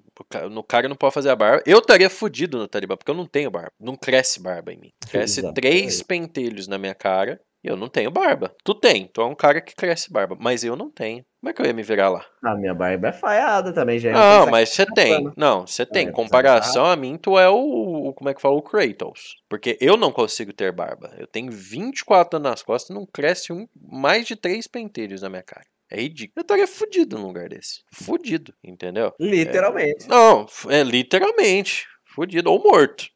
[0.50, 1.62] No cara não pode fazer a barba.
[1.66, 3.72] Eu estaria fudido no Talibã, porque eu não tenho barba.
[3.80, 4.90] Não cresce barba em mim.
[5.10, 5.54] Cresce Exato.
[5.54, 8.54] três pentelhos na minha cara e eu não tenho barba.
[8.62, 11.24] Tu tem, tu é um cara que cresce barba, mas eu não tenho.
[11.40, 12.24] Como é que eu ia me virar lá?
[12.44, 14.12] A minha barba é falhada também, já.
[14.12, 15.12] Não, Não, mas você tem.
[15.24, 15.34] bacana.
[15.36, 16.08] Não, você tem.
[16.08, 18.56] É, Comparação a mim, tu é o, o- Como é que fala?
[18.56, 19.36] O Kratos.
[19.48, 21.14] Porque eu não consigo ter barba.
[21.18, 25.30] Eu tenho 24 anos nas costas e não cresce um, mais de três pentelhos na
[25.30, 25.64] minha cara.
[25.90, 26.34] É ridículo.
[26.36, 27.82] Eu estaria fudido num lugar desse.
[27.92, 29.12] Fudido, entendeu?
[29.18, 30.06] Literalmente.
[30.08, 31.86] Não, f- é literalmente.
[32.14, 32.50] Fudido.
[32.52, 33.06] Ou morto.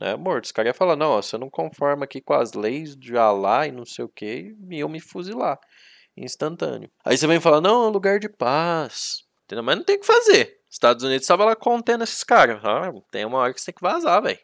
[0.00, 0.16] Né?
[0.16, 0.44] Morto.
[0.46, 3.66] Os caras iam falar, não, ó, você não conforma aqui com as leis de Alá
[3.66, 5.58] e não sei o que, e eu me fuzilar.
[6.16, 6.90] Instantâneo.
[7.04, 9.24] Aí você vem falar, não, é um lugar de paz.
[9.44, 9.64] Entendeu?
[9.64, 10.60] Mas não tem o que fazer.
[10.70, 12.60] Estados Unidos estava lá contendo esses caras.
[12.64, 14.38] Ah, tem uma hora que você tem que vazar, velho.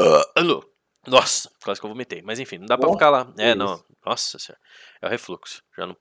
[0.00, 0.64] Ah, alô.
[1.06, 2.22] Nossa, quase que eu vomitei.
[2.22, 3.32] Mas enfim, não dá pra Nossa, ficar lá.
[3.38, 3.82] É, não.
[4.04, 4.60] Nossa senhora.
[5.02, 5.62] É o refluxo.
[5.76, 5.96] Já não.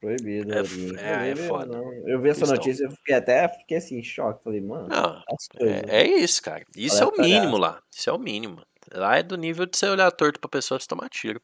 [0.00, 0.52] Proibido.
[0.54, 1.76] É é, é foda.
[2.06, 2.56] Eu vi essa Questão.
[2.56, 4.42] notícia e fiquei até fiquei assim, em choque.
[4.42, 5.82] Falei, mano, Não, as coisas.
[5.88, 6.64] É, é isso, cara.
[6.74, 7.82] Isso é o mínimo lá.
[7.94, 8.62] Isso é o mínimo.
[8.92, 11.40] Lá é do nível de você olhar torto pra pessoa e tomar tiro.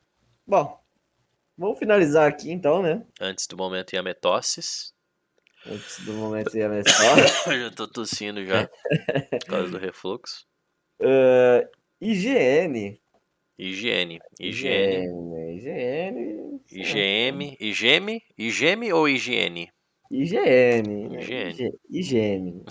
[0.47, 0.81] Bom,
[1.57, 3.05] vamos finalizar aqui então, né?
[3.21, 4.95] Antes do momento iametosses.
[5.67, 7.19] Antes do momento mencionar.
[7.47, 8.69] Eu já tô tossindo já.
[8.69, 10.47] por causa do refluxo.
[11.01, 11.69] uh,
[12.01, 13.01] IGN.
[13.59, 14.21] Higiene.
[14.39, 15.09] Higiene.
[15.57, 16.61] IGN.
[16.71, 17.57] IGM.
[17.59, 18.23] IGM.
[18.39, 19.73] IGM ou higiene?
[20.11, 21.17] IGN.
[21.91, 22.65] IGN.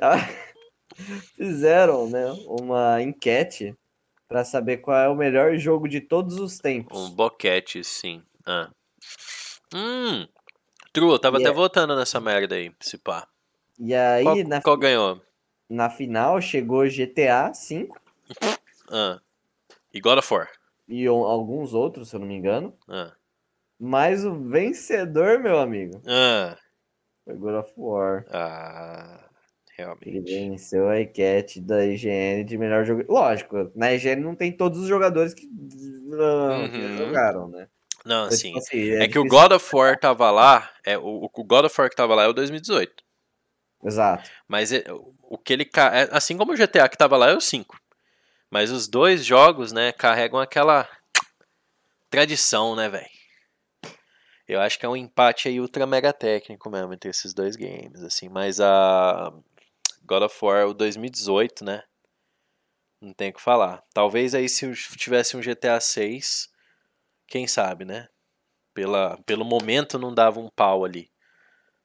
[0.00, 0.28] Ah,
[1.36, 3.74] Fizeram, né, uma enquete
[4.28, 6.96] para saber qual é o melhor jogo de todos os tempos.
[6.98, 8.22] Um boquete, sim.
[8.46, 8.70] Ah.
[9.74, 10.26] Hum.
[10.92, 13.26] True, eu tava E até é- votando nessa merda aí, se pá.
[13.78, 15.22] E aí, Qual, na, qual ganhou?
[15.68, 17.88] na final, chegou GTA V
[18.90, 19.20] Ah.
[19.92, 20.48] E God of War.
[20.88, 22.76] e alguns outros, se eu não me engano.
[22.88, 23.12] Ah.
[23.78, 26.56] Mas o vencedor, meu amigo, Ah.
[27.24, 28.24] foi God of War.
[28.30, 29.27] Ah.
[29.78, 29.86] Ele
[30.20, 30.34] Realmente.
[30.34, 33.04] venceu a enquete da IGN de melhor jogo.
[33.08, 36.96] Lógico, na IGN não tem todos os jogadores que, não, que Uhum.
[36.98, 37.68] jogaram, né?
[38.04, 38.48] Não, sim.
[38.48, 41.80] tipo assim, É que o God of War tava lá, é, o, o God of
[41.80, 43.04] War que tava lá é o 2018.
[43.84, 44.28] Exato.
[44.48, 44.84] Mas é-
[45.22, 45.64] o que ele.
[45.92, 47.78] é, assim como o GTA que tava lá é o 5.
[48.50, 50.88] Mas os dois jogos, né, carregam aquela
[52.10, 53.06] tradição, né, velho?
[54.48, 58.02] Eu acho que é um empate aí ultra mega técnico mesmo entre esses dois games,
[58.02, 58.28] assim.
[58.30, 59.30] Mas a
[60.08, 61.82] God of War, o 2018, né?
[63.00, 63.84] Não tem o que falar.
[63.92, 66.48] Talvez aí se tivesse um GTA 6,
[67.26, 68.08] quem sabe, né?
[68.72, 71.10] Pela, pelo momento não dava um pau ali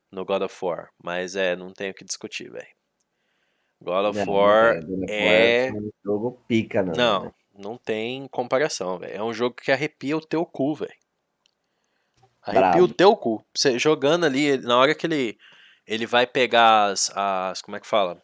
[0.09, 0.89] no God of War.
[1.03, 2.67] Mas é, não tem o que discutir, velho.
[3.82, 5.71] God of Não, War velho, God of War é.
[5.74, 6.93] um jogo pica, não.
[6.93, 7.32] Não, né?
[7.53, 9.13] não tem comparação, velho.
[9.13, 10.93] É um jogo que arrepia o teu cu, velho.
[12.41, 12.84] Arrepia Brabo.
[12.84, 13.45] o teu cu.
[13.53, 15.38] Você jogando ali, na hora que ele
[15.86, 18.21] ele vai pegar as, as como é que fala?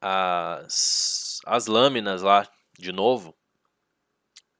[0.00, 2.48] As as lâminas lá
[2.78, 3.34] de novo.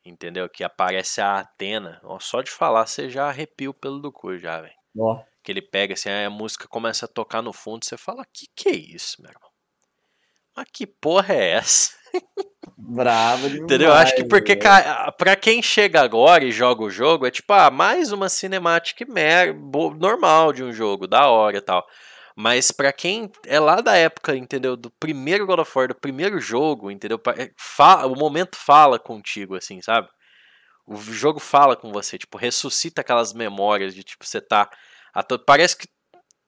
[0.04, 0.48] Entendeu?
[0.48, 2.00] Que aparece a Atena.
[2.02, 4.74] Ó, só de falar você já arrepia o pelo do cu já, velho.
[5.44, 8.46] Que ele pega assim, aí a música começa a tocar no fundo, você fala: "Que
[8.54, 9.50] que é isso, meu irmão?
[10.56, 12.01] Mas que porra é essa?"
[12.76, 13.62] bravo demais.
[13.62, 13.92] Entendeu?
[13.92, 14.62] Acho que porque velho.
[14.62, 19.04] ca- pra quem chega agora e joga o jogo, é tipo, ah, mais uma cinemática
[19.98, 21.84] normal de um jogo, da hora e tal.
[22.36, 24.76] Mas pra quem é lá da época, entendeu?
[24.76, 27.20] Do primeiro God of War, do primeiro jogo, entendeu?
[27.36, 30.08] É, fa- o momento fala contigo, assim, sabe?
[30.86, 34.68] O jogo fala com você, tipo, ressuscita aquelas memórias de, tipo, você tá...
[35.46, 35.86] Parece que,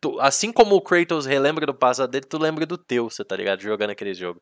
[0.00, 3.36] tu- assim como o Kratos relembra do passado dele, tu lembra do teu, você tá
[3.36, 3.60] ligado?
[3.60, 4.40] Jogando aquele jogo.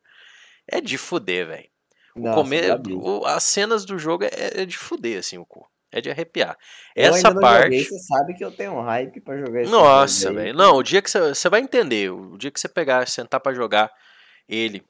[0.67, 1.69] É de fuder, velho.
[2.35, 2.61] Come-
[3.25, 4.29] as cenas do jogo é,
[4.61, 5.67] é de fuder, assim, o cu.
[5.91, 6.57] É de arrepiar.
[6.95, 7.63] Eu Essa parte.
[7.65, 10.53] joguei, você sabe que eu tenho um hype pra jogar esse Nossa, velho.
[10.55, 12.11] Não, o dia que você, você vai entender.
[12.11, 13.91] O dia que você pegar, sentar pra jogar
[14.49, 14.83] ele,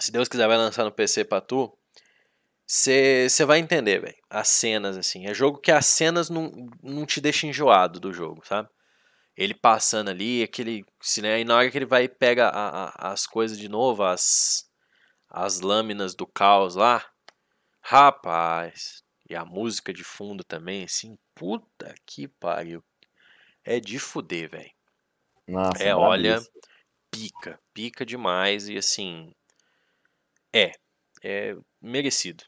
[0.00, 1.72] se Deus quiser, vai lançar no PC pra tu.
[2.66, 4.16] Você, vai entender, velho.
[4.30, 5.26] As cenas, assim.
[5.26, 6.50] É jogo que as cenas não,
[6.82, 8.68] não te deixam enjoado do jogo, sabe?
[9.36, 10.84] Ele passando ali, aquele.
[11.18, 14.02] né, E na hora que ele vai e pega a- a- as coisas de novo,
[14.02, 14.63] as,
[15.34, 17.04] as lâminas do caos lá.
[17.80, 19.02] Rapaz.
[19.28, 21.18] E a música de fundo também, assim.
[21.34, 22.84] Puta que pariu.
[23.64, 24.70] É de fuder, velho.
[25.48, 26.60] Nossa, É, olha, brabíssimo.
[27.10, 29.34] pica, pica demais e assim,
[30.54, 30.72] é,
[31.22, 32.44] é merecido.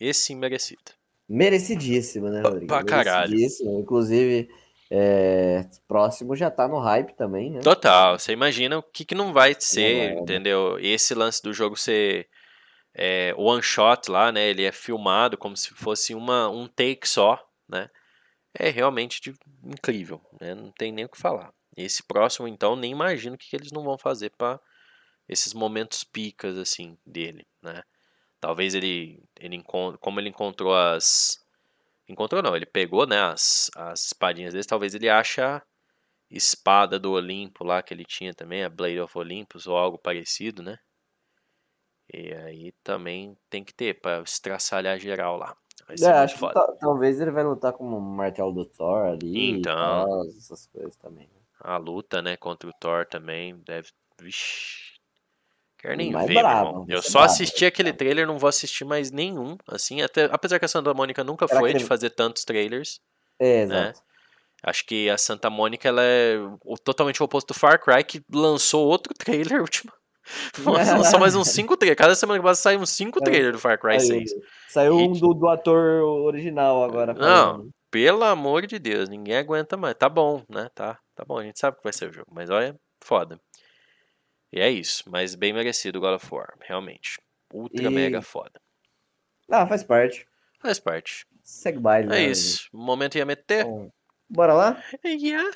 [0.00, 0.92] Esse merecido.
[1.28, 2.66] Merecidíssimo, né, Rodrigo?
[2.66, 3.30] pra caralho.
[3.32, 3.78] Merecidíssimo.
[3.80, 4.48] Inclusive,
[4.94, 7.60] é, próximo já tá no hype também, né?
[7.60, 10.20] Total, você imagina o que, que não vai ser, vai, né?
[10.20, 10.78] entendeu?
[10.78, 12.28] Esse lance do jogo ser
[12.94, 14.48] é, one shot lá, né?
[14.48, 17.88] Ele é filmado como se fosse uma, um take só, né?
[18.52, 19.34] É realmente de-
[19.64, 20.54] incrível, né?
[20.54, 21.54] Não tem nem o que falar.
[21.74, 24.60] Esse próximo, então, nem imagino o que, que eles não vão fazer para
[25.26, 27.82] esses momentos picas, assim, dele, né?
[28.38, 31.41] Talvez ele, ele como ele encontrou as...
[32.12, 35.62] Encontrou não, ele pegou, né, as, as espadinhas dele, talvez ele acha
[36.30, 40.62] espada do Olimpo lá que ele tinha também, a Blade of Olympus ou algo parecido,
[40.62, 40.78] né?
[42.12, 45.56] E aí também tem que ter pra estraçalhar geral lá.
[45.88, 46.52] É, acho que foda.
[46.54, 49.58] ta- talvez ele vai lutar como o martelo do Thor ali.
[49.60, 49.72] Então.
[49.74, 51.26] Tal, essas coisas também.
[51.26, 51.40] né?
[51.60, 53.90] A luta, né, contra o Thor também deve.
[54.20, 54.91] Vixe.
[55.82, 58.84] Quero nem Mais ver, vai Eu só brabo, assisti vai aquele trailer, não vou assistir
[58.84, 59.56] mais nenhum.
[59.68, 63.00] Assim, até, apesar que a Santa Mônica nunca Será foi que de fazer tantos trailers.
[63.38, 63.88] É, Né?
[63.88, 64.00] exato.
[64.64, 68.22] Acho que a Santa Mônica ela é o, totalmente o oposto do Far Cry, que
[68.32, 69.92] lançou outro trailer último.
[70.64, 71.98] Lançou mais uns 5 trailers.
[71.98, 73.24] Cada semana que passa sai uns 5 É.
[73.24, 74.30] trailers do Far Cry Saiu, 6.
[74.68, 75.20] saiu um Hit.
[75.20, 77.12] do, do ator original agora.
[77.12, 79.96] Não, pelo amor de Deus, ninguém aguenta mais.
[79.96, 80.68] Tá bom, né?
[80.76, 83.36] Tá, tá bom, a gente sabe que vai ser o jogo, mas olha, foda.
[84.52, 87.18] E é isso, mas bem merecido o God of War, realmente.
[87.52, 88.60] Ultra E- mega foda.
[89.50, 90.26] Ah, faz parte.
[90.60, 91.26] Faz parte.
[91.42, 92.08] Segue baile.
[92.08, 92.68] né, É isso.
[92.72, 93.64] Momento ia meter?
[93.64, 93.90] Bom,
[94.28, 94.82] Bora lá?
[95.04, 95.50] Ia.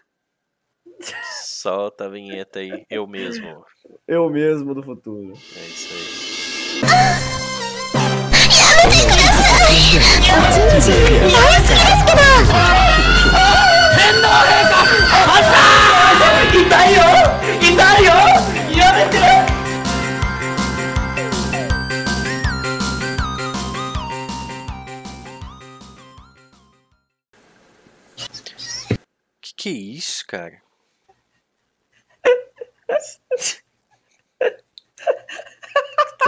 [1.45, 3.65] Solta a vinheta aí, eu mesmo.
[4.07, 5.33] Eu mesmo do futuro.
[5.57, 7.37] É isso aí.
[12.17, 12.26] Que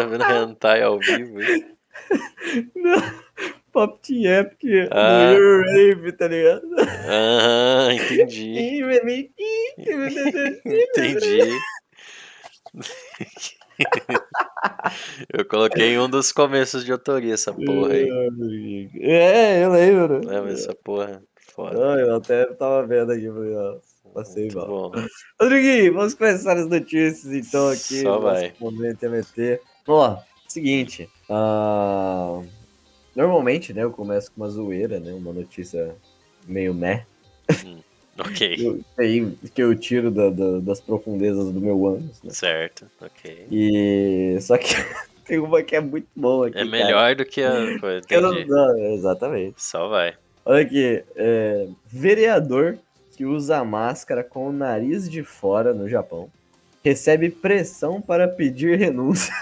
[0.09, 1.39] vendo hentai ao vivo?
[1.39, 1.65] aí?
[3.73, 5.33] Pop Team Epic Ah.
[5.35, 6.67] no Rave, tá ligado?
[6.81, 8.83] Aham, entendi.
[10.65, 11.59] Entendi.
[15.33, 18.89] Eu coloquei em um dos começos de autoria essa porra aí.
[19.01, 20.27] É, eu lembro.
[20.27, 21.23] Lembra essa porra?
[21.55, 21.95] Foda.
[21.95, 23.77] Ah, eu até tava vendo aqui, falei, ó,
[24.15, 24.93] passei Muito mal.
[25.41, 28.03] Rodriguinho, vamos começar as notícias então aqui.
[28.03, 28.53] Só vai.
[28.61, 29.61] Momento MT.
[29.89, 31.09] Ó, seguinte.
[31.31, 32.41] ah,
[33.17, 35.13] normalmente, né, eu começo com uma zoeira, né?
[35.13, 35.95] Uma notícia
[36.47, 37.05] meio né.
[38.19, 38.55] Ok.
[38.99, 42.31] Eu- que eu tiro da- da- das profundezas do meu ânus, né?
[42.33, 43.47] Certo, ok.
[43.51, 44.67] E só que
[45.25, 46.71] tem uma que é muito boa aqui, É cara.
[46.71, 47.53] melhor do que a.
[47.81, 49.63] coisa, Eu não- não, exatamente.
[49.63, 50.15] Só vai.
[50.45, 52.79] Olha aqui, é, vereador
[53.17, 56.29] que usa máscara com o nariz de fora no Japão
[56.85, 59.33] recebe pressão para pedir renúncia.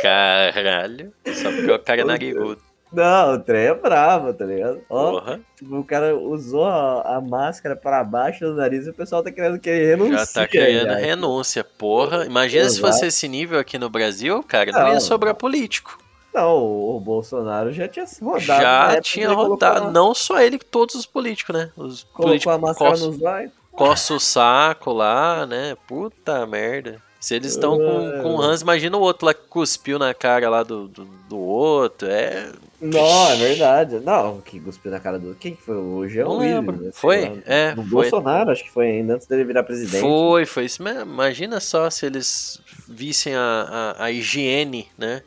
[0.00, 1.12] Caralho.
[1.26, 2.60] Só porque o cara é narigudo.
[2.92, 4.80] Não, o trem é bravo, tá ligado?
[4.88, 5.40] Ó, Porra.
[5.56, 9.32] tipo, o cara usou a, a máscara para baixo do nariz e o pessoal tá
[9.32, 10.20] querendo querer renunciar.
[10.20, 10.94] Já tá querendo já.
[10.94, 12.24] renúncia, porra.
[12.24, 12.86] Imagina se Exato.
[12.86, 14.92] fosse esse nível aqui no Brasil, cara, não, Não.
[14.92, 15.98] ia sobrar político.
[16.32, 18.44] Não, o, Bolsonaro já tinha rodado.
[18.44, 21.70] Já tinha que ele rodado, não só ele, todos os políticos, né?
[21.76, 23.52] Os Colocou políticos a máscara nos olhos.
[23.74, 25.76] Coçam o saco lá, né?
[25.86, 27.02] Puta merda.
[27.20, 30.62] Se eles estão com, com Hans, imagina o outro lá que cuspiu na cara lá
[30.62, 32.06] do, do, do outro.
[32.06, 32.52] É.
[32.78, 33.98] Não, é verdade.
[34.00, 35.34] Não, que cuspiu na cara do.
[35.34, 35.74] Quem que foi?
[35.74, 36.76] O Jean Não Willis, lembro.
[36.76, 36.90] né?
[36.92, 37.22] Foi?
[37.22, 37.36] lá.
[37.46, 37.90] É, Do foi.
[37.90, 40.02] Bolsonaro, acho que foi ainda antes dele virar presidente.
[40.02, 41.10] Foi, foi isso mesmo.
[41.10, 45.22] Imagina só se eles vissem a, a, a higiene, né?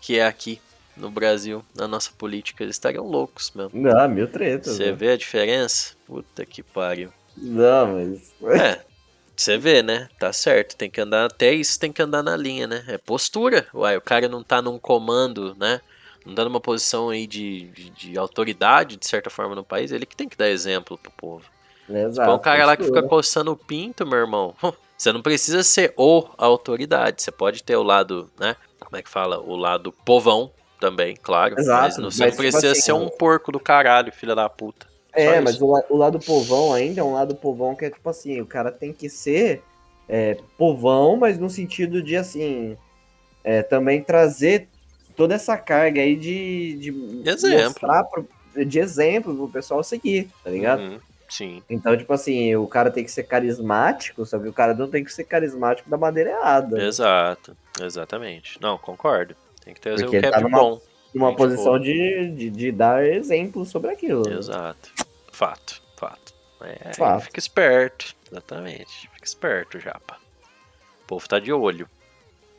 [0.00, 0.60] Que é aqui
[0.96, 2.64] no Brasil, na nossa política.
[2.64, 3.70] Eles estariam loucos mesmo.
[3.72, 4.74] Não, mil tretas.
[4.74, 4.92] Você né?
[4.92, 5.94] vê a diferença?
[6.04, 7.10] Puta que pariu.
[7.36, 8.32] Não, mas.
[8.60, 8.80] É,
[9.36, 10.08] você vê, né?
[10.18, 10.76] Tá certo.
[10.76, 12.84] Tem que andar, até isso tem que andar na linha, né?
[12.88, 13.66] É postura.
[13.74, 15.80] Uai, o cara não tá num comando, né?
[16.24, 19.92] Não tá numa posição aí de, de, de autoridade, de certa forma, no país.
[19.92, 21.44] Ele que tem que dar exemplo pro povo.
[21.88, 22.28] Exato.
[22.28, 23.02] Põe um cara lá que postura.
[23.02, 24.54] fica coçando o pinto, meu irmão.
[24.96, 27.22] Você não precisa ser o autoridade.
[27.22, 28.56] Você pode ter o lado, né?
[28.80, 29.38] Como é que fala?
[29.38, 30.50] O lado povão
[30.80, 31.54] também, claro.
[31.58, 34.34] Exato, mas não, você mas, não tipo precisa assim, ser um porco do caralho, filha
[34.34, 34.86] da puta.
[35.16, 38.40] É, mas o, o lado povão ainda é um lado povão que é tipo assim,
[38.40, 39.62] o cara tem que ser
[40.08, 42.76] é, povão, mas no sentido de assim,
[43.42, 44.68] é, também trazer
[45.16, 47.64] toda essa carga aí de, de Exemplo.
[47.68, 48.28] mostrar pro-
[48.66, 50.80] de exemplo pro pessoal seguir, tá ligado?
[50.80, 50.98] Uhum,
[51.28, 51.62] sim.
[51.68, 55.02] Então, tipo assim, o cara tem que ser carismático, só que o cara não tem
[55.04, 56.82] que ser carismático da maneira errada.
[56.82, 58.58] Exato, exatamente.
[58.60, 59.34] Não, concordo.
[59.64, 60.80] Tem que trazer Porque o que é tá numa- bom.
[61.18, 64.28] Gente posição de, de, de dar exemplo sobre aquilo.
[64.30, 64.92] Exato.
[65.32, 66.34] Fato, fato.
[66.60, 67.24] É, Fato.
[67.24, 68.14] Fica esperto.
[68.30, 69.08] Exatamente.
[69.14, 70.18] Fica esperto, japa.
[71.02, 71.88] O povo tá de olho.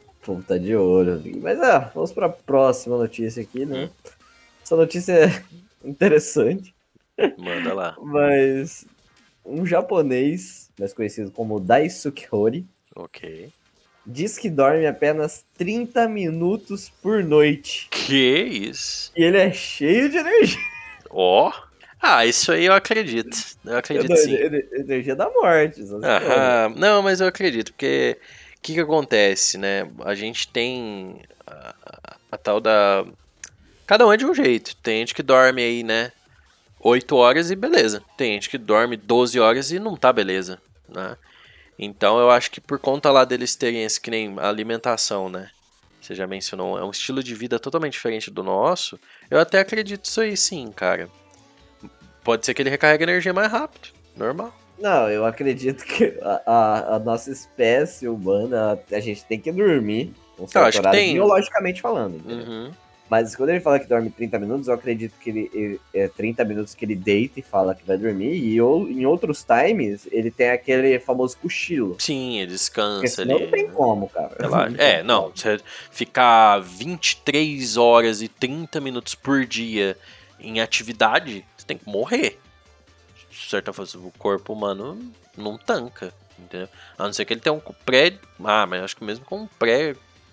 [0.08, 1.22] O povo tá de olho.
[1.42, 3.86] Mas ah, vamos pra próxima notícia aqui, né?
[3.86, 4.12] Hum.
[4.64, 5.44] Essa notícia é
[5.88, 6.74] interessante,
[7.38, 7.98] Manda lá.
[8.02, 8.86] mas
[9.46, 12.68] um japonês, mais conhecido como Daisuke Hori,
[13.00, 13.52] Ok.
[14.08, 17.88] Diz que dorme apenas 30 minutos por noite.
[17.92, 19.12] Que isso?
[19.16, 20.58] E ele é cheio de energia.
[21.10, 21.52] Ó.
[22.02, 23.36] Ah, isso aí eu acredito.
[23.66, 24.34] Eu acredito sim.
[24.36, 25.82] Ener- Energia da morte.
[25.82, 26.74] Aham.
[26.78, 28.18] Não, mas eu acredito, porque
[28.58, 29.90] o que, que acontece, né?
[30.06, 33.04] A gente tem a, a- a tal da.
[33.86, 34.76] Cada um é de um jeito.
[34.78, 36.12] Tem gente que dorme aí, né?
[36.80, 38.02] 8 horas e beleza.
[38.16, 41.18] Tem gente que dorme 12 horas e não tá beleza, né?
[41.80, 45.50] Então eu acho que por conta lá deles terem esse que nem alimentação, né?
[46.02, 49.00] Você já mencionou, é um estilo de vida totalmente diferente do nosso.
[49.30, 51.10] Eu até acredito isso aí sim, cara.
[52.24, 53.90] Pode ser que ele recarregue energia mais rápido.
[54.16, 54.54] Normal.
[54.80, 60.14] Não, eu acredito que a, a- a nossa espécie humana, a gente tem que dormir.
[60.40, 61.14] Um certo acho que horário, tem.
[61.14, 62.22] biologicamente falando.
[62.30, 62.72] Uhum.
[63.10, 66.44] Mas quando ele fala que dorme 30 minutos, eu acredito que ele, ele- é 30
[66.44, 68.36] minutos que ele deita e fala que vai dormir.
[68.36, 71.96] E ou, em outros times, ele tem aquele famoso cochilo.
[72.00, 73.32] Sim, ele descansa ali.
[73.32, 74.36] não tem como, cara.
[74.36, 75.60] Tem É, não, você
[75.90, 79.98] ficar 23 horas e 30 minutos por dia
[80.40, 82.40] em atividade, você tem que morrer.
[83.30, 85.00] De certa forma, o corpo humano
[85.38, 86.68] não tanca, entendeu?
[86.98, 88.14] A não ser que ele tenha um pré...
[88.44, 89.48] Ah, mas acho que mesmo com um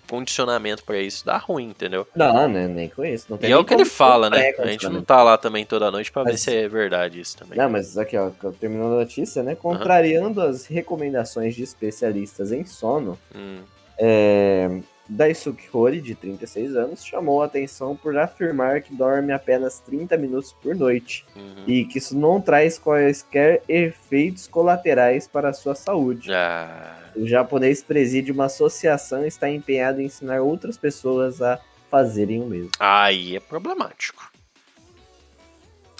[0.05, 2.07] pré-condicionamento pra isso, dá ruim, entendeu?
[2.15, 3.25] Não, né, nem com isso.
[3.29, 4.51] Não tem E é o que ele fala, né?
[4.59, 7.37] A gente não tá lá também toda noite pra ver Mas- se é verdade isso
[7.37, 7.57] também.
[7.57, 8.29] Não, mas aqui, ó,
[8.59, 9.55] terminando a notícia, né?
[9.55, 13.59] Contrariando as recomendações de especialistas em sono, Hum,
[13.97, 14.69] É,
[15.07, 20.51] Daisuke Hori, de 36 anos, chamou a atenção por afirmar que dorme apenas 30 minutos
[20.53, 21.63] por noite uhum.
[21.67, 26.33] e que isso não traz quaisquer efeitos colaterais para a sua saúde.
[26.33, 31.59] Ah, O japonês preside uma associação e está empenhado em ensinar outras pessoas a
[31.91, 32.71] fazerem o mesmo.
[32.79, 34.31] aí é problemático.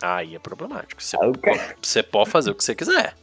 [0.01, 1.01] Aí é problemático.
[1.01, 3.15] Você Aí o cara- Você pode fazer o que você quiser.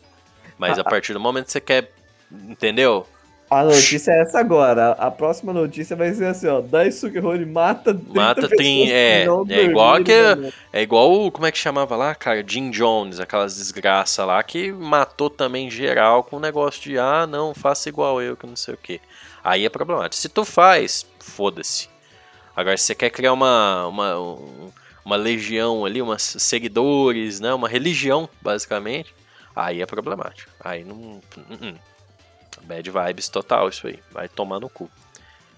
[0.58, 1.92] Mas a partir do momento que você quer.
[2.30, 3.06] Entendeu?
[3.52, 4.92] A notícia é essa agora.
[4.92, 6.60] A próxima notícia vai ser assim, ó.
[6.62, 10.52] Daisuke Hori mata 30 Mata pessoas trin- que é, não é igual que-.
[10.72, 11.30] É igual.
[11.30, 12.42] Como é que chamava lá, cara?
[12.46, 17.52] Jim Jones, aquelas desgraças lá que matou também geral com o negócio de ah, não,
[17.54, 19.00] faça igual eu, que não sei o que.
[19.44, 20.16] Aí é problemático.
[20.16, 21.88] Se tu faz, foda-se.
[22.56, 24.70] Agora, se você quer criar uma, uma, um-
[25.04, 27.52] uma legião ali, umas seguidores, né?
[27.52, 29.14] Uma religião, basicamente.
[29.54, 30.50] Aí é problemático.
[30.58, 30.94] Aí não.
[30.96, 31.20] uh
[31.50, 31.74] -uh.
[32.62, 33.98] Bad vibes total isso aí.
[34.10, 34.90] Vai tomar no cu.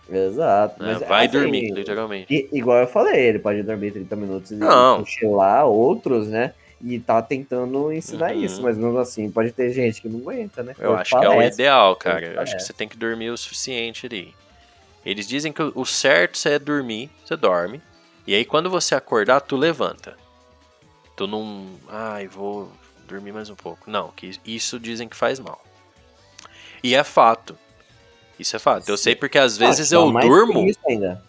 [0.08, 0.82] Exato.
[0.82, 0.98] né?
[0.98, 2.48] Mas, Vai assim, dormir, literalmente.
[2.52, 4.98] igual eu falei, ele pode dormir 30 minutos e Não.
[4.98, 6.52] cochilar, outros, né?
[6.80, 8.42] E tá tentando ensinar Uhum.
[8.44, 10.74] isso, mas mesmo assim, pode ter gente que não aguenta, né?
[10.78, 12.26] Eu Corpo acho que é o ideal, cara.
[12.26, 14.34] Eu acho que você tem que dormir o suficiente ali.
[15.06, 17.80] Eles dizem que o certo é dormir, você dorme.
[18.26, 20.16] E aí quando você acordar, tu levanta.
[21.16, 21.66] Tu não.
[21.88, 22.70] Ai, vou
[23.06, 23.90] dormir mais um pouco.
[23.90, 25.63] Não, que isso dizem que faz mal.
[26.84, 27.56] E é fato.
[28.38, 28.88] Isso é fato.
[28.88, 30.66] Eu sei porque às Ah, vezes tá eu durmo.
[30.68, 31.22] Isso ainda.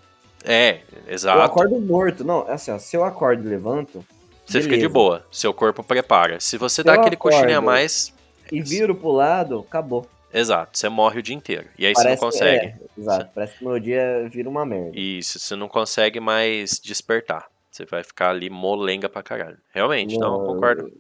[0.43, 1.41] É, Eu exato.
[1.41, 2.23] acordo morto.
[2.23, 4.05] Não, assim, ó, se eu acordo e levanto,
[4.45, 4.93] Você fica de beleza.
[4.93, 5.25] boa.
[5.31, 6.39] Seu corpo prepara.
[6.39, 8.13] Se você Se dá eu aquele cochilinho a mais.
[8.51, 10.05] e viro pro lado, acabou.
[10.33, 11.67] Exato, você morre o dia inteiro.
[11.79, 12.65] E aí Parece, você não consegue.
[12.65, 14.91] é, exato, parece que meu dia vira uma merda.
[14.93, 17.47] Isso, você não consegue mais despertar.
[17.71, 19.57] Você vai ficar ali molenga pra caralho.
[19.73, 20.91] Realmente, não, No- concordo.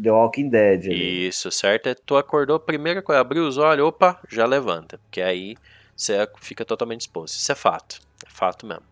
[0.00, 0.86] The Walking Dead.
[0.86, 1.28] ali.
[1.28, 1.88] Isso, certo?
[1.88, 4.98] É tu acordou, primeira coisa, abriu os olhos, opa, já levanta.
[4.98, 5.56] Porque aí
[5.96, 7.34] você fica totalmente exposto.
[7.36, 8.00] Isso é fato.
[8.26, 8.84] É fato mesmo.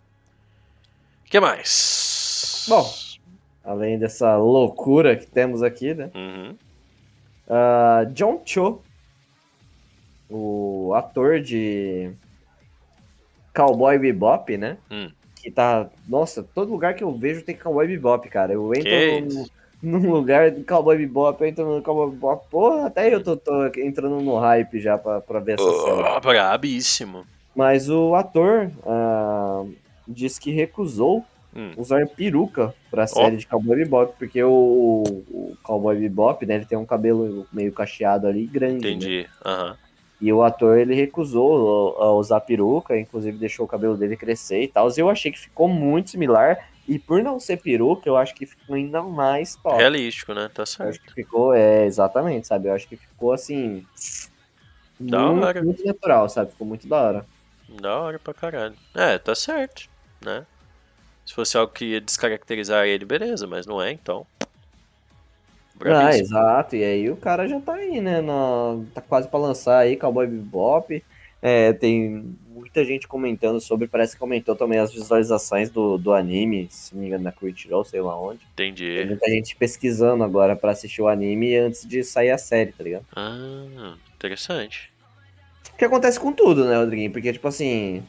[1.27, 2.67] O que mais?
[2.69, 2.93] Bom.
[3.65, 6.11] Além dessa loucura que temos aqui, né?
[6.15, 6.57] Uhum.
[7.49, 8.81] Ah, John Cho,
[10.29, 12.13] o ator de
[13.55, 14.79] Cowboy Bebop, né?
[14.91, 15.11] Hum.
[15.37, 15.89] Que tá.
[16.07, 18.53] Nossa, todo lugar que eu vejo tem Cowboy Bebop, cara.
[18.53, 19.51] Eu entro Que
[19.83, 22.45] num, lugar de Cowboy Bebop, eu entro no Cowboy Bebop.
[22.51, 26.03] Porra, até eu tô, tô entrando no hype já pra, pra ver essa série.
[26.17, 27.25] Oh, brabíssimo.
[27.55, 29.65] Mas o ator ah,
[30.07, 31.25] disse que recusou
[31.55, 31.73] Hum.
[31.77, 36.79] usar peruca pra série de Cowboy Bebop, porque o, o Cowboy Bebop, né, ele tem
[36.79, 38.87] um cabelo meio cacheado ali grande.
[38.87, 38.91] né?
[38.93, 39.27] Entendi.
[39.45, 39.77] Aham.
[40.21, 44.69] E o ator, ele recusou a usar peruca, inclusive deixou o cabelo dele crescer e
[44.69, 44.89] tal.
[44.91, 46.59] E eu achei que ficou muito similar.
[46.91, 49.77] E por não ser peruca, eu acho que ficou ainda mais top.
[49.79, 50.49] Realístico, né?
[50.49, 50.91] Tá Eu certo.
[50.91, 52.69] acho que ficou, é, exatamente, sabe?
[52.69, 53.87] Eu acho que ficou assim.
[54.99, 55.63] Da muito, hora.
[55.63, 56.51] muito natural, sabe?
[56.51, 57.27] Ficou muito da hora.
[57.81, 58.75] Da hora pra caralho.
[58.95, 59.89] É, tá certo,
[60.25, 60.45] né?
[61.25, 64.27] Se fosse algo que ia descaracterizar ele, beleza, mas não é, então.
[65.87, 66.17] Ah, Brabíssimo.
[66.17, 66.77] exato.
[66.77, 68.21] E aí o cara já tá aí, né?
[68.21, 71.03] na- tá quase pra lançar aí Cowboy Bebop.
[71.43, 76.69] É, tem muita gente comentando sobre, parece que comentou também as visualizações do, do anime,
[76.71, 78.41] se não me engano, na Crunchyroll, sei lá onde.
[78.55, 79.05] Tem Entendi.
[79.07, 83.05] muita gente pesquisando agora pra assistir o anime antes de sair a série, tá ligado?
[83.17, 84.93] Ah, interessante.
[85.73, 87.11] O que acontece com tudo, né, Rodriguinho?
[87.11, 88.03] Porque, tipo assim,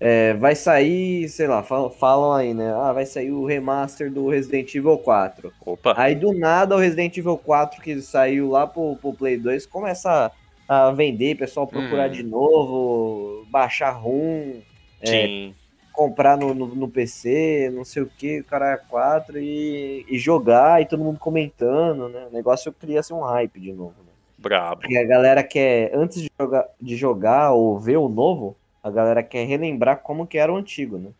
[0.00, 2.74] é, vai sair, sei lá, falam, falam aí, né?
[2.74, 5.52] Ah, vai sair o remaster do Resident Evil 4.
[5.64, 9.66] Opa, Aí do nada o Resident Evil 4 que saiu lá pro, pro Play 2
[9.66, 10.30] começa
[10.68, 12.12] a, vender, pessoal procurar Hum.
[12.12, 14.60] de novo, baixar ROM,
[15.00, 15.52] é,
[15.92, 20.82] comprar no, no, no PC, não sei o que, o cara 4 e, e jogar
[20.82, 22.26] e todo mundo comentando, né?
[22.30, 24.12] O negócio cria assim, um hype de novo, né?
[24.36, 24.82] Brabo.
[24.82, 29.22] Porque a galera quer, antes de jogar, de jogar ou ver o novo, a galera
[29.22, 31.10] quer relembrar como que era o antigo, né?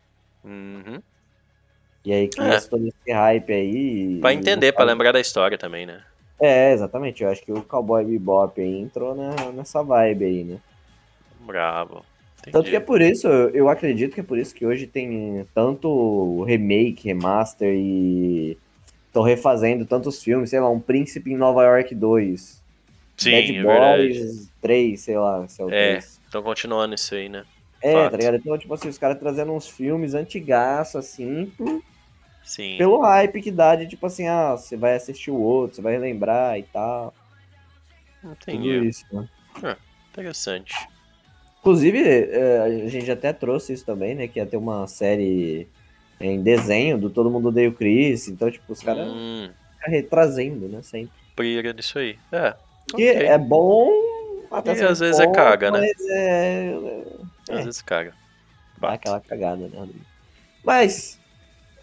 [0.43, 1.01] Uhum.
[2.03, 4.19] E aí cria todo esse hype aí.
[4.19, 6.03] Pra e- entender, pra lembrar da história também, né?
[6.39, 7.23] É, exatamente.
[7.23, 10.57] Eu acho que o Cowboy Bebop aí entrou na- nessa vibe aí, né?
[11.39, 12.03] Bravo.
[12.51, 12.85] Tanto que é Entendi.
[12.85, 18.57] por isso, eu, acredito que é por isso que hoje tem tanto remake, remaster e
[19.07, 22.61] estão refazendo tantos filmes, sei lá, um Príncipe em Nova York 2,
[23.17, 24.07] Sim, Bad é verdade.
[24.19, 25.93] Boys 3, sei lá, se é o É.
[25.93, 26.19] 3.
[26.27, 27.45] Então continuando isso aí, né?
[27.81, 28.11] É, fato.
[28.11, 28.37] tá ligado?
[28.37, 31.51] Então, tipo assim, os caras trazendo uns filmes antigaços, assim,
[32.45, 32.77] Sim.
[32.77, 35.93] pelo hype que dá de, tipo assim, ah, você vai assistir o outro, você vai
[35.93, 37.13] relembrar e tal.
[38.21, 38.87] Tudo Entendi.
[38.87, 39.27] isso, né?
[40.11, 40.73] Interessante.
[41.59, 44.27] Inclusive, é, a gente até trouxe isso também, né?
[44.27, 45.67] Que ia ter uma série
[46.19, 48.27] em desenho do Todo Mundo Odeia o Chris.
[48.27, 50.81] Então, tipo, os caras Hum, ficam retrazendo, né?
[50.83, 51.11] Sempre.
[51.35, 52.17] briga disso aí.
[52.31, 52.55] É.
[52.95, 53.25] Que ok.
[53.27, 53.89] é bom.
[54.51, 55.79] Até E às vezes é ponto, caga, né?
[55.79, 56.75] Mas é.
[57.49, 57.63] Às é.
[57.63, 58.11] vezes caga.
[58.77, 58.95] Dá Bate.
[58.95, 59.89] aquela cagada, né?
[60.63, 61.19] Mas,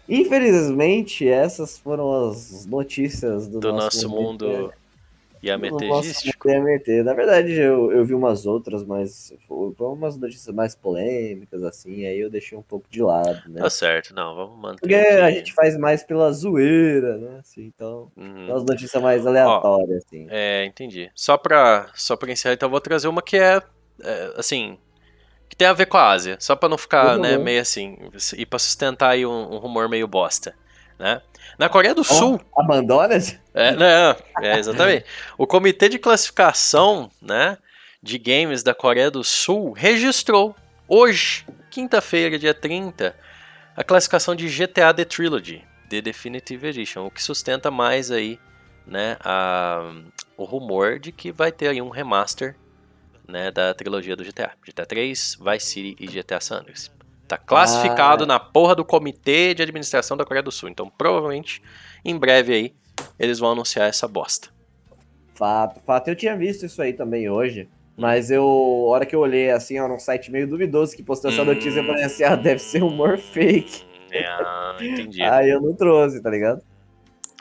[0.07, 4.73] infelizmente, essas foram as notícias do, Do nosso mundo nosso
[5.43, 6.47] iametegístico.
[6.49, 7.03] mundo IMT.
[7.03, 12.19] Na verdade, eu, eu vi umas outras, mas foram umas notícias mais polêmicas, assim, aí
[12.19, 13.61] eu deixei um pouco de lado, né?
[13.61, 14.79] Tá certo, não, vamos manter.
[14.79, 17.39] Porque a gente faz mais pela zoeira, né?
[17.39, 18.47] Assim, então, Uhum.
[18.49, 20.27] umas notícias mais aleatórias, assim.
[20.29, 21.11] É, entendi.
[21.13, 23.61] Só pra, só pra encerrar, então eu vou trazer uma que é,
[24.01, 24.77] é, assim,
[25.49, 27.97] que tem a ver com a Ásia, só pra não ficar, Por né, meio assim,
[28.35, 30.55] e pra sustentar aí um, um rumor meio bosta,
[30.97, 31.21] né?
[31.59, 33.15] Na Coreia do Sul, Abandona?
[33.53, 35.05] é, não, é, exatamente,
[35.37, 37.57] o Comitê de Classificação, né,
[38.01, 40.55] de Games da Coreia do Sul registrou
[40.87, 43.15] hoje, quinta-feira, dia 30,
[43.75, 48.39] a classificação de GTA The Trilogy, The Definitive Edition, o que sustenta mais aí,
[48.85, 49.93] né, a,
[50.35, 52.55] o rumor de que vai ter aí um remaster,
[53.27, 54.51] né, da trilogia do GTA.
[54.65, 56.91] GTA 3, Vice City e GTA San Andreas.
[57.27, 58.27] Tá classificado Ah.
[58.27, 60.69] na porra do Comitê de Administração da Coreia do Sul.
[60.69, 61.61] Então, provavelmente,
[62.03, 62.73] em breve aí,
[63.17, 64.49] eles vão anunciar essa bosta.
[65.33, 66.09] Fato, fato.
[66.09, 67.67] Eu tinha visto isso aí também hoje.
[67.95, 71.29] Mas eu, a hora que eu olhei assim, era um site meio duvidoso que postou
[71.31, 71.45] essa Hum.
[71.45, 73.83] notícia, eu falei assim, ah, deve ser humor fake.
[74.15, 75.23] É, ah, entendi.
[75.23, 76.61] Aí eu não trouxe, tá ligado?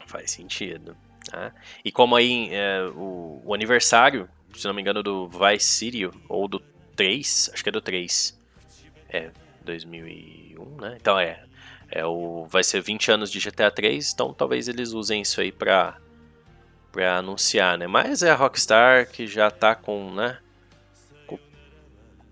[0.06, 0.96] Faz sentido.
[1.30, 1.52] tá?
[1.84, 4.26] E como aí é, o, o aniversário,
[4.58, 6.60] se não me engano, do Vice City, ou do
[6.96, 8.38] 3, acho que é do 3.
[9.08, 9.30] É,
[9.64, 10.96] 2001, né?
[11.00, 11.44] Então é.
[11.90, 15.52] é o, vai ser 20 anos de GTA 3, então talvez eles usem isso aí
[15.52, 15.98] pra,
[16.90, 17.86] pra anunciar, né?
[17.86, 20.38] Mas é a Rockstar que já tá com, né?
[21.26, 21.38] Com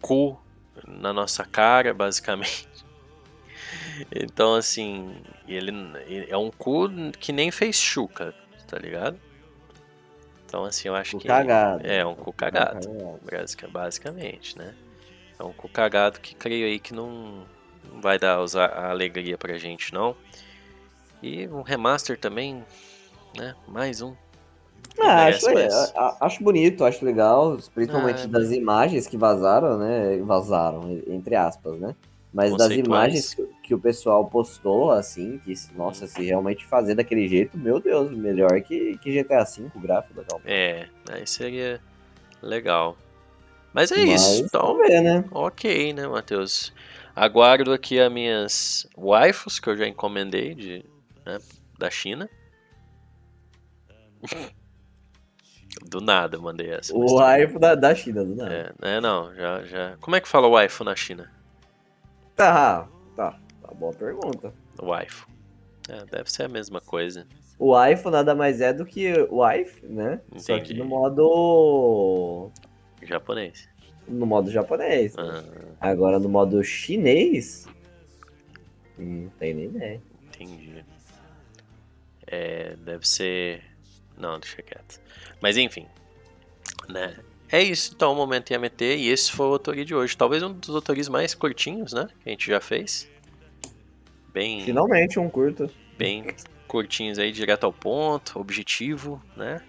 [0.00, 0.40] cu
[0.86, 2.68] na nossa cara, basicamente.
[4.14, 5.14] Então, assim,
[5.46, 5.72] ele
[6.28, 6.88] é um cu
[7.18, 8.34] que nem fez chuca,
[8.66, 9.20] tá ligado?
[10.50, 11.28] Então, assim, eu acho Cu que.
[11.28, 11.86] cagado.
[11.86, 12.80] É, um cu cagado,
[13.22, 14.74] basica- basicamente, né?
[15.38, 17.46] É um cu cagado que creio aí que não,
[17.88, 20.16] não vai dar a alegria pra gente, não.
[21.22, 22.64] E um remaster também,
[23.36, 23.54] né?
[23.68, 24.12] Mais um.
[24.98, 25.72] Ah, acho, mais.
[25.72, 30.16] a- a- acho bonito, acho legal, principalmente Ah, das imagens que vazaram, né?
[30.18, 31.94] Vazaram, entre aspas, né?
[32.32, 37.26] Mas das imagens que, que o pessoal postou, assim, que, nossa, se realmente fazer daquele
[37.26, 40.40] jeito, meu Deus, melhor que, que GTA V, o gráfico legal.
[40.44, 41.80] É, aí seria
[42.40, 42.96] legal.
[43.72, 44.44] Mas é Mas, isso.
[44.44, 45.24] Então, ver, né?
[45.32, 46.72] Ok, né, Matheus?
[47.14, 50.84] Aguardo aqui as minhas waifus que eu já encomendei de,
[51.26, 51.38] né,
[51.78, 52.28] da China.
[55.88, 56.94] Do nada mandei essa.
[56.94, 58.74] O waifu da, da China, do nada.
[58.82, 59.96] É, é, não, já, já.
[60.00, 61.39] Como é que fala waifu na China?
[62.40, 64.50] Tá, tá, tá, boa pergunta.
[64.80, 65.28] Waifu.
[65.90, 67.26] É, deve ser a mesma coisa.
[67.58, 70.22] O waifu nada mais é do que wife, né?
[70.38, 70.78] Só que Entendi.
[70.78, 72.50] no modo.
[73.02, 73.68] Japonês.
[74.08, 75.14] No modo japonês.
[75.18, 75.44] Ah,
[75.78, 77.66] Agora no modo chinês.
[78.98, 80.00] hum, Não tem nem ideia.
[80.22, 80.82] entendi.
[82.26, 83.62] É, deve ser.
[84.16, 84.98] Não, deixa quieto.
[85.42, 85.86] Mas enfim.
[86.88, 87.14] Né?
[87.52, 88.82] É isso, então, o momento em AMT.
[88.82, 90.16] E esse foi o Otori de hoje.
[90.16, 92.08] Talvez um dos Otoris mais curtinhos, né?
[92.22, 93.08] Que a gente já fez.
[94.32, 94.64] Bem.
[94.64, 95.68] Finalmente um curto.
[95.98, 96.24] bem
[96.68, 99.60] curtinhos aí, direto ao ponto, objetivo, né?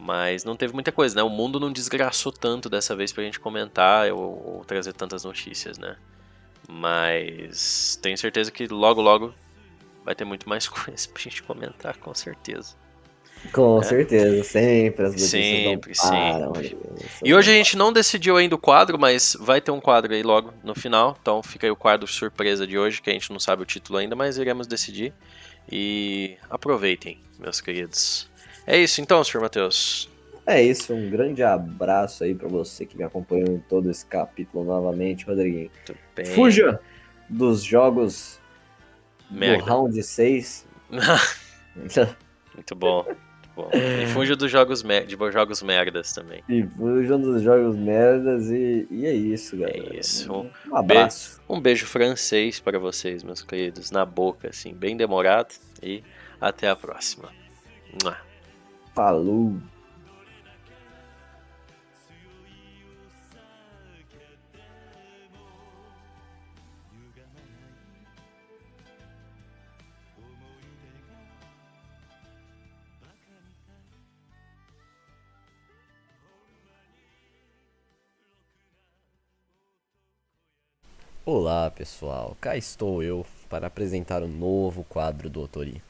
[0.00, 1.22] Mas não teve muita coisa, né?
[1.22, 5.78] O mundo não desgraçou tanto dessa vez pra gente comentar ou, ou trazer tantas notícias,
[5.78, 5.96] né?
[6.68, 9.34] Mas tenho certeza que logo, logo
[10.04, 12.76] vai ter muito mais coisa pra gente comentar, com certeza.
[13.52, 13.82] Com É.
[13.82, 16.54] certeza, sempre as notícias Sempre, param.
[16.54, 16.78] sempre.
[17.24, 20.22] E hoje a gente não decidiu ainda o quadro, mas vai ter um quadro aí
[20.22, 21.16] logo no final.
[21.20, 23.98] Então fica aí o quadro surpresa de hoje, que a gente não sabe o título
[23.98, 25.12] ainda, mas iremos decidir.
[25.70, 28.30] E aproveitem, meus queridos.
[28.66, 29.40] É isso então, Sr.
[29.40, 30.08] Matheus.
[30.46, 34.64] É isso, um grande abraço aí pra você que me acompanhou em todo esse capítulo
[34.64, 35.70] novamente, Rodriguinho.
[36.34, 36.80] Fuja
[37.28, 38.40] dos jogos
[39.30, 39.58] Merda.
[39.58, 40.66] do round 6.
[42.54, 43.06] Muito bom.
[43.54, 43.70] Bom.
[43.72, 46.42] E fuja dos jogos, mer de jogos merdas também.
[46.48, 49.94] e fujam dos jogos merdas e, e é isso, galera.
[49.94, 50.32] É isso.
[50.32, 51.40] Um, um abraço.
[51.48, 55.54] Um beijo francês para vocês, meus queridos, na boca, assim, bem demorado.
[55.82, 56.02] E
[56.40, 57.28] até a próxima.
[58.02, 58.16] Mua.
[58.94, 59.56] Falou.
[81.24, 85.80] Olá pessoal, cá estou eu para apresentar o novo quadro do Otori.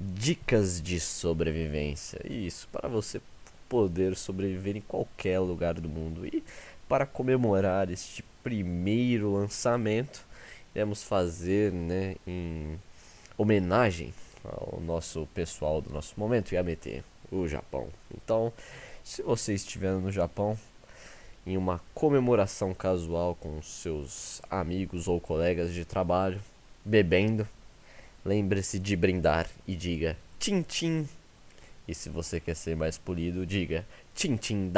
[0.00, 2.20] Dicas de sobrevivência.
[2.28, 3.22] Isso, para você
[3.68, 6.26] poder sobreviver em qualquer lugar do mundo.
[6.26, 6.42] E
[6.88, 10.26] para comemorar este primeiro lançamento,
[10.74, 12.76] iremos fazer né, em
[13.38, 14.12] homenagem
[14.44, 17.86] ao nosso pessoal do nosso momento IAMT, o Japão.
[18.12, 18.52] Então,
[19.04, 20.58] se você estiver no Japão,
[21.46, 26.40] em uma comemoração casual com seus amigos ou colegas de trabalho,
[26.84, 27.46] bebendo,
[28.24, 31.08] lembre-se de brindar e diga tchim tchim.
[31.86, 34.72] E se você quer ser mais polido, diga tchim tchim.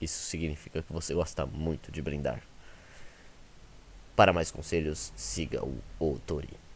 [0.00, 2.40] Isso significa que você gosta muito de brindar.
[4.14, 6.67] Para mais conselhos, siga o Otori.